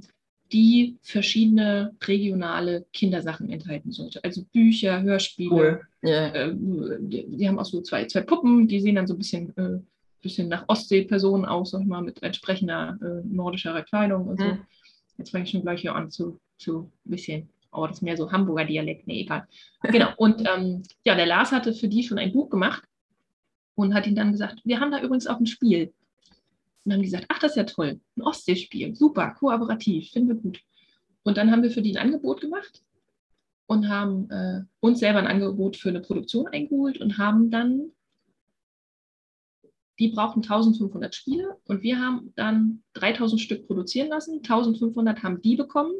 die 0.52 0.96
verschiedene 1.02 1.94
regionale 2.02 2.86
Kindersachen 2.92 3.50
enthalten 3.50 3.90
sollte. 3.90 4.22
Also 4.22 4.44
Bücher, 4.52 5.02
Hörspiele. 5.02 5.50
Cool. 5.50 5.80
Yeah. 6.04 6.34
Äh, 6.34 6.54
die, 6.54 7.26
die, 7.28 7.48
haben 7.48 7.58
auch 7.58 7.64
so 7.64 7.80
zwei, 7.80 8.04
zwei 8.06 8.20
Puppen, 8.20 8.68
die 8.68 8.80
sehen 8.80 8.94
dann 8.94 9.06
so 9.06 9.14
ein 9.14 9.18
bisschen, 9.18 9.56
äh, 9.56 9.80
bisschen 10.22 10.48
nach 10.48 10.64
Ostsee-Personen 10.68 11.44
aus, 11.44 11.70
sag 11.70 11.80
ich 11.80 11.86
mal, 11.86 12.02
mit 12.02 12.22
entsprechender 12.22 12.98
äh, 13.02 13.26
nordischer 13.26 13.82
Kleidung 13.82 14.28
und 14.28 14.40
so. 14.40 14.46
Mhm. 14.46 14.58
Jetzt 15.18 15.30
fange 15.30 15.44
ich 15.44 15.50
schon 15.50 15.62
gleich 15.62 15.80
hier 15.80 15.94
an 15.94 16.10
zu, 16.10 16.38
zu 16.58 16.90
ein 17.04 17.10
bisschen, 17.10 17.48
oh, 17.72 17.86
das 17.86 17.98
ist 17.98 18.02
mehr 18.02 18.16
so 18.16 18.30
Hamburger 18.30 18.64
Dialekt, 18.64 19.06
nee, 19.06 19.22
egal. 19.22 19.46
Genau, 19.82 20.10
und 20.16 20.42
ähm, 20.46 20.82
ja, 21.04 21.14
der 21.14 21.26
Lars 21.26 21.52
hatte 21.52 21.72
für 21.72 21.88
die 21.88 22.02
schon 22.02 22.18
ein 22.18 22.32
Buch 22.32 22.50
gemacht 22.50 22.84
und 23.74 23.94
hat 23.94 24.06
ihnen 24.06 24.16
dann 24.16 24.32
gesagt, 24.32 24.60
wir 24.64 24.80
haben 24.80 24.90
da 24.90 25.00
übrigens 25.00 25.26
auch 25.26 25.40
ein 25.40 25.46
Spiel. 25.46 25.92
Und 26.86 26.92
haben 26.92 27.02
gesagt, 27.02 27.26
ach, 27.28 27.40
das 27.40 27.52
ist 27.52 27.56
ja 27.56 27.64
toll, 27.64 28.00
ein 28.16 28.22
Ostseespiel, 28.22 28.94
super, 28.94 29.32
kooperativ, 29.32 30.10
finden 30.10 30.28
wir 30.28 30.36
gut. 30.36 30.60
Und 31.24 31.36
dann 31.36 31.50
haben 31.50 31.64
wir 31.64 31.72
für 31.72 31.82
die 31.82 31.96
ein 31.96 32.06
Angebot 32.06 32.40
gemacht 32.40 32.84
und 33.66 33.88
haben 33.88 34.30
äh, 34.30 34.62
uns 34.78 35.00
selber 35.00 35.18
ein 35.18 35.26
Angebot 35.26 35.76
für 35.76 35.88
eine 35.88 36.00
Produktion 36.00 36.46
eingeholt 36.46 37.00
und 37.00 37.18
haben 37.18 37.50
dann, 37.50 37.90
die 39.98 40.08
brauchten 40.08 40.42
1500 40.42 41.14
Spiele 41.14 41.56
und 41.64 41.82
wir 41.82 41.98
haben 41.98 42.32
dann 42.36 42.84
3000 42.92 43.40
Stück 43.40 43.66
produzieren 43.66 44.08
lassen. 44.08 44.36
1500 44.36 45.24
haben 45.24 45.42
die 45.42 45.56
bekommen 45.56 45.94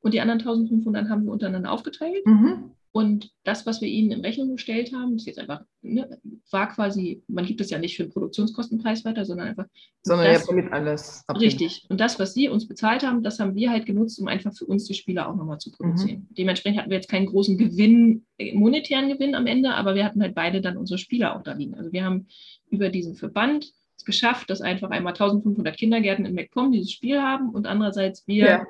und 0.00 0.14
die 0.14 0.20
anderen 0.20 0.40
1500 0.40 1.08
haben 1.08 1.24
wir 1.24 1.32
untereinander 1.32 1.72
aufgeteilt. 1.72 2.24
Mhm. 2.24 2.70
Und 2.92 3.30
das, 3.44 3.66
was 3.66 3.80
wir 3.80 3.88
ihnen 3.88 4.10
in 4.12 4.20
Rechnung 4.22 4.52
gestellt 4.52 4.92
haben, 4.94 5.16
ist 5.16 5.26
jetzt 5.26 5.38
einfach, 5.38 5.60
ne, 5.82 6.18
war 6.50 6.68
quasi, 6.68 7.22
man 7.28 7.44
gibt 7.44 7.60
es 7.60 7.70
ja 7.70 7.78
nicht 7.78 7.96
für 7.96 8.04
den 8.04 8.12
Produktionskostenpreis 8.12 9.04
weiter, 9.04 9.24
sondern 9.24 9.48
einfach. 9.48 9.66
Sondern 10.02 10.32
das, 10.32 10.46
ja 10.46 10.46
damit 10.48 10.72
alles. 10.72 11.22
Abhängt. 11.26 11.44
Richtig. 11.44 11.84
Und 11.90 12.00
das, 12.00 12.18
was 12.18 12.32
sie 12.32 12.48
uns 12.48 12.66
bezahlt 12.66 13.04
haben, 13.06 13.22
das 13.22 13.40
haben 13.40 13.54
wir 13.54 13.70
halt 13.70 13.84
genutzt, 13.84 14.18
um 14.18 14.26
einfach 14.26 14.54
für 14.54 14.64
uns 14.64 14.84
die 14.84 14.94
Spieler 14.94 15.28
auch 15.28 15.36
nochmal 15.36 15.58
zu 15.58 15.70
produzieren. 15.70 16.26
Mhm. 16.30 16.34
Dementsprechend 16.34 16.80
hatten 16.80 16.90
wir 16.90 16.96
jetzt 16.96 17.10
keinen 17.10 17.26
großen 17.26 17.58
Gewinn, 17.58 18.24
äh, 18.38 18.54
monetären 18.54 19.08
Gewinn 19.08 19.34
am 19.34 19.46
Ende, 19.46 19.74
aber 19.74 19.94
wir 19.94 20.04
hatten 20.04 20.22
halt 20.22 20.34
beide 20.34 20.60
dann 20.60 20.78
unsere 20.78 20.98
Spieler 20.98 21.36
auch 21.36 21.42
da 21.42 21.52
liegen. 21.52 21.74
Also 21.74 21.92
wir 21.92 22.04
haben 22.04 22.26
über 22.70 22.88
diesen 22.88 23.16
Verband 23.16 23.70
es 23.96 24.04
geschafft, 24.04 24.48
dass 24.48 24.60
einfach 24.62 24.90
einmal 24.90 25.12
1500 25.12 25.76
Kindergärten 25.76 26.24
in 26.24 26.34
MacPom 26.34 26.72
dieses 26.72 26.92
Spiel 26.92 27.20
haben 27.20 27.50
und 27.50 27.66
andererseits 27.66 28.26
wir. 28.26 28.46
Ja 28.46 28.66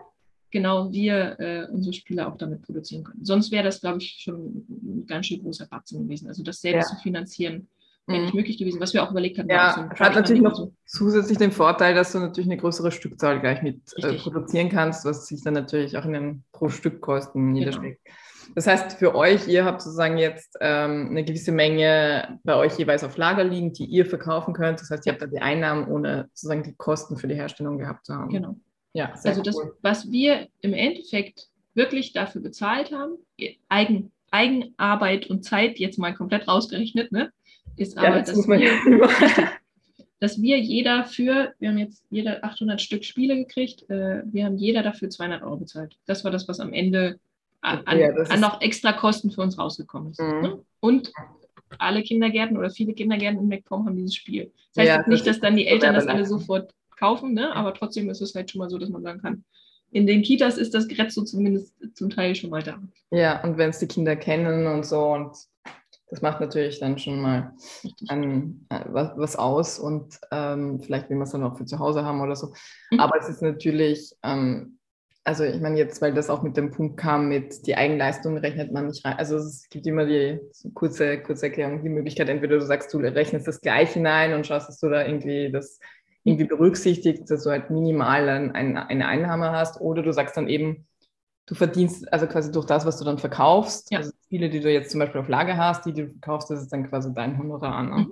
genau 0.51 0.91
wir 0.93 1.39
äh, 1.39 1.67
unsere 1.71 1.93
Spiele 1.93 2.27
auch 2.27 2.37
damit 2.37 2.63
produzieren 2.63 3.05
können. 3.05 3.25
Sonst 3.25 3.51
wäre 3.51 3.65
das, 3.65 3.81
glaube 3.81 3.99
ich, 3.99 4.19
schon 4.21 4.67
ein 4.69 5.07
ganz 5.07 5.27
schön 5.27 5.43
großer 5.43 5.67
Batzen 5.67 6.03
gewesen. 6.03 6.29
Also 6.29 6.43
das 6.43 6.61
selbst 6.61 6.91
ja. 6.91 6.97
zu 6.97 7.03
finanzieren, 7.03 7.69
wäre 8.07 8.23
nicht 8.23 8.35
mhm. 8.35 8.41
möglich 8.41 8.59
gewesen, 8.59 8.81
was 8.81 8.95
wir 8.95 9.03
auch 9.03 9.11
überlegt 9.11 9.39
hatten. 9.39 9.51
Ja, 9.51 9.89
so 9.97 10.05
hat 10.05 10.15
natürlich 10.15 10.43
noch 10.43 10.55
so. 10.55 10.73
zusätzlich 10.87 11.39
den 11.39 11.53
Vorteil, 11.53 11.95
dass 11.95 12.13
du 12.13 12.19
natürlich 12.19 12.49
eine 12.49 12.57
größere 12.57 12.91
Stückzahl 12.91 13.41
gleich 13.41 13.63
mit 13.63 13.81
äh, 13.97 14.15
produzieren 14.15 14.69
kannst, 14.71 15.05
was 15.05 15.27
sich 15.27 15.43
dann 15.43 15.55
natürlich 15.55 15.97
auch 15.97 16.05
in 16.05 16.13
den 16.13 16.45
Pro-Stück-Kosten 16.53 17.39
genau. 17.39 17.59
niederschlägt. 17.59 18.01
Das 18.55 18.67
heißt, 18.67 18.95
für 18.95 19.15
euch, 19.15 19.47
ihr 19.47 19.67
habt 19.67 19.83
sozusagen 19.83 20.17
jetzt 20.17 20.57
ähm, 20.61 21.09
eine 21.11 21.23
gewisse 21.23 21.53
Menge 21.53 22.41
bei 22.45 22.57
euch 22.57 22.79
jeweils 22.79 23.05
auf 23.05 23.17
Lager 23.19 23.45
liegen, 23.45 23.75
die 23.75 23.85
ihr 23.85 24.07
verkaufen 24.07 24.55
könnt. 24.55 24.81
Das 24.81 24.91
heißt, 24.91 25.05
ihr 25.05 25.13
habt 25.13 25.23
da 25.23 25.27
die 25.27 25.41
Einnahmen, 25.41 25.87
ohne 25.87 26.31
sozusagen 26.33 26.63
die 26.63 26.75
Kosten 26.75 27.19
für 27.19 27.29
die 27.29 27.35
Herstellung 27.35 27.79
gehabt 27.79 28.07
zu 28.07 28.15
haben. 28.15 28.31
Genau. 28.31 28.57
Ja, 28.93 29.13
also 29.25 29.43
das, 29.43 29.57
cool. 29.57 29.77
was 29.83 30.11
wir 30.11 30.49
im 30.61 30.73
Endeffekt 30.73 31.49
wirklich 31.75 32.13
dafür 32.13 32.41
bezahlt 32.41 32.93
haben, 32.93 33.15
Eigen, 33.69 34.13
Eigenarbeit 34.31 35.29
und 35.29 35.45
Zeit 35.45 35.79
jetzt 35.79 35.99
mal 35.99 36.15
komplett 36.15 36.49
rausgerechnet, 36.49 37.13
ne, 37.13 37.33
ist 37.77 37.97
ja, 37.97 38.03
aber, 38.03 38.21
das 38.21 38.35
dass, 38.35 38.49
wir, 38.49 39.09
dass 40.21 40.43
wir 40.43 40.59
jeder 40.59 41.05
für, 41.05 41.55
wir 41.59 41.69
haben 41.69 41.79
jetzt 41.79 42.05
jeder 42.11 42.45
800 42.45 42.81
Stück 42.81 43.05
Spiele 43.05 43.37
gekriegt, 43.37 43.89
äh, 43.89 44.23
wir 44.25 44.45
haben 44.45 44.57
jeder 44.57 44.83
dafür 44.83 45.11
200 45.11 45.43
Euro 45.43 45.57
bezahlt. 45.57 45.97
Das 46.07 46.25
war 46.25 46.31
das, 46.31 46.49
was 46.49 46.61
am 46.61 46.73
Ende 46.73 47.19
an, 47.61 47.83
ja, 47.99 48.11
an 48.11 48.41
noch 48.41 48.61
extra 48.61 48.93
Kosten 48.93 49.31
für 49.31 49.43
uns 49.43 49.59
rausgekommen 49.59 50.13
ist. 50.13 50.21
Mhm. 50.21 50.41
Ne? 50.41 50.65
Und 50.81 51.13
alle 51.79 52.03
Kindergärten 52.03 52.57
oder 52.57 52.71
viele 52.71 52.95
Kindergärten 52.95 53.41
in 53.41 53.49
MacPom 53.49 53.87
haben 53.87 53.97
dieses 53.97 54.15
Spiel. 54.15 54.53
Das 54.75 54.83
heißt 54.87 55.07
ja, 55.07 55.09
nicht, 55.09 55.27
dass 55.27 55.41
dann 55.41 55.57
die 55.57 55.67
Eltern 55.67 55.95
das 55.95 56.07
alle 56.07 56.25
sofort 56.25 56.73
kaufen, 56.99 57.35
ne? 57.35 57.55
aber 57.55 57.75
trotzdem 57.75 58.11
ist 58.11 58.21
es 58.21 58.35
halt 58.35 58.51
schon 58.51 58.59
mal 58.59 58.71
so, 58.71 58.79
dass 58.79 58.89
man 58.89 59.03
sagen 59.03 59.21
kann, 59.21 59.45
in 59.91 60.07
den 60.07 60.23
Kitas 60.23 60.59
ist 60.59 60.75
das 60.75 60.89
Grezzo 60.89 61.25
zumindest 61.25 61.75
zum 61.95 62.11
Teil 62.11 62.35
schon 62.35 62.51
mal 62.51 62.63
da. 62.63 62.79
Ja, 63.11 63.43
und 63.43 63.57
wenn 63.57 63.71
es 63.71 63.79
die 63.79 63.87
Kinder 63.87 64.17
kennen 64.17 64.67
und 64.67 64.85
so, 64.85 65.01
und 65.13 65.35
das 66.11 66.23
macht 66.23 66.41
natürlich 66.41 66.81
dann 66.81 66.99
schon 66.99 67.21
mal 67.21 67.53
ein, 68.09 68.67
äh, 68.71 68.81
was, 68.87 69.13
was, 69.17 69.37
aus 69.37 69.79
und 69.79 70.19
ähm, 70.31 70.81
vielleicht 70.81 71.11
will 71.11 71.17
man 71.17 71.27
es 71.27 71.33
dann 71.33 71.45
auch 71.45 71.57
für 71.57 71.67
zu 71.67 71.79
Hause 71.79 72.05
haben 72.05 72.21
oder 72.21 72.37
so. 72.37 72.53
Mhm. 72.91 73.01
Aber 73.01 73.19
es 73.19 73.29
ist 73.29 73.43
natürlich, 73.43 74.15
ähm, 74.23 74.79
also 75.25 75.45
ich 75.45 75.61
meine 75.61 75.77
jetzt, 75.77 76.01
weil 76.01 76.15
das 76.15 76.31
auch 76.31 76.43
mit 76.43 76.57
dem 76.57 76.71
Punkt 76.71 76.97
kam, 76.97 77.29
mit 77.29 77.67
die 77.67 77.77
Eigenleistung 77.77 78.39
rechnet 78.39 78.73
man 78.73 78.87
nicht 78.87 79.05
rein. 79.05 79.19
Also 79.19 79.37
es 79.37 79.69
gibt 79.69 79.87
immer 79.87 80.07
die 80.07 80.41
so 80.53 80.71
kurze, 80.71 81.23
kurze 81.23 81.47
Erklärung, 81.47 81.83
die 81.83 81.91
Möglichkeit, 81.91 82.31
entweder 82.31 82.59
du 82.59 82.65
sagst, 82.65 82.93
du 82.95 82.99
rechnest 82.99 83.47
das 83.47 83.61
gleich 83.61 83.93
hinein 83.93 84.33
und 84.33 84.47
schaust, 84.47 84.69
dass 84.69 84.81
du 84.81 84.89
da 84.89 85.05
irgendwie 85.05 85.53
das 85.53 85.79
irgendwie 86.29 86.45
berücksichtigt, 86.45 87.31
dass 87.31 87.45
du 87.45 87.51
halt 87.51 87.71
minimal 87.71 88.29
ein, 88.29 88.77
eine 88.77 89.07
Einnahme 89.07 89.51
hast 89.51 89.81
oder 89.81 90.03
du 90.03 90.13
sagst 90.13 90.37
dann 90.37 90.49
eben, 90.49 90.87
du 91.47 91.55
verdienst 91.55 92.13
also 92.13 92.27
quasi 92.27 92.53
durch 92.53 92.67
das, 92.67 92.85
was 92.85 92.99
du 92.99 93.05
dann 93.05 93.19
verkaufst, 93.19 93.91
ja. 93.91 93.99
also 93.99 94.13
viele, 94.29 94.51
die 94.51 94.61
du 94.61 94.71
jetzt 94.71 94.91
zum 94.91 95.01
Beispiel 95.01 95.21
auf 95.21 95.29
Lager 95.29 95.57
hast, 95.57 95.87
die 95.87 95.93
du 95.93 96.09
verkaufst, 96.09 96.51
das 96.51 96.63
ist 96.63 96.73
dann 96.73 96.89
quasi 96.89 97.13
dein 97.15 97.39
Honorar. 97.39 97.83
Ne? 97.83 98.11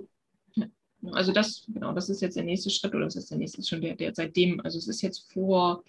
Mhm. 0.55 1.13
Also 1.13 1.31
das, 1.31 1.65
genau, 1.67 1.93
das 1.93 2.09
ist 2.09 2.21
jetzt 2.21 2.35
der 2.35 2.43
nächste 2.43 2.69
Schritt 2.69 2.95
oder 2.95 3.05
das 3.05 3.15
ist 3.15 3.29
der 3.29 3.37
nächste 3.37 3.63
schon 3.63 3.81
der, 3.81 3.95
der 3.95 4.13
seitdem, 4.15 4.59
also 4.61 4.77
es 4.77 4.87
ist 4.87 5.01
jetzt 5.01 5.31
vor 5.31 5.83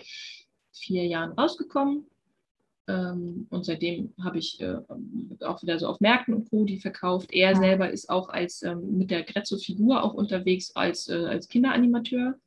vier 0.73 1.07
Jahren 1.07 1.33
rausgekommen 1.33 2.07
und 2.93 3.65
seitdem 3.65 4.15
habe 4.23 4.39
ich 4.39 4.61
äh, 4.61 4.79
auch 5.45 5.63
wieder 5.63 5.79
so 5.79 5.89
auf 5.89 6.01
Märkten 6.01 6.35
und 6.35 6.49
Co. 6.49 6.65
die 6.65 6.81
verkauft. 6.81 7.33
Er 7.33 7.55
selber 7.55 7.91
ist 7.91 8.09
auch 8.09 8.31
als 8.31 8.63
ähm, 8.63 8.97
mit 8.97 9.11
der 9.11 9.25
Grezzo-Figur 9.25 10.03
auch 10.03 10.15
unterwegs 10.15 10.75
als, 10.75 11.09
äh, 11.09 11.27
als 11.27 11.49
Kinderanimateur. 11.49 12.39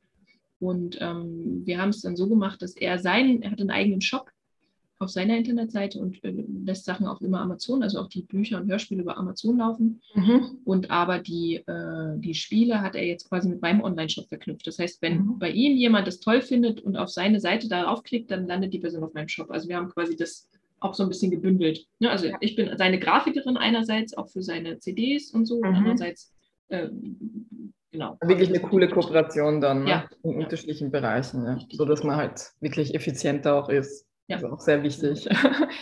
Und 0.60 0.98
ähm, 1.00 1.62
wir 1.66 1.80
haben 1.80 1.90
es 1.90 2.02
dann 2.02 2.16
so 2.16 2.28
gemacht, 2.28 2.62
dass 2.62 2.76
er 2.76 2.98
seinen, 2.98 3.42
er 3.42 3.52
hat 3.52 3.60
einen 3.60 3.72
eigenen 3.72 4.02
Shop 4.02 4.32
auf 5.02 5.10
seiner 5.10 5.36
Internetseite 5.36 6.00
und 6.00 6.24
äh, 6.24 6.32
lässt 6.64 6.86
Sachen 6.86 7.08
auch 7.08 7.20
immer 7.22 7.42
Amazon, 7.42 7.82
also 7.82 8.00
auch 8.00 8.08
die 8.08 8.22
Bücher 8.22 8.58
und 8.62 8.70
Hörspiele 8.70 9.02
über 9.02 9.18
Amazon 9.18 9.58
laufen. 9.58 10.02
Mhm. 10.14 10.60
Und 10.64 10.92
aber 10.92 11.20
die, 11.20 11.56
äh, 11.66 12.18
die 12.18 12.36
Spiele 12.36 12.82
hat 12.82 12.96
er 12.96 13.06
jetzt 13.06 13.28
quasi 13.28 13.50
mit 13.50 13.62
meinem 13.62 13.82
Online-Shop 13.82 14.28
verknüpft. 14.28 14.68
Das 14.68 14.78
heißt, 14.78 15.02
wenn 15.02 15.18
mhm. 15.18 15.40
bei 15.40 15.50
ihm 15.50 15.76
jemand 15.76 16.08
das 16.08 16.20
toll 16.20 16.42
findet 16.42 16.82
und 16.82 16.98
auf 16.98 17.10
seine 17.10 17.40
Seite 17.40 17.68
darauf 17.68 18.04
klickt, 18.04 18.30
dann 18.30 18.48
landet 18.48 18.74
die 18.74 18.80
Person 18.80 19.04
auf 19.04 19.14
meinem 19.14 19.28
Shop. 19.28 19.50
Also 19.50 19.68
wir 19.68 19.76
haben 19.76 19.90
quasi 19.90 20.16
das 20.16 20.48
auch 20.80 20.94
so 20.94 21.04
ein 21.04 21.10
bisschen 21.10 21.32
gebündelt. 21.32 21.88
Ne? 22.00 22.10
Also 22.10 22.28
ja. 22.28 22.38
ich 22.40 22.56
bin 22.56 22.70
seine 22.78 23.00
Grafikerin 23.00 23.58
einerseits, 23.58 24.16
auch 24.16 24.30
für 24.30 24.44
seine 24.44 24.80
CDs 24.80 25.32
und 25.32 25.46
so, 25.46 25.58
mhm. 25.58 25.68
und 25.68 25.76
andererseits 25.76 26.32
äh, 26.70 26.90
genau. 27.92 28.18
Wirklich 28.22 28.50
eine 28.50 28.60
coole 28.60 28.88
Kooperation 28.88 29.62
dann 29.62 29.84
ne? 29.84 29.90
ja. 29.90 30.10
in 30.24 30.32
ja. 30.32 30.38
unterschiedlichen 30.38 30.92
Bereichen, 30.92 31.44
ja. 31.46 31.60
so 31.72 31.86
dass 31.86 32.04
man 32.04 32.18
halt 32.18 32.52
wirklich 32.60 32.94
effizienter 32.94 33.56
auch 33.56 33.70
ist. 33.70 34.06
Ja. 34.32 34.38
Das 34.38 34.44
ist 34.44 34.54
auch 34.54 34.62
sehr 34.62 34.84
wichtig. 34.84 35.28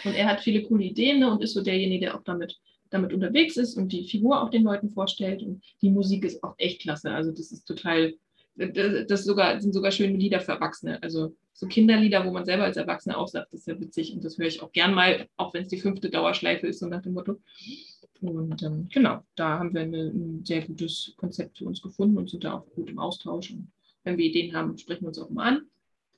Und 0.06 0.16
er 0.16 0.28
hat 0.28 0.42
viele 0.42 0.64
coole 0.64 0.84
Ideen 0.84 1.20
ne, 1.20 1.32
und 1.32 1.44
ist 1.44 1.54
so 1.54 1.62
derjenige, 1.62 2.08
der 2.08 2.16
auch 2.16 2.24
damit, 2.24 2.58
damit 2.90 3.14
unterwegs 3.14 3.58
ist 3.58 3.78
und 3.78 3.92
die 3.92 4.06
Figur 4.06 4.42
auch 4.42 4.50
den 4.50 4.64
Leuten 4.64 4.90
vorstellt. 4.90 5.44
Und 5.44 5.64
die 5.82 5.92
Musik 5.92 6.26
ist 6.26 6.44
auch 6.44 6.56
echt 6.58 6.82
klasse. 6.82 7.12
Also 7.12 7.32
das 7.32 7.52
ist 7.52 7.66
total, 7.66 8.16
das 8.56 9.24
sogar, 9.24 9.62
sind 9.62 9.74
sogar 9.74 9.92
schöne 9.92 10.18
Lieder 10.18 10.40
für 10.40 10.54
Erwachsene. 10.54 11.02
Also 11.04 11.36
so 11.54 11.68
Kinderlieder, 11.68 12.26
wo 12.26 12.32
man 12.32 12.46
selber 12.46 12.64
als 12.64 12.78
Erwachsener 12.78 13.20
auch 13.20 13.28
sagt, 13.28 13.54
das 13.54 13.62
ist 13.62 13.68
ja 13.68 13.80
witzig 13.80 14.14
und 14.14 14.24
das 14.24 14.38
höre 14.38 14.48
ich 14.48 14.64
auch 14.64 14.72
gern 14.72 14.96
mal, 14.96 15.28
auch 15.38 15.54
wenn 15.54 15.64
es 15.64 15.68
die 15.68 15.80
fünfte 15.80 16.10
Dauerschleife 16.10 16.66
ist, 16.66 16.80
so 16.80 16.88
nach 16.88 17.04
dem 17.04 17.14
Motto. 17.14 17.40
Und 18.22 18.64
ähm, 18.64 18.90
genau, 18.92 19.20
da 19.36 19.60
haben 19.60 19.74
wir 19.74 19.82
eine, 19.82 20.08
ein 20.08 20.44
sehr 20.44 20.66
gutes 20.66 21.14
Konzept 21.18 21.60
für 21.60 21.66
uns 21.66 21.82
gefunden 21.82 22.18
und 22.18 22.30
sind 22.30 22.44
da 22.44 22.56
auch 22.56 22.66
gut 22.74 22.90
im 22.90 22.98
Austausch. 22.98 23.52
Und 23.52 23.72
wenn 24.04 24.18
wir 24.18 24.26
Ideen 24.26 24.56
haben, 24.56 24.78
sprechen 24.78 25.04
wir 25.04 25.10
uns 25.10 25.20
auch 25.20 25.30
mal 25.30 25.50
an. 25.50 25.62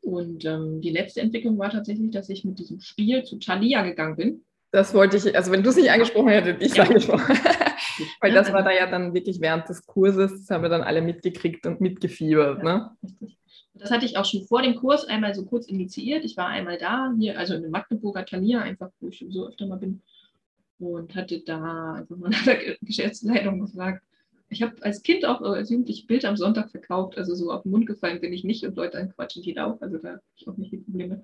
Und 0.02 0.46
ähm, 0.46 0.82
die 0.82 0.90
letzte 0.90 1.22
Entwicklung 1.22 1.58
war 1.58 1.70
tatsächlich, 1.70 2.12
dass 2.12 2.30
ich 2.30 2.44
mit 2.44 2.60
diesem 2.60 2.82
Spiel 2.82 3.24
zu 3.24 3.38
Thalia 3.38 3.84
gegangen 3.84 4.16
bin. 4.16 4.44
Das 4.72 4.94
wollte 4.94 5.18
ich, 5.18 5.36
also 5.36 5.52
wenn 5.52 5.64
du 5.64 5.70
es 5.70 5.76
nicht 5.76 5.92
angesprochen 5.92 6.30
hättest, 6.30 6.62
ich 6.62 6.76
ja. 6.76 6.86
angesprochen. 6.86 7.38
Weil 8.22 8.34
das 8.34 8.52
war 8.54 8.64
da 8.64 8.72
ja 8.72 8.90
dann 8.90 9.14
wirklich 9.14 9.42
während 9.42 9.68
des 9.70 9.86
Kurses, 9.86 10.32
das 10.32 10.50
haben 10.50 10.64
wir 10.64 10.70
dann 10.70 10.82
alle 10.82 11.02
mitgekriegt 11.02 11.66
und 11.66 11.82
mitgefiebert. 11.82 12.60
Ja, 12.60 12.64
ne? 12.64 12.98
Richtig. 13.04 13.38
Das 13.74 13.92
hatte 13.92 14.06
ich 14.06 14.18
auch 14.18 14.26
schon 14.26 14.46
vor 14.46 14.62
dem 14.62 14.76
Kurs 14.76 15.06
einmal 15.06 15.34
so 15.34 15.46
kurz 15.46 15.68
initiiert. 15.68 16.24
Ich 16.24 16.38
war 16.38 16.48
einmal 16.48 16.78
da, 16.78 17.14
hier, 17.20 17.38
also 17.38 17.56
in 17.56 17.70
Magdeburger 17.70 18.26
Thalia, 18.26 18.62
einfach 18.62 18.92
wo 19.00 19.10
ich 19.10 19.26
so 19.30 19.48
öfter 19.48 19.66
mal 19.66 19.78
bin. 19.78 20.02
Und 20.80 21.16
hatte 21.16 21.42
da 21.42 21.94
einfach 21.94 22.18
mal 22.18 22.30
nach 22.30 22.44
der 22.44 22.76
Geschäftsleitung 22.82 23.60
gefragt, 23.60 24.04
ich 24.52 24.62
habe 24.62 24.76
als 24.82 25.02
Kind 25.02 25.26
auch 25.26 25.42
äh, 25.42 25.60
als 25.60 25.70
Jugendlich 25.70 26.06
Bild 26.08 26.26
am 26.26 26.38
Sonntag 26.38 26.70
verkauft, 26.70 27.18
also 27.18 27.34
so 27.34 27.52
auf 27.52 27.64
den 27.64 27.72
Mund 27.72 27.88
gefallen 27.88 28.20
bin 28.20 28.34
ich 28.34 28.43
nicht 28.43 28.64
und 28.66 28.76
Leute 28.76 28.99
anquatschen 28.99 29.41
geht 29.41 29.58
auch, 29.58 29.82
also 29.82 29.97
da 29.97 30.10
habe 30.10 30.22
ich 30.36 30.47
auch 30.47 30.58
nicht 30.58 30.72
die 30.72 30.78
Probleme. 30.78 31.24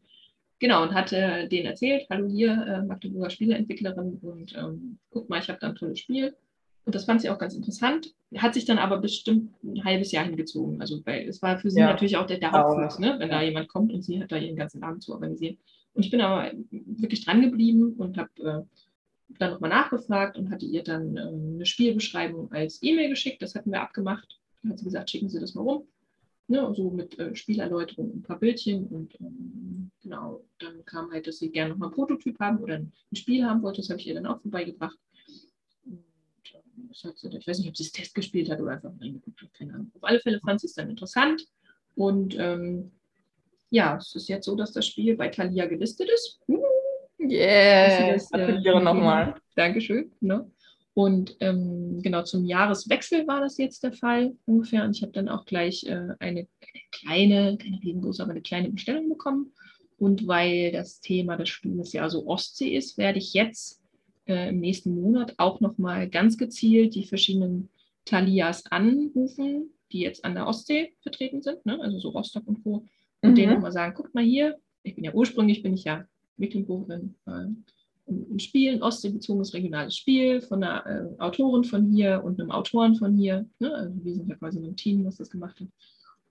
Genau, 0.60 0.82
und 0.82 0.94
hatte 0.94 1.48
denen 1.52 1.68
erzählt, 1.68 2.08
hallo 2.10 2.28
hier, 2.28 2.52
äh, 2.52 2.82
Magdeburger 2.84 3.30
Spieleentwicklerin 3.30 4.18
und 4.22 4.56
ähm, 4.58 4.98
guck 5.12 5.30
mal, 5.30 5.40
ich 5.40 5.50
habe 5.50 5.60
da 5.60 5.68
ein 5.68 5.76
tolles 5.76 6.00
Spiel. 6.00 6.36
Und 6.86 6.96
das 6.96 7.04
fand 7.04 7.22
sie 7.22 7.30
auch 7.30 7.38
ganz 7.38 7.54
interessant. 7.54 8.16
Hat 8.38 8.54
sich 8.54 8.64
dann 8.64 8.78
aber 8.78 9.00
bestimmt 9.00 9.52
ein 9.62 9.84
halbes 9.84 10.14
Jahr 10.14 10.24
hingezogen. 10.24 10.80
Also 10.80 11.06
weil 11.06 11.28
es 11.28 11.42
war 11.42 11.60
für 11.60 11.70
sie 11.70 11.82
ja. 11.82 11.88
natürlich 11.88 12.16
auch 12.16 12.26
der, 12.26 12.38
der 12.38 12.54
Hauptfuß, 12.54 13.00
ne? 13.00 13.18
wenn 13.20 13.30
da 13.30 13.42
jemand 13.42 13.68
kommt 13.68 13.92
und 13.94 14.04
sie 14.04 14.22
hat 14.22 14.32
da 14.32 14.38
ihren 14.38 14.56
ganzen 14.56 14.82
Abend 14.84 15.04
zu 15.04 15.12
organisieren. 15.12 15.58
Und 15.94 16.06
ich 16.06 16.12
bin 16.12 16.22
aber 16.22 16.50
wirklich 16.72 17.26
dran 17.26 17.42
geblieben 17.42 17.94
und 17.98 18.18
habe 18.18 18.30
äh, 18.38 18.64
dann 19.30 19.52
nochmal 19.52 19.70
nachgefragt 19.70 20.38
und 20.38 20.50
hatte 20.50 20.66
ihr 20.66 20.84
dann 20.84 21.18
äh, 21.18 21.22
eine 21.22 21.66
Spielbeschreibung 21.66 22.52
als 22.52 22.82
E-Mail 22.82 23.10
geschickt. 23.10 23.42
Das 23.42 23.56
hatten 23.56 23.72
wir 23.72 23.82
abgemacht. 23.82 24.40
Dann 24.62 24.72
hat 24.72 24.80
sie 24.80 24.86
gesagt, 24.86 25.10
schicken 25.10 25.30
Sie 25.30 25.40
das 25.40 25.54
mal 25.54 25.62
rum. 25.62 25.88
Ne, 26.50 26.74
so 26.76 26.90
mit 26.90 27.20
äh, 27.20 27.36
Spielerläuterung, 27.36 28.16
ein 28.16 28.22
paar 28.22 28.40
Bildchen 28.40 28.88
und 28.88 29.20
ähm, 29.20 29.92
genau, 30.02 30.46
dann 30.60 30.86
kam 30.86 31.12
halt, 31.12 31.28
dass 31.28 31.40
sie 31.40 31.52
gerne 31.52 31.72
nochmal 31.72 31.90
ein 31.90 31.94
Prototyp 31.94 32.40
haben 32.40 32.60
oder 32.60 32.76
ein 32.76 32.94
Spiel 33.14 33.46
haben 33.46 33.62
wollte. 33.64 33.82
Das 33.82 33.90
habe 33.90 34.00
ich 34.00 34.08
ihr 34.08 34.14
dann 34.14 34.26
auch 34.26 34.40
vorbeigebracht. 34.40 34.98
Und, 35.84 36.06
äh, 36.54 37.12
sie, 37.16 37.38
ich 37.38 37.48
weiß 37.48 37.60
nicht, 37.60 37.68
ob 37.68 37.76
sie 37.76 37.84
es 37.84 37.92
Test 37.92 38.16
gespielt 38.16 38.50
hat 38.50 38.62
oder 38.62 38.72
einfach 38.72 38.94
reingeguckt 39.02 39.42
hat, 39.42 39.54
keine 39.54 39.74
Ahnung. 39.74 39.92
Auf 39.96 40.04
alle 40.06 40.22
Fälle 40.22 40.40
fand 40.40 40.62
sie 40.62 40.68
es 40.68 40.74
dann 40.74 40.90
interessant 40.90 41.46
und 41.96 42.34
ähm, 42.40 42.94
ja, 43.70 43.98
es 43.98 44.16
ist 44.16 44.30
jetzt 44.30 44.46
so, 44.46 44.56
dass 44.56 44.72
das 44.72 44.88
Spiel 44.88 45.18
bei 45.18 45.28
Thalia 45.28 45.66
gelistet 45.66 46.10
ist. 46.10 46.40
Uh, 46.48 46.64
yeah, 47.20 48.16
äh, 48.34 48.80
nochmal. 48.80 49.36
Dankeschön. 49.56 50.12
Ne? 50.20 50.50
Und 50.94 51.38
ähm, 51.42 52.02
genau 52.02 52.24
zum 52.24 52.46
Jahreswechsel 52.46 53.28
war 53.28 53.42
das 53.42 53.58
jetzt 53.58 53.84
der 53.84 53.94
Fall 53.94 54.36
ungefähr. 54.46 54.84
Und 54.84 54.96
ich 54.96 55.04
habe 55.04 55.12
dann 55.12 55.30
auch 55.30 55.46
gleich 55.46 55.84
äh, 55.86 56.16
eine 56.20 56.48
kleine, 56.92 57.58
keine 57.58 57.80
riesengroße, 57.84 58.24
aber 58.24 58.32
eine 58.32 58.42
kleine 58.42 58.70
Bestellung 58.70 59.10
bekommen. 59.10 59.54
Und 60.00 60.28
weil 60.28 60.72
das 60.72 61.00
Thema 61.00 61.38
des 61.38 61.50
Spiels 61.50 61.94
ja 61.94 62.10
so 62.10 62.28
Ostsee 62.28 62.76
ist, 62.76 62.98
werde 62.98 63.20
ich 63.20 63.34
jetzt 63.34 63.82
äh, 64.26 64.50
im 64.50 64.60
nächsten 64.60 65.00
Monat 65.00 65.34
auch 65.38 65.60
nochmal 65.60 66.10
ganz 66.10 66.38
gezielt 66.38 66.96
die 66.96 67.06
verschiedenen 67.06 67.70
Thalias 68.06 68.66
anrufen, 68.68 69.72
die 69.92 70.00
jetzt 70.00 70.24
an 70.26 70.36
der 70.36 70.48
Ostsee 70.48 70.94
vertreten 71.02 71.42
sind, 71.42 71.66
ne? 71.66 71.80
also 71.82 72.00
so 72.00 72.10
Rostock 72.10 72.48
und 72.48 72.64
Co 72.64 72.86
und 73.22 73.32
mhm. 73.32 73.36
denen 73.36 73.54
nochmal 73.54 73.72
sagen, 73.72 73.96
guckt 73.96 74.14
mal 74.14 74.24
hier, 74.24 74.58
ich 74.84 74.96
bin 74.96 75.04
ja 75.04 75.14
ursprünglich, 75.14 75.64
bin 75.64 75.74
ich 75.74 75.84
ja 75.84 76.06
Mecklenburgerin, 76.38 77.16
äh, 77.26 77.48
ein 78.10 78.40
Spiel, 78.40 78.74
ein 78.74 78.84
ostseebezogenes 78.84 79.54
regionales 79.54 79.98
Spiel 79.98 80.42
von 80.42 80.64
einer 80.64 80.86
äh, 80.86 81.20
Autorin 81.20 81.66
von 81.66 81.92
hier 81.92 82.24
und 82.24 82.40
einem 82.40 82.52
Autoren 82.52 82.96
von 82.96 83.16
hier. 83.16 83.46
Ne? 83.60 83.74
Also 83.74 84.04
wir 84.04 84.16
sind 84.16 84.30
ja 84.30 84.36
quasi 84.36 84.60
ein 84.60 84.78
Team, 84.78 85.06
was 85.06 85.18
das 85.18 85.30
gemacht 85.30 85.60
hat. 85.60 85.68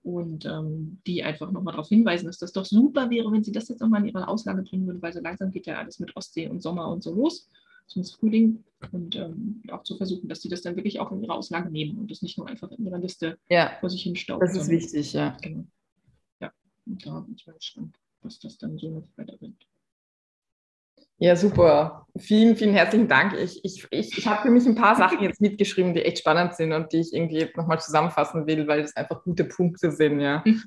Und 0.03 0.45
ähm, 0.45 0.99
die 1.05 1.23
einfach 1.23 1.51
nochmal 1.51 1.73
darauf 1.73 1.89
hinweisen, 1.89 2.27
dass 2.27 2.39
das 2.39 2.53
doch 2.53 2.65
super 2.65 3.09
wäre, 3.09 3.31
wenn 3.31 3.43
sie 3.43 3.51
das 3.51 3.67
jetzt 3.67 3.81
nochmal 3.81 4.01
in 4.01 4.07
ihre 4.07 4.27
Auslage 4.27 4.63
bringen 4.63 4.87
würde, 4.87 5.01
weil 5.01 5.13
so 5.13 5.19
langsam 5.19 5.51
geht 5.51 5.67
ja 5.67 5.77
alles 5.77 5.99
mit 5.99 6.15
Ostsee 6.15 6.47
und 6.47 6.61
Sommer 6.61 6.89
und 6.89 7.03
so 7.03 7.13
los, 7.13 7.49
zumindest 7.87 8.15
Frühling. 8.15 8.63
Und 8.91 9.15
ähm, 9.17 9.61
auch 9.69 9.83
zu 9.83 9.97
versuchen, 9.97 10.29
dass 10.29 10.41
sie 10.41 10.49
das 10.49 10.61
dann 10.61 10.77
wirklich 10.77 10.99
auch 10.99 11.11
in 11.11 11.21
ihre 11.21 11.35
Auslage 11.35 11.69
nehmen 11.69 11.97
und 11.97 12.09
das 12.09 12.21
nicht 12.21 12.37
nur 12.37 12.47
einfach 12.47 12.71
in 12.71 12.85
ihrer 12.85 12.99
Liste 12.99 13.37
ja, 13.49 13.71
vor 13.81 13.89
sich 13.89 14.03
hinstaubt. 14.03 14.41
Das 14.41 14.55
ist 14.55 14.69
wichtig, 14.69 15.13
ja. 15.13 15.35
Genau. 15.41 15.65
Und 16.87 17.05
da 17.05 17.19
bin 17.19 17.35
ich 17.35 17.45
mal 17.45 17.53
gespannt, 17.53 17.97
was 18.21 18.39
das 18.39 18.57
dann 18.57 18.77
so 18.77 18.89
noch 18.89 19.07
weiterbringt. 19.17 19.66
Ja, 21.19 21.35
super. 21.35 22.05
Vielen, 22.17 22.55
vielen 22.55 22.73
herzlichen 22.73 23.07
Dank. 23.07 23.33
Ich, 23.33 23.63
ich, 23.63 23.87
ich, 23.89 24.17
ich 24.17 24.27
habe 24.27 24.43
für 24.43 24.49
mich 24.49 24.65
ein 24.65 24.75
paar 24.75 24.95
Sachen 24.95 25.21
jetzt 25.21 25.41
mitgeschrieben, 25.41 25.93
die 25.93 26.03
echt 26.03 26.19
spannend 26.19 26.55
sind 26.55 26.73
und 26.73 26.91
die 26.93 26.99
ich 26.99 27.13
irgendwie 27.13 27.49
nochmal 27.55 27.79
zusammenfassen 27.79 28.45
will, 28.45 28.67
weil 28.67 28.81
das 28.83 28.95
einfach 28.95 29.23
gute 29.23 29.45
Punkte 29.45 29.91
sind, 29.91 30.19
ja. 30.19 30.43
Mhm. 30.45 30.63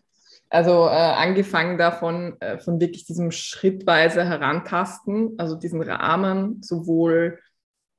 Also 0.49 0.87
äh, 0.87 0.91
angefangen 0.91 1.79
davon, 1.79 2.37
äh, 2.41 2.59
von 2.59 2.81
wirklich 2.81 3.05
diesem 3.05 3.31
schrittweise 3.31 4.25
Herantasten, 4.25 5.35
also 5.39 5.55
diesen 5.55 5.81
Rahmen, 5.81 6.61
sowohl 6.63 7.39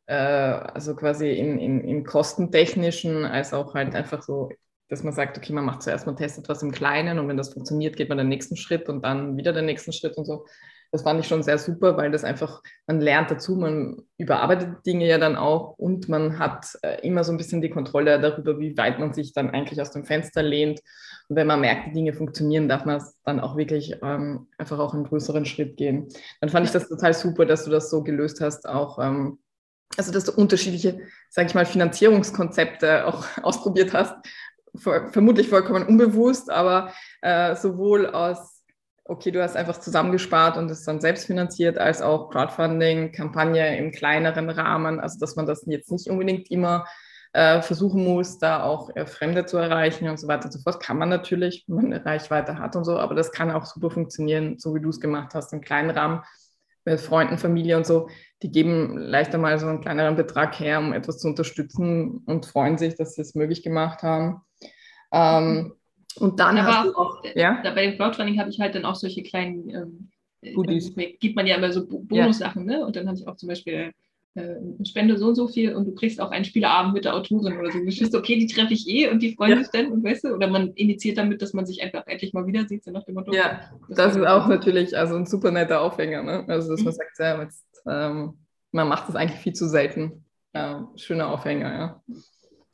äh, 0.07 0.15
also 0.15 0.95
quasi 0.95 1.31
in, 1.31 1.57
in, 1.57 1.81
im 1.81 2.03
kostentechnischen 2.03 3.23
als 3.23 3.53
auch 3.53 3.73
halt 3.73 3.95
einfach 3.95 4.21
so 4.21 4.49
dass 4.89 5.03
man 5.03 5.13
sagt, 5.13 5.37
okay, 5.37 5.53
man 5.53 5.63
macht 5.63 5.83
zuerst 5.83 6.05
mal 6.05 6.15
testet 6.15 6.49
was 6.49 6.61
im 6.63 6.73
Kleinen 6.73 7.17
und 7.17 7.29
wenn 7.29 7.37
das 7.37 7.53
funktioniert, 7.53 7.95
geht 7.95 8.09
man 8.09 8.17
den 8.17 8.27
nächsten 8.27 8.57
Schritt 8.57 8.89
und 8.89 9.05
dann 9.05 9.37
wieder 9.37 9.53
den 9.53 9.65
nächsten 9.65 9.93
Schritt 9.93 10.17
und 10.17 10.25
so. 10.25 10.45
Das 10.91 11.03
fand 11.03 11.19
ich 11.19 11.27
schon 11.27 11.41
sehr 11.41 11.57
super, 11.57 11.95
weil 11.95 12.11
das 12.11 12.23
einfach, 12.23 12.61
man 12.85 12.99
lernt 12.99 13.31
dazu, 13.31 13.55
man 13.55 14.03
überarbeitet 14.17 14.85
Dinge 14.85 15.07
ja 15.07 15.17
dann 15.17 15.37
auch 15.37 15.77
und 15.77 16.09
man 16.09 16.37
hat 16.37 16.77
äh, 16.81 16.99
immer 17.07 17.23
so 17.23 17.31
ein 17.31 17.37
bisschen 17.37 17.61
die 17.61 17.69
Kontrolle 17.69 18.19
darüber, 18.19 18.59
wie 18.59 18.77
weit 18.77 18.99
man 18.99 19.13
sich 19.13 19.33
dann 19.33 19.49
eigentlich 19.51 19.79
aus 19.81 19.91
dem 19.91 20.03
Fenster 20.03 20.43
lehnt. 20.43 20.81
Und 21.29 21.37
wenn 21.37 21.47
man 21.47 21.61
merkt, 21.61 21.87
die 21.87 21.93
Dinge 21.93 22.13
funktionieren, 22.13 22.67
darf 22.67 22.83
man 22.83 23.01
dann 23.23 23.39
auch 23.39 23.55
wirklich 23.55 23.95
ähm, 24.03 24.47
einfach 24.57 24.79
auch 24.79 24.93
einen 24.93 25.05
größeren 25.05 25.45
Schritt 25.45 25.77
gehen. 25.77 26.09
Dann 26.41 26.49
fand 26.49 26.65
ich 26.65 26.73
das 26.73 26.89
total 26.89 27.13
super, 27.13 27.45
dass 27.45 27.63
du 27.63 27.71
das 27.71 27.89
so 27.89 28.03
gelöst 28.03 28.41
hast, 28.41 28.67
auch 28.67 28.99
ähm, 28.99 29.39
also 29.97 30.11
dass 30.11 30.25
du 30.25 30.33
unterschiedliche, 30.33 30.99
sage 31.29 31.47
ich 31.47 31.55
mal, 31.55 31.65
Finanzierungskonzepte 31.65 33.07
auch 33.07 33.25
ausprobiert 33.43 33.93
hast, 33.93 34.15
vermutlich 34.75 35.49
vollkommen 35.49 35.85
unbewusst, 35.85 36.49
aber 36.49 36.93
äh, 37.21 37.55
sowohl 37.55 38.07
aus, 38.07 38.50
okay, 39.11 39.31
du 39.31 39.43
hast 39.43 39.57
einfach 39.57 39.79
zusammengespart 39.79 40.57
und 40.57 40.71
es 40.71 40.85
dann 40.85 41.01
selbst 41.01 41.25
finanziert, 41.25 41.77
als 41.77 42.01
auch 42.01 42.29
Crowdfunding, 42.29 43.11
Kampagne 43.11 43.77
im 43.77 43.91
kleineren 43.91 44.49
Rahmen, 44.49 44.99
also 44.99 45.19
dass 45.19 45.35
man 45.35 45.45
das 45.45 45.63
jetzt 45.67 45.91
nicht 45.91 46.09
unbedingt 46.09 46.49
immer 46.49 46.85
äh, 47.33 47.61
versuchen 47.61 48.03
muss, 48.05 48.39
da 48.39 48.63
auch 48.63 48.89
äh, 48.95 49.05
Fremde 49.05 49.45
zu 49.45 49.57
erreichen 49.57 50.09
und 50.09 50.17
so 50.17 50.27
weiter 50.27 50.45
und 50.45 50.51
so 50.51 50.59
fort. 50.59 50.81
Kann 50.81 50.97
man 50.97 51.09
natürlich, 51.09 51.65
wenn 51.67 51.75
man 51.75 51.85
eine 51.87 52.05
Reichweite 52.05 52.57
hat 52.57 52.75
und 52.75 52.85
so, 52.85 52.97
aber 52.97 53.13
das 53.13 53.31
kann 53.31 53.51
auch 53.51 53.65
super 53.65 53.91
funktionieren, 53.91 54.57
so 54.59 54.73
wie 54.75 54.81
du 54.81 54.89
es 54.89 55.01
gemacht 55.01 55.33
hast, 55.35 55.51
im 55.53 55.61
kleinen 55.61 55.89
Rahmen 55.89 56.21
mit 56.85 56.99
Freunden, 56.99 57.37
Familie 57.37 57.77
und 57.77 57.85
so, 57.85 58.09
die 58.41 58.51
geben 58.51 58.97
leichter 58.97 59.37
mal 59.37 59.59
so 59.59 59.67
einen 59.67 59.81
kleineren 59.81 60.15
Betrag 60.15 60.59
her, 60.59 60.79
um 60.79 60.93
etwas 60.93 61.19
zu 61.19 61.27
unterstützen 61.27 62.23
und 62.25 62.45
freuen 62.45 62.77
sich, 62.77 62.95
dass 62.95 63.15
sie 63.15 63.21
es 63.21 63.35
möglich 63.35 63.61
gemacht 63.61 64.03
haben. 64.03 64.41
Ähm, 65.11 65.75
und 66.17 66.39
dann 66.39 66.57
Aber 66.57 66.97
auch, 66.97 67.23
ja? 67.35 67.61
bei 67.63 67.87
dem 67.87 67.97
Crowdfunding 67.97 68.39
habe 68.39 68.49
ich 68.49 68.59
halt 68.59 68.75
dann 68.75 68.85
auch 68.85 68.95
solche 68.95 69.23
kleinen 69.23 69.69
ähm, 69.69 70.53
Goodies. 70.53 70.95
Äh, 70.97 71.13
gibt 71.19 71.35
man 71.35 71.47
ja 71.47 71.55
immer 71.55 71.71
so 71.71 71.87
Bonussachen, 71.87 72.69
ja. 72.69 72.77
ne? 72.77 72.85
Und 72.85 72.95
dann 72.95 73.07
habe 73.07 73.17
ich 73.17 73.27
auch 73.27 73.35
zum 73.35 73.49
Beispiel 73.49 73.93
äh, 74.33 74.55
Spende 74.85 75.17
so 75.17 75.27
und 75.27 75.35
so 75.35 75.47
viel 75.47 75.75
und 75.75 75.85
du 75.85 75.93
kriegst 75.93 76.21
auch 76.21 76.31
einen 76.31 76.45
Spieleabend 76.45 76.93
mit 76.93 77.05
der 77.05 77.15
Autorin 77.15 77.59
oder 77.59 77.71
so. 77.71 77.79
Du 77.79 77.91
schießt, 77.91 78.15
okay, 78.15 78.37
die 78.37 78.47
treffe 78.47 78.73
ich 78.73 78.87
eh 78.87 79.09
und 79.09 79.21
die 79.21 79.35
freuen 79.35 79.51
ja. 79.51 79.57
sich 79.57 79.69
dann 79.71 79.91
und 79.91 80.03
weißt 80.03 80.23
du, 80.23 80.35
oder 80.35 80.47
man 80.47 80.71
initiiert 80.73 81.17
damit, 81.17 81.41
dass 81.41 81.53
man 81.53 81.65
sich 81.65 81.83
einfach 81.83 82.07
endlich 82.07 82.33
mal 82.33 82.47
wieder 82.47 82.65
sieht, 82.67 82.83
so 82.83 82.91
nach 82.91 83.03
dem 83.03 83.15
Motto. 83.15 83.33
Ja, 83.33 83.71
das, 83.89 83.97
das 83.97 84.15
ist 84.15 84.25
auch 84.25 84.47
natürlich 84.47 84.97
also 84.97 85.15
ein 85.15 85.25
super 85.25 85.51
netter 85.51 85.81
Aufhänger, 85.81 86.23
ne? 86.23 86.45
Also 86.47 86.71
dass 86.71 86.81
man 86.81 86.93
mhm. 86.93 86.97
sagt, 86.97 87.19
ja, 87.19 87.41
jetzt, 87.41 87.65
ähm, 87.87 88.33
man 88.71 88.87
macht 88.87 89.09
das 89.09 89.15
eigentlich 89.15 89.39
viel 89.41 89.53
zu 89.53 89.67
selten. 89.67 90.23
Ähm, 90.53 90.87
schöner 90.95 91.29
Aufhänger, 91.29 91.73
ja. 91.73 92.01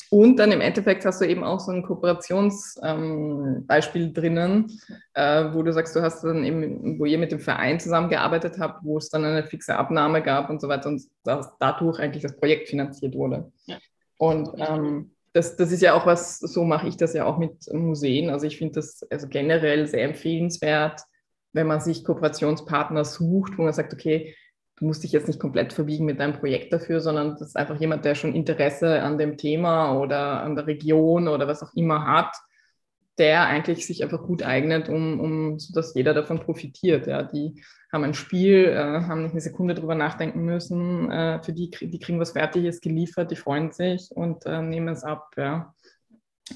Und 0.10 0.38
dann 0.38 0.51
im 0.51 0.62
Endeffekt 0.62 1.05
hast 1.05 1.22
du 1.22 1.26
eben 1.26 1.43
auch 1.43 1.60
so 1.60 1.72
ein 1.72 1.84
Kooperationsbeispiel 1.84 4.03
ähm, 4.03 4.14
drinnen, 4.14 4.80
äh, 5.14 5.45
wo 5.53 5.62
du 5.64 5.74
sagst, 5.74 5.95
du 5.95 6.01
hast 6.01 6.24
dann 6.24 6.45
eben, 6.45 6.99
wo 6.99 7.05
ihr 7.05 7.18
mit 7.18 7.32
dem 7.32 7.39
Verein 7.39 7.80
zusammengearbeitet 7.80 8.60
habt, 8.60 8.86
wo 8.86 8.97
es 8.97 9.10
dann 9.10 9.26
eine 9.26 9.43
fixe 9.43 9.76
Abnahme 9.76 10.22
gab 10.24 10.49
und 10.49 10.62
so 10.62 10.70
weiter 10.70 10.89
und 10.89 11.01
dass 11.24 11.51
dadurch 11.60 11.99
eigentlich 11.99 12.24
das 12.24 12.38
Projekt 12.38 12.70
finanziert 12.70 13.16
wurde. 13.16 13.51
Ja. 13.66 13.78
Und 14.18 14.49
ähm, 14.58 15.12
das, 15.34 15.58
das 15.58 15.72
ist 15.72 15.82
ja 15.82 15.93
auch 15.93 16.05
was, 16.05 16.39
so 16.39 16.64
mache 16.64 16.88
ich 16.88 16.97
das 16.97 17.14
ja 17.14 17.26
auch 17.26 17.38
mit 17.38 17.72
Museen. 17.72 18.30
Also 18.30 18.47
ich 18.47 18.58
finde 18.58 18.76
das 18.76 19.01
also 19.10 19.28
generell 19.28 19.88
sehr 19.88 20.03
empfehlenswert, 20.03 21.01
wenn 21.53 21.68
man 21.68 21.80
sich 21.82 22.03
Kooperationspartner 22.03 23.05
sucht, 23.05 23.58
wo 23.58 23.64
man 23.64 23.74
sagt, 23.74 23.93
okay, 23.93 24.36
du 24.78 24.86
musst 24.86 25.03
dich 25.03 25.11
jetzt 25.11 25.28
nicht 25.28 25.39
komplett 25.39 25.73
verbiegen 25.73 26.05
mit 26.05 26.19
deinem 26.19 26.34
Projekt 26.34 26.71
dafür, 26.71 27.01
sondern 27.01 27.32
das 27.32 27.41
ist 27.41 27.57
einfach 27.57 27.80
jemand, 27.80 28.05
der 28.05 28.15
schon 28.15 28.36
Interesse 28.36 29.01
an 29.01 29.17
dem 29.17 29.38
Thema 29.38 29.97
oder 29.99 30.41
an 30.41 30.55
der 30.55 30.67
Region 30.67 31.28
oder 31.28 31.47
was 31.47 31.63
auch 31.63 31.73
immer 31.73 32.05
hat, 32.05 32.36
der 33.17 33.47
eigentlich 33.47 33.86
sich 33.88 34.03
einfach 34.03 34.23
gut 34.23 34.43
eignet, 34.43 34.89
um, 34.89 35.19
um 35.19 35.59
so 35.59 35.73
dass 35.73 35.95
jeder 35.95 36.13
davon 36.13 36.39
profitiert. 36.39 37.07
Ja. 37.07 37.23
Die 37.23 37.61
haben 37.91 38.03
ein 38.03 38.13
Spiel, 38.13 38.65
äh, 38.65 39.01
haben 39.07 39.23
nicht 39.23 39.32
eine 39.32 39.41
Sekunde 39.41 39.73
drüber 39.73 39.95
nachdenken 39.95 40.45
müssen, 40.45 41.09
äh, 41.09 41.41
für 41.41 41.53
die, 41.53 41.71
die 41.71 41.99
kriegen 41.99 42.19
was 42.19 42.32
Fertiges 42.32 42.80
geliefert, 42.80 43.32
die 43.32 43.36
freuen 43.36 43.71
sich 43.71 44.11
und 44.11 44.45
äh, 44.45 44.61
nehmen 44.61 44.89
es 44.89 45.03
ab. 45.03 45.32
Ja. 45.36 45.73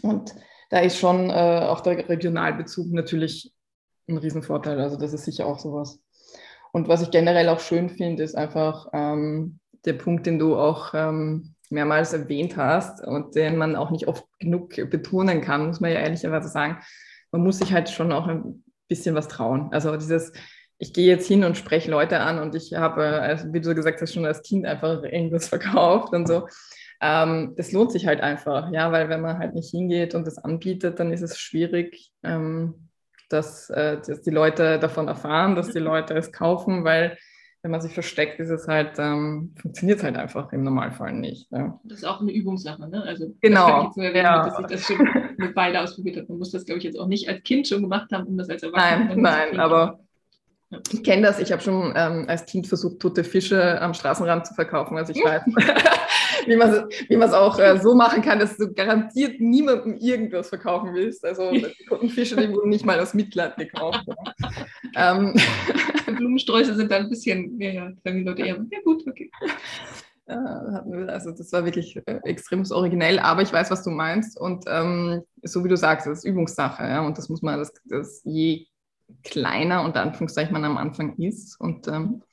Und 0.03 0.35
da 0.69 0.79
ist 0.79 0.97
schon 0.97 1.31
äh, 1.31 1.33
auch 1.33 1.81
der 1.81 2.07
Regionalbezug 2.07 2.91
natürlich 2.91 3.51
ein 4.07 4.17
Riesenvorteil. 4.17 4.79
Also 4.79 4.97
das 4.97 5.13
ist 5.13 5.25
sicher 5.25 5.47
auch 5.47 5.57
sowas. 5.57 5.99
Und 6.71 6.87
was 6.87 7.01
ich 7.01 7.11
generell 7.11 7.49
auch 7.49 7.59
schön 7.59 7.89
finde, 7.89 8.23
ist 8.23 8.35
einfach 8.35 8.87
ähm, 8.93 9.59
der 9.85 9.93
Punkt, 9.93 10.25
den 10.25 10.39
du 10.39 10.55
auch 10.55 10.93
ähm, 10.93 11.55
mehrmals 11.69 12.13
erwähnt 12.13 12.57
hast 12.57 13.05
und 13.05 13.35
den 13.35 13.57
man 13.57 13.75
auch 13.75 13.91
nicht 13.91 14.07
oft 14.07 14.25
genug 14.39 14.75
betonen 14.89 15.41
kann, 15.41 15.67
muss 15.67 15.79
man 15.79 15.91
ja 15.91 15.99
ehrlicherweise 15.99 16.49
sagen. 16.49 16.77
Man 17.31 17.43
muss 17.43 17.59
sich 17.59 17.71
halt 17.71 17.89
schon 17.89 18.11
auch 18.11 18.27
ein 18.27 18.63
bisschen 18.87 19.15
was 19.15 19.27
trauen. 19.27 19.69
Also 19.71 19.95
dieses, 19.95 20.33
ich 20.77 20.93
gehe 20.93 21.07
jetzt 21.07 21.27
hin 21.27 21.43
und 21.43 21.57
spreche 21.57 21.89
Leute 21.89 22.19
an 22.19 22.39
und 22.39 22.55
ich 22.55 22.73
habe, 22.73 23.03
also 23.03 23.53
wie 23.53 23.61
du 23.61 23.73
gesagt 23.73 24.01
hast, 24.01 24.13
schon 24.13 24.25
als 24.25 24.41
Kind 24.41 24.65
einfach 24.65 25.03
irgendwas 25.03 25.47
verkauft 25.49 26.13
und 26.13 26.27
so. 26.27 26.47
Ähm, 27.01 27.53
das 27.57 27.71
lohnt 27.71 27.91
sich 27.91 28.05
halt 28.05 28.21
einfach, 28.21 28.71
ja, 28.71 28.91
weil 28.91 29.09
wenn 29.09 29.21
man 29.21 29.39
halt 29.39 29.55
nicht 29.55 29.71
hingeht 29.71 30.13
und 30.13 30.27
das 30.27 30.37
anbietet, 30.37 30.99
dann 30.99 31.11
ist 31.11 31.21
es 31.21 31.39
schwierig, 31.39 32.11
ähm, 32.21 32.89
dass, 33.33 33.69
äh, 33.69 33.99
dass 34.05 34.21
die 34.21 34.29
Leute 34.29 34.79
davon 34.79 35.07
erfahren, 35.07 35.55
dass 35.55 35.69
die 35.69 35.79
Leute 35.79 36.13
es 36.15 36.31
kaufen, 36.31 36.83
weil 36.83 37.17
wenn 37.61 37.71
man 37.71 37.81
sich 37.81 37.93
versteckt, 37.93 38.39
ist 38.39 38.49
es 38.49 38.67
halt, 38.67 38.97
ähm, 38.97 39.53
funktioniert 39.55 39.99
es 39.99 40.03
halt 40.03 40.17
einfach 40.17 40.51
im 40.51 40.63
Normalfall 40.63 41.13
nicht. 41.13 41.51
Ja. 41.51 41.79
Das 41.83 41.99
ist 41.99 42.05
auch 42.05 42.19
eine 42.19 42.31
Übungssache, 42.31 42.89
ne? 42.89 43.03
Also 43.03 43.35
genau. 43.39 43.91
Ich 43.91 43.97
erwähnen, 43.97 44.25
ja. 44.25 44.45
dass 44.45 44.59
ich 44.59 44.65
das 44.65 44.81
schon 44.85 45.07
mit 45.37 45.53
beide 45.53 45.79
ausprobiert 45.79 46.17
habe. 46.17 46.27
Man 46.29 46.39
muss 46.39 46.51
das, 46.51 46.65
glaube 46.65 46.79
ich, 46.79 46.85
jetzt 46.85 46.99
auch 46.99 47.07
nicht 47.07 47.29
als 47.29 47.43
Kind 47.43 47.67
schon 47.67 47.83
gemacht 47.83 48.11
haben, 48.11 48.25
um 48.25 48.37
das 48.37 48.49
als 48.49 48.63
Erwachsener 48.63 49.15
Nein, 49.15 49.21
nein, 49.21 49.59
aber. 49.59 49.99
Ich 50.91 51.03
kenne 51.03 51.23
das. 51.23 51.39
Ich 51.39 51.51
habe 51.51 51.61
schon 51.61 51.93
ähm, 51.95 52.25
als 52.27 52.45
Kind 52.45 52.67
versucht, 52.67 52.99
tote 52.99 53.23
Fische 53.23 53.81
am 53.81 53.93
Straßenrand 53.93 54.47
zu 54.47 54.53
verkaufen, 54.53 54.97
also 54.97 55.11
ich 55.13 55.23
weiß, 55.23 55.43
wie 56.47 57.17
man 57.17 57.27
es 57.27 57.33
auch 57.33 57.59
äh, 57.59 57.77
so 57.79 57.93
machen 57.93 58.21
kann, 58.21 58.39
dass 58.39 58.57
du 58.57 58.71
garantiert 58.73 59.41
niemandem 59.41 59.97
irgendwas 59.97 60.49
verkaufen 60.49 60.93
willst. 60.93 61.25
Also 61.25 61.51
die 61.51 61.67
toten 61.87 62.09
Fische, 62.09 62.35
die 62.35 62.49
wurden 62.53 62.69
nicht 62.69 62.85
mal 62.85 62.99
aus 62.99 63.13
Mitleid 63.13 63.57
gekauft. 63.57 64.05
ähm, 64.95 65.35
Blumensträuße 66.07 66.75
sind 66.75 66.91
dann 66.91 67.03
ein 67.03 67.09
bisschen, 67.09 67.59
ja, 67.59 67.71
ja, 67.71 67.91
sagen 68.03 68.17
die 68.19 68.23
Leute 68.23 68.41
eher, 68.43 68.65
ja 68.71 68.79
gut, 68.83 69.03
okay. 69.07 69.29
Also 70.27 71.31
das 71.31 71.51
war 71.51 71.65
wirklich 71.65 71.97
äh, 72.05 72.19
extrem 72.23 72.63
originell, 72.71 73.19
aber 73.19 73.41
ich 73.41 73.51
weiß, 73.51 73.69
was 73.69 73.83
du 73.83 73.89
meinst. 73.89 74.39
Und 74.39 74.63
ähm, 74.67 75.23
so 75.43 75.65
wie 75.65 75.69
du 75.69 75.75
sagst, 75.75 76.07
das 76.07 76.19
ist 76.19 76.25
Übungssache. 76.25 76.83
Ja? 76.83 77.01
Und 77.01 77.17
das 77.17 77.27
muss 77.27 77.41
man, 77.41 77.59
das, 77.59 77.73
das 77.85 78.21
je 78.23 78.65
kleiner 79.23 79.83
unter 79.83 80.01
Anführungszeichen 80.01 80.53
man 80.53 80.65
am 80.65 80.77
Anfang 80.77 81.17
ist 81.17 81.59
und 81.59 81.87
ähm, 81.87 82.23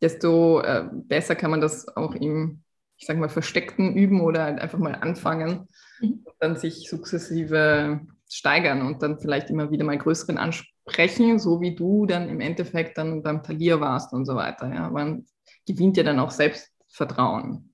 desto 0.00 0.60
äh, 0.60 0.88
besser 0.92 1.34
kann 1.34 1.50
man 1.50 1.60
das 1.60 1.88
auch 1.96 2.14
im, 2.14 2.62
ich 2.96 3.06
sage 3.06 3.20
mal, 3.20 3.28
versteckten 3.28 3.94
üben 3.94 4.20
oder 4.20 4.44
halt 4.44 4.60
einfach 4.60 4.78
mal 4.78 4.96
anfangen 4.96 5.68
mhm. 6.00 6.20
und 6.24 6.34
dann 6.40 6.56
sich 6.56 6.88
sukzessive 6.88 8.00
steigern 8.28 8.82
und 8.82 9.02
dann 9.02 9.20
vielleicht 9.20 9.50
immer 9.50 9.70
wieder 9.70 9.84
mal 9.84 9.98
größeren 9.98 10.38
Anspruch 10.38 10.72
sprechen, 10.88 11.38
so 11.38 11.60
wie 11.60 11.74
du 11.74 12.06
dann 12.06 12.28
im 12.28 12.40
Endeffekt 12.40 12.98
dann 12.98 13.22
beim 13.22 13.42
Talier 13.42 13.80
warst 13.80 14.12
und 14.12 14.26
so 14.26 14.34
weiter. 14.34 14.72
Ja. 14.72 14.90
Man 14.90 15.26
gewinnt 15.66 15.96
ja 15.96 16.02
dann 16.02 16.18
auch 16.18 16.30
Selbstvertrauen. 16.30 17.72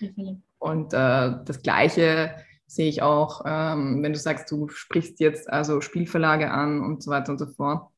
Mhm. 0.00 0.42
Und 0.58 0.92
äh, 0.94 1.34
das 1.44 1.62
Gleiche 1.62 2.34
sehe 2.66 2.88
ich 2.88 3.02
auch, 3.02 3.42
ähm, 3.46 4.02
wenn 4.02 4.12
du 4.12 4.18
sagst, 4.18 4.50
du 4.50 4.68
sprichst 4.68 5.20
jetzt 5.20 5.48
also 5.48 5.80
Spielverlage 5.80 6.50
an 6.50 6.80
und 6.80 7.02
so 7.02 7.10
weiter 7.10 7.32
und 7.32 7.38
so 7.38 7.46
fort. 7.46 7.88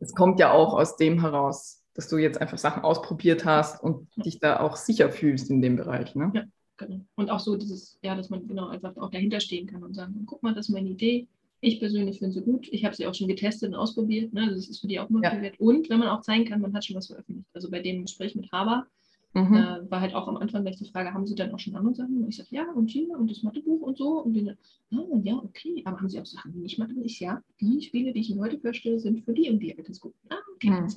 Das 0.00 0.14
kommt 0.14 0.40
ja 0.40 0.52
auch 0.52 0.74
aus 0.74 0.96
dem 0.96 1.20
heraus, 1.20 1.82
dass 1.94 2.08
du 2.08 2.16
jetzt 2.16 2.40
einfach 2.40 2.58
Sachen 2.58 2.82
ausprobiert 2.82 3.44
hast 3.44 3.82
und 3.82 4.08
dich 4.16 4.40
da 4.40 4.60
auch 4.60 4.76
sicher 4.76 5.10
fühlst 5.10 5.50
in 5.50 5.60
dem 5.60 5.76
Bereich. 5.76 6.14
Ne? 6.14 6.30
Ja, 6.34 6.44
genau. 6.76 7.00
Und 7.16 7.30
auch 7.30 7.40
so 7.40 7.56
dieses, 7.56 7.98
ja, 8.02 8.14
dass 8.14 8.30
man 8.30 8.46
genau 8.46 8.68
einfach 8.68 8.96
auch 8.96 9.10
dahinter 9.10 9.40
stehen 9.40 9.66
kann 9.66 9.82
und 9.82 9.94
sagen, 9.94 10.24
guck 10.24 10.42
mal, 10.42 10.54
das 10.54 10.68
ist 10.68 10.74
meine 10.74 10.88
Idee 10.88 11.28
ich 11.60 11.80
persönlich 11.80 12.18
finde 12.18 12.34
sie 12.34 12.42
gut. 12.42 12.68
Ich 12.70 12.84
habe 12.84 12.94
sie 12.94 13.06
auch 13.06 13.14
schon 13.14 13.28
getestet 13.28 13.70
und 13.70 13.74
ausprobiert. 13.74 14.32
Ne? 14.32 14.48
Das 14.50 14.68
ist 14.68 14.80
für 14.80 14.86
die 14.86 15.00
auch 15.00 15.08
mal 15.08 15.22
ja. 15.22 15.40
wert. 15.40 15.58
Und 15.58 15.90
wenn 15.90 15.98
man 15.98 16.08
auch 16.08 16.20
zeigen 16.20 16.44
kann, 16.44 16.60
man 16.60 16.74
hat 16.74 16.84
schon 16.84 16.96
was 16.96 17.08
veröffentlicht. 17.08 17.48
Also 17.52 17.70
bei 17.70 17.80
dem 17.80 18.02
Gespräch 18.02 18.34
mit 18.34 18.50
Haber 18.52 18.86
mhm. 19.34 19.54
äh, 19.54 19.90
war 19.90 20.00
halt 20.00 20.14
auch 20.14 20.28
am 20.28 20.36
Anfang 20.36 20.62
gleich 20.62 20.76
die 20.76 20.88
Frage, 20.90 21.12
haben 21.12 21.26
Sie 21.26 21.34
dann 21.34 21.52
auch 21.52 21.58
schon 21.58 21.76
andere 21.76 21.94
Sachen? 21.94 22.22
Und 22.22 22.28
ich 22.28 22.36
sage, 22.36 22.48
ja, 22.52 22.70
und 22.72 22.90
hier 22.90 23.10
und 23.18 23.30
das 23.30 23.42
Mathebuch 23.42 23.80
und 23.82 23.98
so. 23.98 24.22
Und 24.22 24.34
die 24.34 24.44
dann, 24.44 24.56
ah, 24.92 25.20
ja, 25.22 25.36
okay. 25.36 25.82
Aber 25.84 25.98
haben 25.98 26.08
Sie 26.08 26.20
auch 26.20 26.26
Sachen, 26.26 26.52
die 26.52 26.60
nicht 26.60 26.78
Mathebuch? 26.78 27.04
Ich, 27.04 27.20
ja, 27.20 27.42
die 27.60 27.82
Spiele, 27.82 28.12
die 28.12 28.20
ich 28.20 28.30
Ihnen 28.30 28.40
heute 28.40 28.58
vorstelle, 28.58 28.98
sind 28.98 29.24
für 29.24 29.32
die 29.32 29.50
und 29.50 29.60
die 29.60 29.76
Altersgruppen. 29.76 30.18
Ah, 30.30 30.36
okay, 30.54 30.70
mhm. 30.70 30.88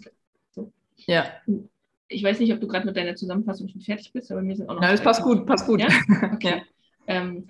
So. 0.51 0.71
Ja. 1.07 1.25
Ich 2.07 2.23
weiß 2.23 2.39
nicht, 2.39 2.53
ob 2.53 2.59
du 2.59 2.67
gerade 2.67 2.85
mit 2.85 2.97
deiner 2.97 3.15
Zusammenfassung 3.15 3.69
schon 3.69 3.81
fertig 3.81 4.11
bist, 4.11 4.31
aber 4.31 4.41
mir 4.41 4.55
sind 4.55 4.69
auch 4.69 4.75
noch. 4.75 4.81
Ja, 4.81 4.91
das 4.91 5.01
passt 5.01 5.23
gut, 5.23 5.45
passt 5.45 5.65
gut. 5.65 5.79
Ja? 5.79 5.87
Okay. 6.33 6.49
ja. 6.49 6.61
Ähm, 7.07 7.47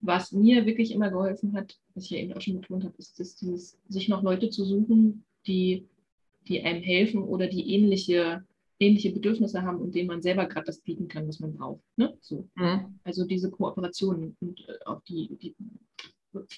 was 0.00 0.32
mir 0.32 0.66
wirklich 0.66 0.92
immer 0.92 1.10
geholfen 1.10 1.54
hat, 1.54 1.78
was 1.94 2.04
ich 2.04 2.10
ja 2.10 2.18
eben 2.18 2.32
auch 2.32 2.40
schon 2.40 2.60
betont 2.60 2.84
habe, 2.84 2.94
ist 2.98 3.20
das, 3.20 3.36
dieses, 3.36 3.78
sich 3.88 4.08
noch 4.08 4.22
Leute 4.22 4.50
zu 4.50 4.64
suchen, 4.64 5.24
die, 5.46 5.86
die 6.48 6.62
einem 6.62 6.82
helfen 6.82 7.22
oder 7.22 7.46
die 7.48 7.74
ähnliche, 7.74 8.42
ähnliche 8.80 9.12
Bedürfnisse 9.12 9.62
haben 9.62 9.78
und 9.78 9.94
denen 9.94 10.08
man 10.08 10.22
selber 10.22 10.46
gerade 10.46 10.66
das 10.66 10.80
bieten 10.80 11.06
kann, 11.06 11.28
was 11.28 11.38
man 11.38 11.54
braucht. 11.54 11.82
Ne? 11.96 12.16
So. 12.20 12.48
Mhm. 12.56 12.98
Also 13.04 13.24
diese 13.24 13.50
Kooperationen 13.50 14.36
und 14.40 14.60
äh, 14.68 14.84
auch 14.86 15.02
die, 15.02 15.36
die 15.36 15.54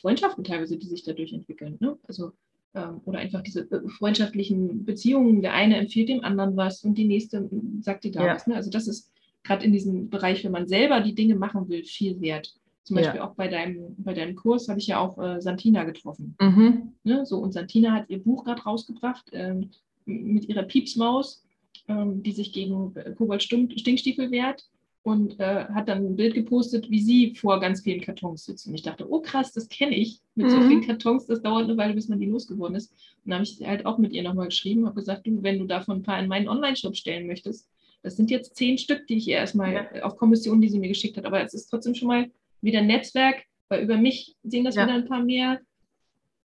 Freundschaften 0.01 0.45
teilweise, 0.45 0.79
die 0.79 0.87
sich 0.87 1.03
dadurch 1.03 1.33
entwickeln. 1.33 1.77
Ne? 1.81 1.99
Also 2.07 2.33
ähm, 2.75 3.01
oder 3.05 3.19
einfach 3.19 3.43
diese 3.43 3.71
äh, 3.71 3.89
freundschaftlichen 3.89 4.85
Beziehungen. 4.85 5.43
Der 5.43 5.53
eine 5.53 5.77
empfiehlt 5.77 6.09
dem 6.09 6.25
anderen 6.25 6.57
was 6.57 6.85
und 6.85 6.97
die 6.97 7.05
nächste 7.05 7.51
sagt 7.81 8.05
dir 8.05 8.13
da 8.13 8.25
ja. 8.27 8.35
was. 8.35 8.47
Ne? 8.47 8.55
Also 8.55 8.71
das 8.71 8.87
ist 8.87 9.13
gerade 9.43 9.65
in 9.65 9.73
diesem 9.73 10.09
Bereich, 10.09 10.45
wenn 10.45 10.53
man 10.53 10.69
selber 10.69 11.01
die 11.01 11.15
Dinge 11.15 11.35
machen 11.35 11.69
will, 11.69 11.85
viel 11.85 12.21
wert. 12.21 12.55
Zum 12.85 12.97
Beispiel 12.97 13.19
ja. 13.19 13.29
auch 13.29 13.35
bei 13.35 13.47
deinem, 13.49 13.95
bei 13.99 14.13
deinem 14.13 14.35
Kurs 14.35 14.69
habe 14.69 14.81
ich 14.81 14.89
ja 14.89 14.99
auch 14.99 15.19
äh, 15.19 15.41
Santina 15.41 15.85
getroffen. 15.85 16.35
Mhm. 16.41 16.93
Ne, 17.05 17.25
so, 17.27 17.39
und 17.39 17.53
Santina 17.53 17.93
hat 17.93 18.11
ihr 18.11 18.23
Buch 18.23 18.45
gerade 18.45 18.63
rausgebracht 18.63 19.31
ähm, 19.33 19.71
mit 20.05 20.49
ihrer 20.49 20.65
Piepsmaus, 20.65 21.45
ähm, 21.89 22.23
die 22.23 22.33
sich 22.33 22.53
gegen 22.53 22.95
äh, 22.97 23.13
Kobalt-Stinkstiefel 23.13 24.31
wehrt 24.31 24.65
und 25.03 25.39
äh, 25.41 25.65
hat 25.67 25.89
dann 25.89 26.07
ein 26.07 26.17
Bild 26.17 26.35
gepostet, 26.35 26.89
wie 26.89 27.01
sie 27.01 27.35
vor 27.35 27.59
ganz 27.59 27.83
vielen 27.83 28.01
Kartons 28.01 28.45
sitzt. 28.45 28.67
Und 28.69 28.75
ich 28.75 28.83
dachte, 28.83 29.11
oh 29.11 29.21
krass, 29.21 29.53
das 29.53 29.69
kenne 29.69 29.97
ich 29.97 30.21
mit 30.37 30.47
mhm. 30.47 30.51
so 30.51 30.61
vielen 30.63 30.87
Kartons, 30.87 31.27
das 31.27 31.43
dauert 31.43 31.65
eine 31.65 31.77
Weile, 31.77 31.95
bis 31.95 32.09
man 32.09 32.21
die 32.21 32.27
losgeworden 32.27 32.77
ist. 32.77 32.93
Und 33.25 33.31
dann 33.31 33.41
habe 33.41 33.45
ich 33.45 33.67
halt 33.67 33.85
auch 33.85 33.99
mit 33.99 34.13
ihr 34.13 34.23
nochmal 34.23 34.47
geschrieben, 34.47 34.87
habe 34.87 35.01
gesagt, 35.01 35.27
du, 35.27 35.43
wenn 35.43 35.59
du 35.59 35.67
davon 35.67 35.99
ein 35.99 36.03
paar 36.03 36.21
in 36.21 36.29
meinen 36.29 36.49
Online-Shop 36.49 36.95
stellen 36.97 37.27
möchtest, 37.27 37.69
das 38.03 38.17
sind 38.17 38.31
jetzt 38.31 38.57
zehn 38.57 38.79
Stück, 38.79 39.07
die 39.07 39.17
ich 39.17 39.29
ihr 39.29 39.37
erstmal 39.37 39.73
ja. 39.73 40.03
auf 40.03 40.17
Kommission, 40.17 40.61
die 40.61 40.69
sie 40.69 40.79
mir 40.79 40.89
geschickt 40.89 41.17
hat, 41.17 41.25
aber 41.25 41.43
es 41.43 41.55
ist 41.55 41.67
trotzdem 41.67 41.95
schon 41.95 42.09
mal 42.09 42.31
wieder 42.61 42.83
Netzwerk, 42.83 43.43
weil 43.69 43.83
über 43.83 43.97
mich 43.97 44.37
sehen 44.45 44.65
das 44.65 44.77
ja. 44.77 44.85
wieder 44.85 44.95
ein 44.95 45.07
paar 45.07 45.23
mehr. 45.23 45.61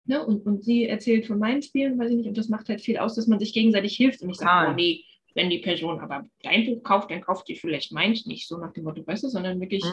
Ne? 0.07 0.25
Und, 0.25 0.47
und 0.47 0.65
sie 0.65 0.87
erzählt 0.87 1.27
von 1.27 1.39
meinen 1.39 1.63
Spielen, 1.63 1.99
weiß 1.99 2.11
ich 2.11 2.17
nicht, 2.17 2.29
und 2.29 2.39
das 2.39 2.49
macht 2.49 2.69
halt 2.69 2.81
viel 2.81 2.99
aus, 2.99 3.15
dass 3.15 3.27
man 3.27 3.39
sich 3.39 3.53
gegenseitig 3.53 3.97
hilft. 3.97 4.23
Und 4.23 4.31
ich 4.31 4.37
sage, 4.37 4.71
oh 4.71 4.75
nee, 4.75 5.05
wenn 5.35 5.51
die 5.51 5.59
Person 5.59 6.01
aber 6.01 6.25
dein 6.43 6.65
Buch 6.65 6.83
kauft, 6.83 7.11
dann 7.11 7.21
kauft 7.21 7.49
die 7.49 7.57
vielleicht 7.57 7.93
meins 7.93 8.27
nicht, 8.27 8.49
so 8.49 8.57
nach 8.57 8.73
dem 8.73 8.85
Motto, 8.85 9.07
weißt 9.07 9.25
du, 9.25 9.29
sondern 9.29 9.61
wirklich 9.61 9.85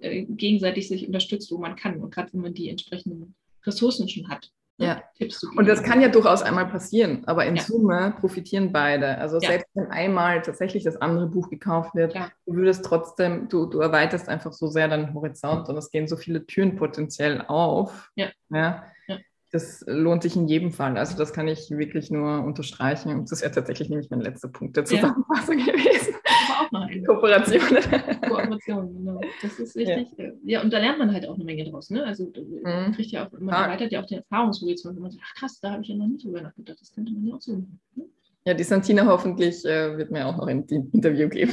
äh, 0.00 0.24
gegenseitig 0.24 0.88
sich 0.88 1.06
unterstützt, 1.06 1.50
wo 1.50 1.58
man 1.58 1.76
kann. 1.76 2.00
Und 2.00 2.14
gerade 2.14 2.32
wenn 2.32 2.40
man 2.40 2.54
die 2.54 2.68
entsprechenden 2.68 3.34
Ressourcen 3.64 4.08
schon 4.08 4.28
hat. 4.28 4.50
Ja. 4.76 5.04
Und 5.56 5.68
das 5.68 5.84
kann 5.84 6.00
ja 6.00 6.08
durchaus 6.08 6.42
einmal 6.42 6.66
passieren, 6.66 7.22
aber 7.26 7.46
in 7.46 7.54
ja. 7.54 7.62
Summe 7.62 8.14
profitieren 8.18 8.72
beide. 8.72 9.18
Also 9.18 9.38
ja. 9.38 9.50
selbst 9.50 9.68
wenn 9.74 9.86
einmal 9.86 10.42
tatsächlich 10.42 10.82
das 10.82 10.96
andere 10.96 11.28
Buch 11.28 11.48
gekauft 11.48 11.94
wird, 11.94 12.14
ja. 12.14 12.32
du 12.44 12.54
würdest 12.54 12.84
trotzdem, 12.84 13.48
du, 13.48 13.66
du 13.66 13.78
erweiterst 13.78 14.28
einfach 14.28 14.52
so 14.52 14.66
sehr 14.66 14.88
deinen 14.88 15.14
Horizont 15.14 15.68
und 15.68 15.76
es 15.76 15.92
gehen 15.92 16.08
so 16.08 16.16
viele 16.16 16.44
Türen 16.44 16.74
potenziell 16.74 17.44
auf. 17.46 18.10
Ja. 18.16 18.30
ja 18.50 18.84
das 19.54 19.84
lohnt 19.86 20.24
sich 20.24 20.34
in 20.34 20.48
jedem 20.48 20.72
Fall. 20.72 20.98
Also 20.98 21.16
das 21.16 21.32
kann 21.32 21.46
ich 21.46 21.70
wirklich 21.70 22.10
nur 22.10 22.42
unterstreichen. 22.42 23.10
Und 23.10 23.30
das 23.30 23.40
wäre 23.40 23.52
tatsächlich 23.52 23.88
nämlich 23.88 24.10
mein 24.10 24.20
letzter 24.20 24.48
Punkt 24.48 24.76
der 24.76 24.84
Zusammenfassung 24.84 25.60
ja. 25.60 25.66
gewesen. 25.66 26.14
Aber 26.48 26.66
auch 26.66 26.72
noch 26.72 26.88
eine. 26.88 27.02
Kooperation. 27.04 27.60
Kooperation, 27.60 28.92
genau. 28.92 29.20
Das 29.42 29.60
ist 29.60 29.76
richtig. 29.76 30.08
Ja. 30.18 30.32
ja. 30.42 30.62
und 30.62 30.72
da 30.72 30.78
lernt 30.78 30.98
man 30.98 31.12
halt 31.12 31.28
auch 31.28 31.36
eine 31.36 31.44
Menge 31.44 31.70
draus. 31.70 31.88
Ne? 31.90 32.04
Also 32.04 32.32
man 32.64 32.88
mhm. 32.88 32.92
kriegt 32.94 33.12
ja 33.12 33.28
auch, 33.28 33.32
man 33.38 33.54
ah. 33.54 33.66
erweitert 33.66 33.92
ja 33.92 34.02
auch 34.02 34.06
den 34.06 34.18
Erfahrungshorizont. 34.18 34.98
Man 34.98 35.12
sagt, 35.12 35.22
ach 35.24 35.34
krass, 35.36 35.60
da 35.60 35.70
habe 35.70 35.82
ich 35.82 35.88
ja 35.88 35.94
noch 35.94 36.08
nicht 36.08 36.24
drüber 36.24 36.42
nachgedacht. 36.42 36.80
Das 36.80 36.92
könnte 36.92 37.12
man 37.12 37.24
ja 37.24 37.34
auch 37.36 37.40
so 37.40 37.52
machen. 37.52 37.80
Ne? 37.94 38.06
Ja, 38.46 38.54
die 38.54 38.64
Santina 38.64 39.06
hoffentlich 39.06 39.64
äh, 39.64 39.96
wird 39.96 40.10
mir 40.10 40.26
auch 40.26 40.36
noch 40.36 40.48
ein 40.48 40.64
Interview 40.64 41.28
geben. 41.28 41.52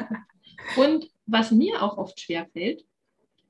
und 0.76 1.08
was 1.24 1.50
mir 1.50 1.82
auch 1.82 1.96
oft 1.96 2.20
schwerfällt, 2.20 2.84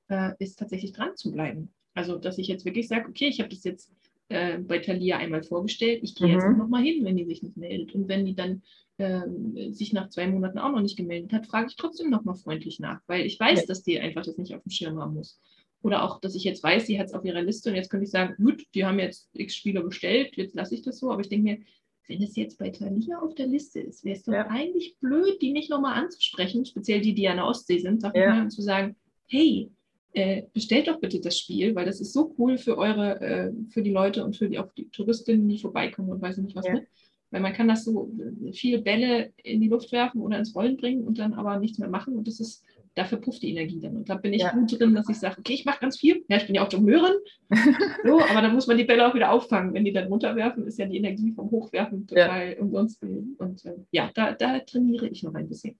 äh, 0.08 0.30
ist 0.38 0.60
tatsächlich 0.60 0.92
dran 0.92 1.16
zu 1.16 1.32
bleiben. 1.32 1.74
Also, 1.94 2.18
dass 2.18 2.38
ich 2.38 2.48
jetzt 2.48 2.64
wirklich 2.64 2.88
sage, 2.88 3.08
okay, 3.08 3.26
ich 3.26 3.40
habe 3.40 3.50
das 3.50 3.64
jetzt 3.64 3.92
äh, 4.28 4.58
bei 4.58 4.78
Thalia 4.78 5.18
einmal 5.18 5.42
vorgestellt, 5.42 6.00
ich 6.02 6.14
gehe 6.14 6.28
mhm. 6.28 6.32
jetzt 6.34 6.56
nochmal 6.56 6.82
hin, 6.82 7.04
wenn 7.04 7.16
die 7.16 7.24
sich 7.24 7.42
nicht 7.42 7.56
meldet. 7.56 7.94
Und 7.94 8.08
wenn 8.08 8.24
die 8.24 8.34
dann 8.34 8.62
äh, 8.98 9.22
sich 9.70 9.92
nach 9.92 10.08
zwei 10.08 10.26
Monaten 10.26 10.58
auch 10.58 10.72
noch 10.72 10.80
nicht 10.80 10.96
gemeldet 10.96 11.32
hat, 11.32 11.46
frage 11.46 11.68
ich 11.68 11.76
trotzdem 11.76 12.10
nochmal 12.10 12.36
freundlich 12.36 12.80
nach, 12.80 13.00
weil 13.06 13.26
ich 13.26 13.38
weiß, 13.38 13.60
ja. 13.60 13.66
dass 13.66 13.82
die 13.82 14.00
einfach 14.00 14.24
das 14.24 14.38
nicht 14.38 14.54
auf 14.54 14.62
dem 14.62 14.70
Schirm 14.70 14.98
haben 14.98 15.14
muss. 15.14 15.38
Oder 15.82 16.04
auch, 16.04 16.20
dass 16.20 16.34
ich 16.34 16.44
jetzt 16.44 16.62
weiß, 16.62 16.86
sie 16.86 16.98
hat 16.98 17.08
es 17.08 17.14
auf 17.14 17.24
ihrer 17.24 17.42
Liste 17.42 17.70
und 17.70 17.76
jetzt 17.76 17.90
könnte 17.90 18.04
ich 18.04 18.10
sagen, 18.10 18.36
gut, 18.42 18.64
die 18.74 18.84
haben 18.84 19.00
jetzt 19.00 19.28
x 19.34 19.56
Spieler 19.56 19.82
bestellt, 19.82 20.36
jetzt 20.36 20.54
lasse 20.54 20.74
ich 20.74 20.82
das 20.82 20.98
so. 20.98 21.10
Aber 21.10 21.20
ich 21.20 21.28
denke 21.28 21.44
mir, 21.44 21.58
wenn 22.06 22.22
es 22.22 22.36
jetzt 22.36 22.58
bei 22.58 22.70
Thalia 22.70 23.18
auf 23.18 23.34
der 23.34 23.46
Liste 23.48 23.80
ist, 23.80 24.04
wäre 24.04 24.16
es 24.16 24.22
doch 24.22 24.32
ja. 24.32 24.46
eigentlich 24.48 24.96
blöd, 25.00 25.42
die 25.42 25.52
nicht 25.52 25.70
nochmal 25.70 25.94
anzusprechen, 25.94 26.64
speziell 26.64 27.00
die, 27.00 27.14
die 27.14 27.28
an 27.28 27.36
der 27.36 27.46
Ostsee 27.46 27.78
sind, 27.78 28.00
sag 28.00 28.16
ja. 28.16 28.30
mal, 28.30 28.42
und 28.42 28.50
zu 28.50 28.62
sagen, 28.62 28.96
hey, 29.28 29.70
äh, 30.14 30.42
bestellt 30.52 30.88
doch 30.88 31.00
bitte 31.00 31.20
das 31.20 31.38
Spiel, 31.38 31.74
weil 31.74 31.86
das 31.86 32.00
ist 32.00 32.12
so 32.12 32.34
cool 32.38 32.58
für 32.58 32.76
eure, 32.76 33.20
äh, 33.20 33.52
für 33.70 33.82
die 33.82 33.90
Leute 33.90 34.24
und 34.24 34.36
für 34.36 34.48
die, 34.48 34.58
auch 34.58 34.70
die 34.72 34.88
Touristinnen, 34.90 35.48
die 35.48 35.58
vorbeikommen 35.58 36.10
und 36.10 36.20
weiß 36.20 36.36
nicht 36.38 36.56
was 36.56 36.66
ja. 36.66 36.74
mit. 36.74 36.88
Weil 37.30 37.40
man 37.40 37.54
kann 37.54 37.68
das 37.68 37.84
so 37.84 38.12
äh, 38.44 38.52
viele 38.52 38.82
Bälle 38.82 39.32
in 39.42 39.60
die 39.60 39.68
Luft 39.68 39.90
werfen 39.90 40.20
oder 40.20 40.38
ins 40.38 40.54
Rollen 40.54 40.76
bringen 40.76 41.04
und 41.04 41.18
dann 41.18 41.32
aber 41.32 41.58
nichts 41.58 41.78
mehr 41.78 41.88
machen. 41.88 42.14
Und 42.14 42.28
das 42.28 42.40
ist, 42.40 42.62
dafür 42.94 43.18
pufft 43.18 43.42
die 43.42 43.50
Energie 43.52 43.80
dann. 43.80 43.96
Und 43.96 44.10
da 44.10 44.16
bin 44.16 44.34
ich 44.34 44.42
ja. 44.42 44.52
gut 44.52 44.78
drin, 44.78 44.94
dass 44.94 45.08
ich 45.08 45.18
sage, 45.18 45.36
okay, 45.38 45.54
ich 45.54 45.64
mache 45.64 45.80
ganz 45.80 45.98
viel. 45.98 46.24
Ja, 46.28 46.36
ich 46.36 46.46
bin 46.46 46.54
ja 46.54 46.66
auch 46.66 46.70
Jongleurin. 46.70 47.14
so, 48.04 48.20
aber 48.20 48.42
dann 48.42 48.52
muss 48.52 48.66
man 48.66 48.76
die 48.76 48.84
Bälle 48.84 49.08
auch 49.08 49.14
wieder 49.14 49.32
auffangen. 49.32 49.72
Wenn 49.72 49.86
die 49.86 49.92
dann 49.92 50.08
runterwerfen, 50.08 50.66
ist 50.66 50.78
ja 50.78 50.84
die 50.84 50.98
Energie 50.98 51.32
vom 51.32 51.50
Hochwerfen 51.50 52.06
total 52.06 52.52
ja. 52.52 52.60
umsonst. 52.60 53.02
Und 53.02 53.64
äh, 53.64 53.76
ja, 53.92 54.10
da, 54.14 54.32
da 54.32 54.58
trainiere 54.58 55.08
ich 55.08 55.22
noch 55.22 55.34
ein 55.34 55.48
bisschen. 55.48 55.78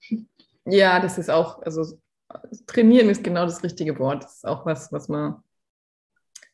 Ja, 0.65 1.01
das 1.01 1.19
ist 1.19 1.29
auch, 1.29 1.61
also 1.61 1.85
trainieren 2.67 3.09
ist 3.09 3.25
genau 3.25 3.45
das 3.45 3.63
richtige 3.63 3.99
Wort. 3.99 4.25
Das 4.25 4.37
ist 4.37 4.47
auch 4.47 4.67
was, 4.67 4.93
was 4.93 5.09
man, 5.09 5.43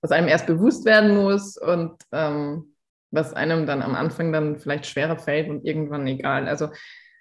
was 0.00 0.12
einem 0.12 0.28
erst 0.28 0.46
bewusst 0.46 0.84
werden 0.84 1.16
muss 1.16 1.56
und 1.56 1.96
ähm, 2.12 2.74
was 3.10 3.32
einem 3.34 3.66
dann 3.66 3.82
am 3.82 3.94
Anfang 3.94 4.32
dann 4.32 4.58
vielleicht 4.58 4.86
schwerer 4.86 5.18
fällt 5.18 5.48
und 5.48 5.64
irgendwann 5.64 6.06
egal. 6.06 6.48
Also 6.48 6.68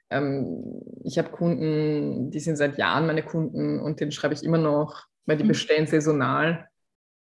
ähm, 0.09 0.81
ich 1.03 1.17
habe 1.17 1.29
Kunden, 1.29 2.31
die 2.31 2.39
sind 2.39 2.57
seit 2.57 2.77
Jahren 2.77 3.07
meine 3.07 3.23
Kunden 3.23 3.79
und 3.79 3.99
den 3.99 4.11
schreibe 4.11 4.33
ich 4.33 4.43
immer 4.43 4.57
noch, 4.57 5.05
weil 5.25 5.37
die 5.37 5.43
mhm. 5.43 5.49
bestellen 5.49 5.87
saisonal. 5.87 6.67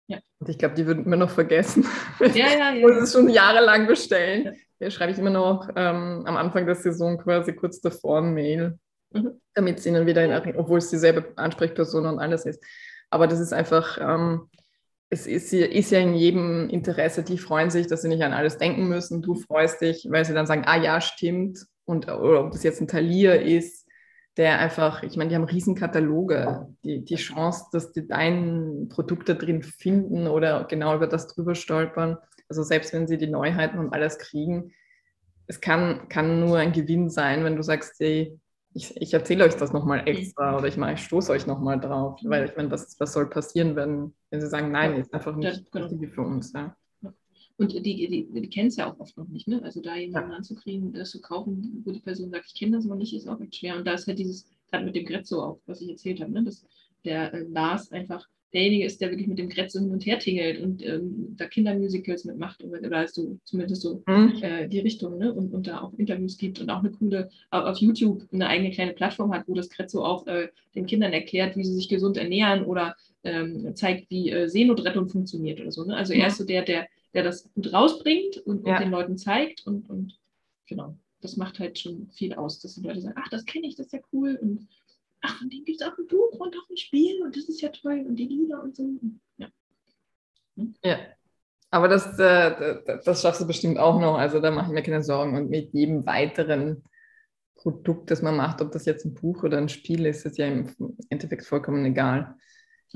Ja. 0.07 0.19
Und 0.39 0.49
ich 0.49 0.57
glaube, 0.57 0.75
die 0.75 0.85
würden 0.85 1.07
mir 1.09 1.17
noch 1.17 1.31
vergessen. 1.31 1.85
Ja, 2.19 2.47
ja, 2.47 2.73
ja. 2.73 2.85
Und 2.85 2.97
es 2.97 3.13
schon 3.13 3.29
jahrelang 3.29 3.87
bestellen. 3.87 4.55
Ja. 4.79 4.89
Schreibe 4.89 5.11
ich 5.11 5.19
immer 5.19 5.29
noch 5.29 5.69
ähm, 5.75 6.23
am 6.25 6.37
Anfang 6.37 6.65
der 6.65 6.75
Saison 6.75 7.17
quasi 7.17 7.53
kurz 7.53 7.81
davor 7.81 8.19
ein 8.19 8.33
Mail, 8.33 8.77
mhm. 9.15 9.41
damit 9.53 9.79
sie 9.79 9.89
ihnen 9.89 10.05
wieder 10.05 10.23
in 10.23 10.31
Erinnerung, 10.31 10.61
obwohl 10.61 10.79
es 10.79 10.89
dieselbe 10.89 11.33
Ansprechperson 11.35 12.05
und 12.05 12.19
alles 12.19 12.45
ist. 12.45 12.63
Aber 13.09 13.27
das 13.27 13.39
ist 13.39 13.53
einfach, 13.53 13.97
ähm, 14.01 14.49
es 15.09 15.27
ist, 15.27 15.53
ist, 15.53 15.91
ja 15.91 15.99
in 15.99 16.15
jedem 16.15 16.69
Interesse, 16.69 17.23
die 17.23 17.37
freuen 17.37 17.69
sich, 17.69 17.87
dass 17.87 18.01
sie 18.01 18.09
nicht 18.09 18.23
an 18.23 18.33
alles 18.33 18.57
denken 18.57 18.87
müssen. 18.87 19.21
Du 19.21 19.35
freust 19.35 19.81
dich, 19.81 20.07
weil 20.09 20.25
sie 20.25 20.33
dann 20.33 20.47
sagen, 20.47 20.63
ah 20.65 20.77
ja, 20.77 20.99
stimmt. 20.99 21.65
Und 21.85 22.07
oder 22.07 22.45
ob 22.45 22.51
das 22.51 22.63
jetzt 22.63 22.81
ein 22.81 22.87
Talier 22.87 23.41
ist, 23.41 23.87
der 24.37 24.59
einfach, 24.59 25.03
ich 25.03 25.15
meine, 25.15 25.29
die 25.29 25.35
haben 25.35 25.45
Riesenkataloge. 25.45 26.67
Die, 26.83 27.05
die 27.05 27.15
Chance, 27.15 27.65
dass 27.71 27.91
die 27.91 28.07
dein 28.07 28.87
Produkt 28.89 29.29
da 29.29 29.33
drin 29.33 29.63
finden 29.63 30.27
oder 30.27 30.65
genau 30.65 30.95
über 30.95 31.07
das 31.07 31.27
drüber 31.27 31.55
stolpern, 31.55 32.17
also 32.49 32.63
selbst 32.63 32.93
wenn 32.93 33.07
sie 33.07 33.17
die 33.17 33.27
Neuheiten 33.27 33.79
und 33.79 33.93
alles 33.93 34.17
kriegen, 34.17 34.73
es 35.47 35.61
kann, 35.61 36.09
kann 36.09 36.39
nur 36.39 36.57
ein 36.57 36.73
Gewinn 36.73 37.09
sein, 37.09 37.43
wenn 37.43 37.55
du 37.55 37.61
sagst, 37.61 37.95
hey, 37.99 38.37
ich, 38.75 38.93
ich 38.97 39.13
erzähle 39.13 39.45
euch 39.45 39.55
das 39.55 39.71
nochmal 39.71 40.05
extra 40.05 40.57
oder 40.57 40.67
ich, 40.67 40.77
ich 40.77 41.05
stoße 41.05 41.31
euch 41.31 41.47
nochmal 41.47 41.79
drauf, 41.79 42.21
mhm. 42.21 42.29
weil 42.29 42.45
ich 42.49 42.57
meine, 42.57 42.69
was, 42.69 42.99
was 42.99 43.13
soll 43.13 43.29
passieren, 43.29 43.75
wenn, 43.77 44.13
wenn 44.29 44.41
sie 44.41 44.47
sagen, 44.47 44.69
nein, 44.71 44.95
ist 44.95 45.13
einfach 45.13 45.33
nicht 45.35 45.63
ja, 45.73 45.87
genau. 45.87 46.07
für 46.07 46.21
uns. 46.21 46.51
Ja. 46.51 46.75
Und 47.57 47.71
die, 47.71 47.81
die, 47.81 48.27
die 48.29 48.49
kennen 48.49 48.67
es 48.67 48.75
ja 48.75 48.91
auch 48.91 48.99
oft 48.99 49.15
noch 49.15 49.29
nicht, 49.29 49.47
ne? 49.47 49.63
Also 49.63 49.81
da 49.81 49.95
jemanden 49.95 50.31
ja. 50.31 50.37
anzukriegen, 50.37 50.91
das 50.91 51.11
zu 51.11 51.21
kaufen, 51.21 51.83
wo 51.85 51.91
die 51.91 52.01
Person 52.01 52.29
sagt, 52.29 52.47
ich 52.47 52.59
kenne 52.59 52.75
das 52.75 52.83
noch 52.83 52.97
nicht, 52.97 53.15
ist 53.15 53.29
auch 53.29 53.39
echt 53.39 53.55
schwer. 53.55 53.77
Und 53.77 53.87
da 53.87 53.93
ist 53.93 54.07
halt 54.07 54.19
dieses, 54.19 54.45
gerade 54.69 54.83
mit 54.83 54.93
dem 54.93 55.05
Grezzo 55.05 55.41
auch, 55.41 55.59
was 55.65 55.79
ich 55.79 55.89
erzählt 55.89 56.19
habe, 56.19 56.33
ne? 56.33 56.43
Dass 56.43 56.65
der 57.05 57.33
äh, 57.33 57.43
Lars 57.43 57.93
einfach 57.93 58.27
derjenige 58.55 58.85
ist, 58.85 59.01
der 59.01 59.11
wirklich 59.11 59.27
mit 59.27 59.37
dem 59.37 59.49
Grezzo 59.49 59.79
hin 59.79 59.91
und 59.91 60.05
her 60.05 60.19
tingelt 60.19 60.61
und 60.61 60.83
ähm, 60.85 61.35
da 61.37 61.45
Kindermusicals 61.45 62.25
mitmacht 62.25 62.63
oder, 62.63 62.91
also 62.97 63.37
zumindest 63.43 63.81
so 63.81 64.03
mhm. 64.07 64.33
äh, 64.41 64.67
die 64.67 64.79
Richtung 64.79 65.17
ne? 65.17 65.33
und, 65.33 65.53
und 65.53 65.67
da 65.67 65.81
auch 65.81 65.93
Interviews 65.93 66.37
gibt 66.37 66.59
und 66.59 66.69
auch 66.69 66.79
eine 66.79 66.91
coole 66.91 67.29
auf 67.51 67.77
YouTube 67.77 68.23
eine 68.31 68.47
eigene 68.47 68.71
kleine 68.71 68.93
Plattform 68.93 69.33
hat, 69.33 69.47
wo 69.47 69.53
das 69.53 69.69
Grezzo 69.69 70.03
auch 70.03 70.25
äh, 70.27 70.49
den 70.73 70.85
Kindern 70.85 71.13
erklärt, 71.13 71.55
wie 71.55 71.63
sie 71.63 71.73
sich 71.73 71.89
gesund 71.89 72.17
ernähren 72.17 72.65
oder 72.65 72.95
ähm, 73.23 73.75
zeigt, 73.75 74.09
wie 74.09 74.29
äh, 74.29 74.47
Seenotrettung 74.47 75.09
funktioniert 75.09 75.59
oder 75.59 75.71
so. 75.71 75.83
Ne? 75.83 75.95
Also 75.95 76.13
er 76.13 76.27
ist 76.27 76.37
so 76.37 76.45
der, 76.45 76.63
der, 76.63 76.87
der 77.13 77.23
das 77.23 77.51
gut 77.53 77.73
rausbringt 77.73 78.37
und, 78.37 78.65
ja. 78.65 78.73
und 78.73 78.81
den 78.81 78.91
Leuten 78.91 79.17
zeigt 79.17 79.65
und, 79.65 79.89
und 79.89 80.17
genau, 80.67 80.95
das 81.21 81.37
macht 81.37 81.59
halt 81.59 81.79
schon 81.79 82.07
viel 82.11 82.33
aus, 82.33 82.59
dass 82.59 82.75
die 82.75 82.81
Leute 82.81 83.01
sagen, 83.01 83.15
ach, 83.17 83.29
das 83.29 83.45
kenne 83.45 83.67
ich, 83.67 83.75
das 83.75 83.87
ist 83.87 83.93
ja 83.93 83.99
cool 84.13 84.37
und 84.41 84.67
ach, 85.25 85.37
von 85.37 85.49
dem 85.49 85.63
gibt 85.65 85.81
es 85.81 85.87
auch 85.87 85.97
ein 85.97 86.07
Buch 86.07 86.39
und 86.39 86.55
auch 86.55 86.69
ein 86.69 86.77
Spiel 86.77 87.21
und 87.23 87.35
das 87.35 87.49
ist 87.49 87.61
ja 87.61 87.69
toll 87.69 88.05
und 88.07 88.15
die 88.15 88.27
Lieder 88.27 88.61
und 88.61 88.75
so. 88.75 88.89
Ja. 89.37 89.47
Hm? 90.57 90.75
Ja. 90.83 90.97
Aber 91.71 91.87
das, 91.89 92.17
äh, 92.19 92.99
das 93.03 93.21
schaffst 93.21 93.41
du 93.41 93.47
bestimmt 93.47 93.77
auch 93.77 93.99
noch. 93.99 94.17
Also 94.17 94.39
da 94.39 94.49
mache 94.51 94.67
ich 94.67 94.73
mir 94.73 94.83
keine 94.83 95.03
Sorgen. 95.03 95.35
Und 95.35 95.49
mit 95.49 95.73
jedem 95.73 96.05
weiteren 96.05 96.83
Produkt, 97.55 98.11
das 98.11 98.21
man 98.21 98.37
macht, 98.37 98.61
ob 98.61 98.71
das 98.71 98.85
jetzt 98.85 99.05
ein 99.05 99.13
Buch 99.13 99.43
oder 99.43 99.57
ein 99.57 99.67
Spiel 99.67 100.05
ist, 100.05 100.25
ist 100.25 100.37
ja 100.37 100.47
im 100.47 100.73
Endeffekt 101.09 101.45
vollkommen 101.45 101.83
egal. 101.83 102.35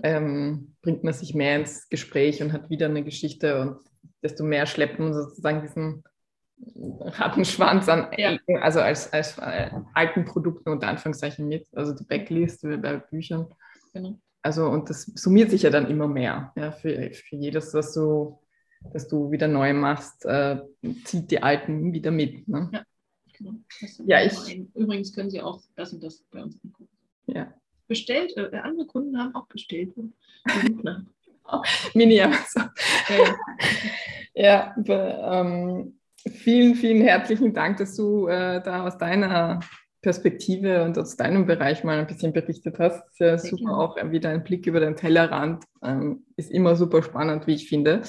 Ähm, 0.02 0.76
bringt 0.82 1.04
man 1.04 1.14
sich 1.14 1.34
mehr 1.34 1.58
ins 1.58 1.90
Gespräch 1.90 2.42
und 2.42 2.54
hat 2.54 2.70
wieder 2.70 2.86
eine 2.86 3.04
Geschichte 3.04 3.60
und 3.60 3.80
desto 4.24 4.46
mehr 4.46 4.66
schleppen 4.66 5.14
sozusagen 5.14 5.62
diesen 5.62 6.04
Rattenschwanz 6.76 7.88
an, 7.88 8.08
ja. 8.18 8.38
also 8.62 8.82
als, 8.82 9.12
als 9.14 9.38
äh, 9.38 9.70
alten 9.94 10.26
Produkten 10.26 10.70
unter 10.70 10.88
Anführungszeichen 10.88 11.48
mit, 11.48 11.68
also 11.74 11.94
die 11.94 12.04
Backlist 12.04 12.62
bei 12.62 12.98
Büchern. 12.98 13.48
Genau. 13.94 14.20
Also 14.42 14.68
und 14.68 14.90
das 14.90 15.04
summiert 15.16 15.52
sich 15.52 15.64
ja 15.64 15.70
dann 15.70 15.90
immer 15.90 16.08
mehr. 16.08 16.52
Ja, 16.56 16.72
für, 16.72 17.12
für 17.12 17.36
jedes, 17.36 17.72
das 17.72 17.94
du, 17.94 18.40
das 18.94 19.08
du 19.08 19.32
wieder 19.32 19.48
neu 19.48 19.74
machst, 19.74 20.26
äh, 20.26 20.60
zieht 21.04 21.32
die 21.32 21.44
alten 21.44 21.94
wieder 21.94 22.12
mit. 22.12 22.48
Ne? 22.48 22.70
Ja, 22.72 22.84
genau. 23.38 23.54
ja 24.06 24.24
ich, 24.24 24.60
Übrigens 24.76 25.14
können 25.14 25.30
Sie 25.30 25.42
auch 25.42 25.62
das 25.76 25.94
und 25.94 26.04
das 26.04 26.24
bei 26.32 26.44
uns 26.44 26.58
angucken. 26.64 26.90
Ja. 27.28 27.54
Bestellt, 27.88 28.36
äh, 28.38 28.58
andere 28.58 28.86
Kunden 28.86 29.18
haben 29.18 29.36
auch 29.36 29.48
bestellt. 29.48 29.94
Mini 31.94 32.22
Amazon. 32.22 32.70
Ja, 33.10 34.76
ja 34.76 34.76
ähm, 34.88 35.99
vielen, 36.28 36.76
vielen 36.76 37.02
herzlichen 37.02 37.54
Dank, 37.54 37.78
dass 37.78 37.96
du 37.96 38.28
äh, 38.28 38.62
da 38.62 38.86
aus 38.86 38.98
deiner 38.98 39.60
Perspektive 40.02 40.84
und 40.84 40.98
aus 40.98 41.18
deinem 41.18 41.46
Bereich 41.46 41.84
mal 41.84 42.00
ein 42.00 42.08
bisschen 42.08 42.32
berichtet 42.32 42.80
hast. 42.80 43.04
Sehr, 43.18 43.38
Sehr 43.38 43.52
super, 43.52 43.78
auch 43.78 43.98
wieder 44.12 44.30
ein 44.30 44.44
Blick 44.44 44.66
über 44.66 44.80
den 44.80 44.96
Tellerrand. 44.96 45.66
Ähm, 45.84 46.26
ist 46.38 46.52
immer 46.52 46.76
super 46.76 47.04
spannend, 47.04 47.48
wie 47.48 47.56
ich 47.56 47.68
finde. 47.68 48.02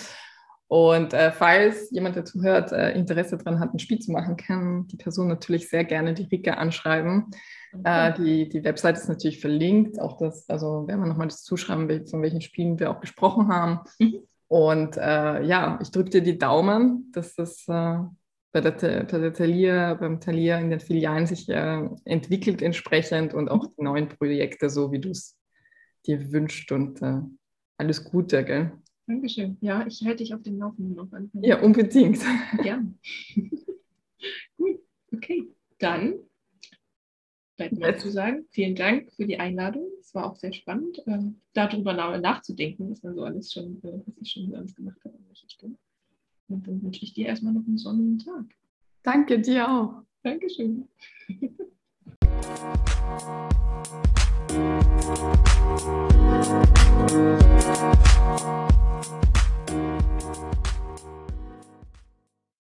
Und 0.68 1.14
äh, 1.14 1.32
falls 1.32 1.90
jemand 1.90 2.14
dazu 2.14 2.42
hört, 2.42 2.70
äh, 2.70 2.92
Interesse 2.92 3.36
daran 3.36 3.58
hat, 3.58 3.74
ein 3.74 3.80
Spiel 3.80 3.98
zu 3.98 4.12
machen, 4.12 4.36
kann 4.36 4.86
die 4.86 4.96
Person 4.96 5.26
natürlich 5.26 5.68
sehr 5.68 5.82
gerne 5.84 6.14
die 6.14 6.28
Rika 6.30 6.52
anschreiben. 6.54 7.26
Okay. 7.72 8.08
Äh, 8.08 8.14
die, 8.14 8.48
die 8.48 8.62
Website 8.62 8.96
ist 8.96 9.08
natürlich 9.08 9.40
verlinkt. 9.40 10.00
Auch 10.00 10.16
das, 10.18 10.48
also 10.48 10.86
werden 10.86 11.00
wir 11.00 11.08
nochmal 11.08 11.26
das 11.26 11.42
zuschreiben, 11.42 12.06
von 12.06 12.22
welchen 12.22 12.40
Spielen 12.40 12.78
wir 12.78 12.90
auch 12.92 13.00
gesprochen 13.00 13.48
haben. 13.48 13.80
Mhm. 13.98 14.20
Und 14.51 14.96
äh, 14.96 15.44
ja, 15.44 15.78
ich 15.80 15.92
drücke 15.92 16.11
dir 16.11 16.22
die 16.22 16.36
Daumen, 16.36 17.12
dass 17.12 17.36
das 17.36 17.68
äh, 17.68 17.98
bei, 18.51 18.61
der, 18.61 19.05
bei 19.05 19.18
der 19.18 19.32
Thalia, 19.32 19.94
beim 19.94 20.18
Thalia 20.18 20.59
in 20.59 20.70
den 20.70 20.80
Filialen 20.80 21.28
sich 21.28 21.48
äh, 21.48 21.88
entwickelt 22.05 22.61
entsprechend 22.61 23.32
und 23.32 23.48
auch 23.48 23.66
die 23.66 23.84
neuen 23.84 24.09
Projekte, 24.09 24.68
so 24.68 24.90
wie 24.90 24.98
du 24.98 25.11
es 25.11 25.38
dir 26.05 26.32
wünscht. 26.32 26.72
Und 26.72 27.01
äh, 27.01 27.20
alles 27.76 28.03
Gute, 28.03 28.44
gell? 28.44 28.72
Dankeschön. 29.07 29.57
Ja, 29.61 29.86
ich 29.86 30.05
halte 30.05 30.16
dich 30.16 30.34
auf 30.34 30.42
dem 30.42 30.59
Laufenden 30.59 30.96
noch 30.96 31.12
an. 31.12 31.30
Ja, 31.34 31.61
unbedingt. 31.61 32.18
Ja. 32.64 32.82
Gut, 34.57 34.80
okay. 35.12 35.48
Dann 35.78 36.14
bleibt 37.61 37.78
mir 37.78 37.98
zu 37.98 38.11
sagen, 38.11 38.46
vielen 38.48 38.74
Dank 38.74 39.12
für 39.12 39.26
die 39.26 39.38
Einladung. 39.38 39.84
Es 40.00 40.14
war 40.14 40.24
auch 40.24 40.36
sehr 40.36 40.54
spannend, 40.54 41.06
äh, 41.06 41.18
darüber 41.52 41.92
nachzudenken, 42.18 42.90
was 42.90 43.02
man 43.02 43.14
so 43.14 43.22
alles 43.22 43.52
schon, 43.52 43.82
äh, 43.84 44.00
was 44.06 44.16
ich 44.18 44.30
schon 44.30 44.54
alles 44.54 44.74
gemacht 44.74 44.98
habe 45.04 45.16
an 45.16 45.24
welcher 45.28 45.50
Stelle. 45.50 45.74
Und 46.48 46.66
dann 46.66 46.82
wünsche 46.82 47.04
ich 47.04 47.12
dir 47.12 47.26
erstmal 47.26 47.52
noch 47.52 47.66
einen 47.66 47.76
sonnigen 47.76 48.18
Tag. 48.18 48.46
Danke 49.02 49.40
dir 49.40 49.70
auch. 49.70 50.02
Dankeschön. 50.22 50.88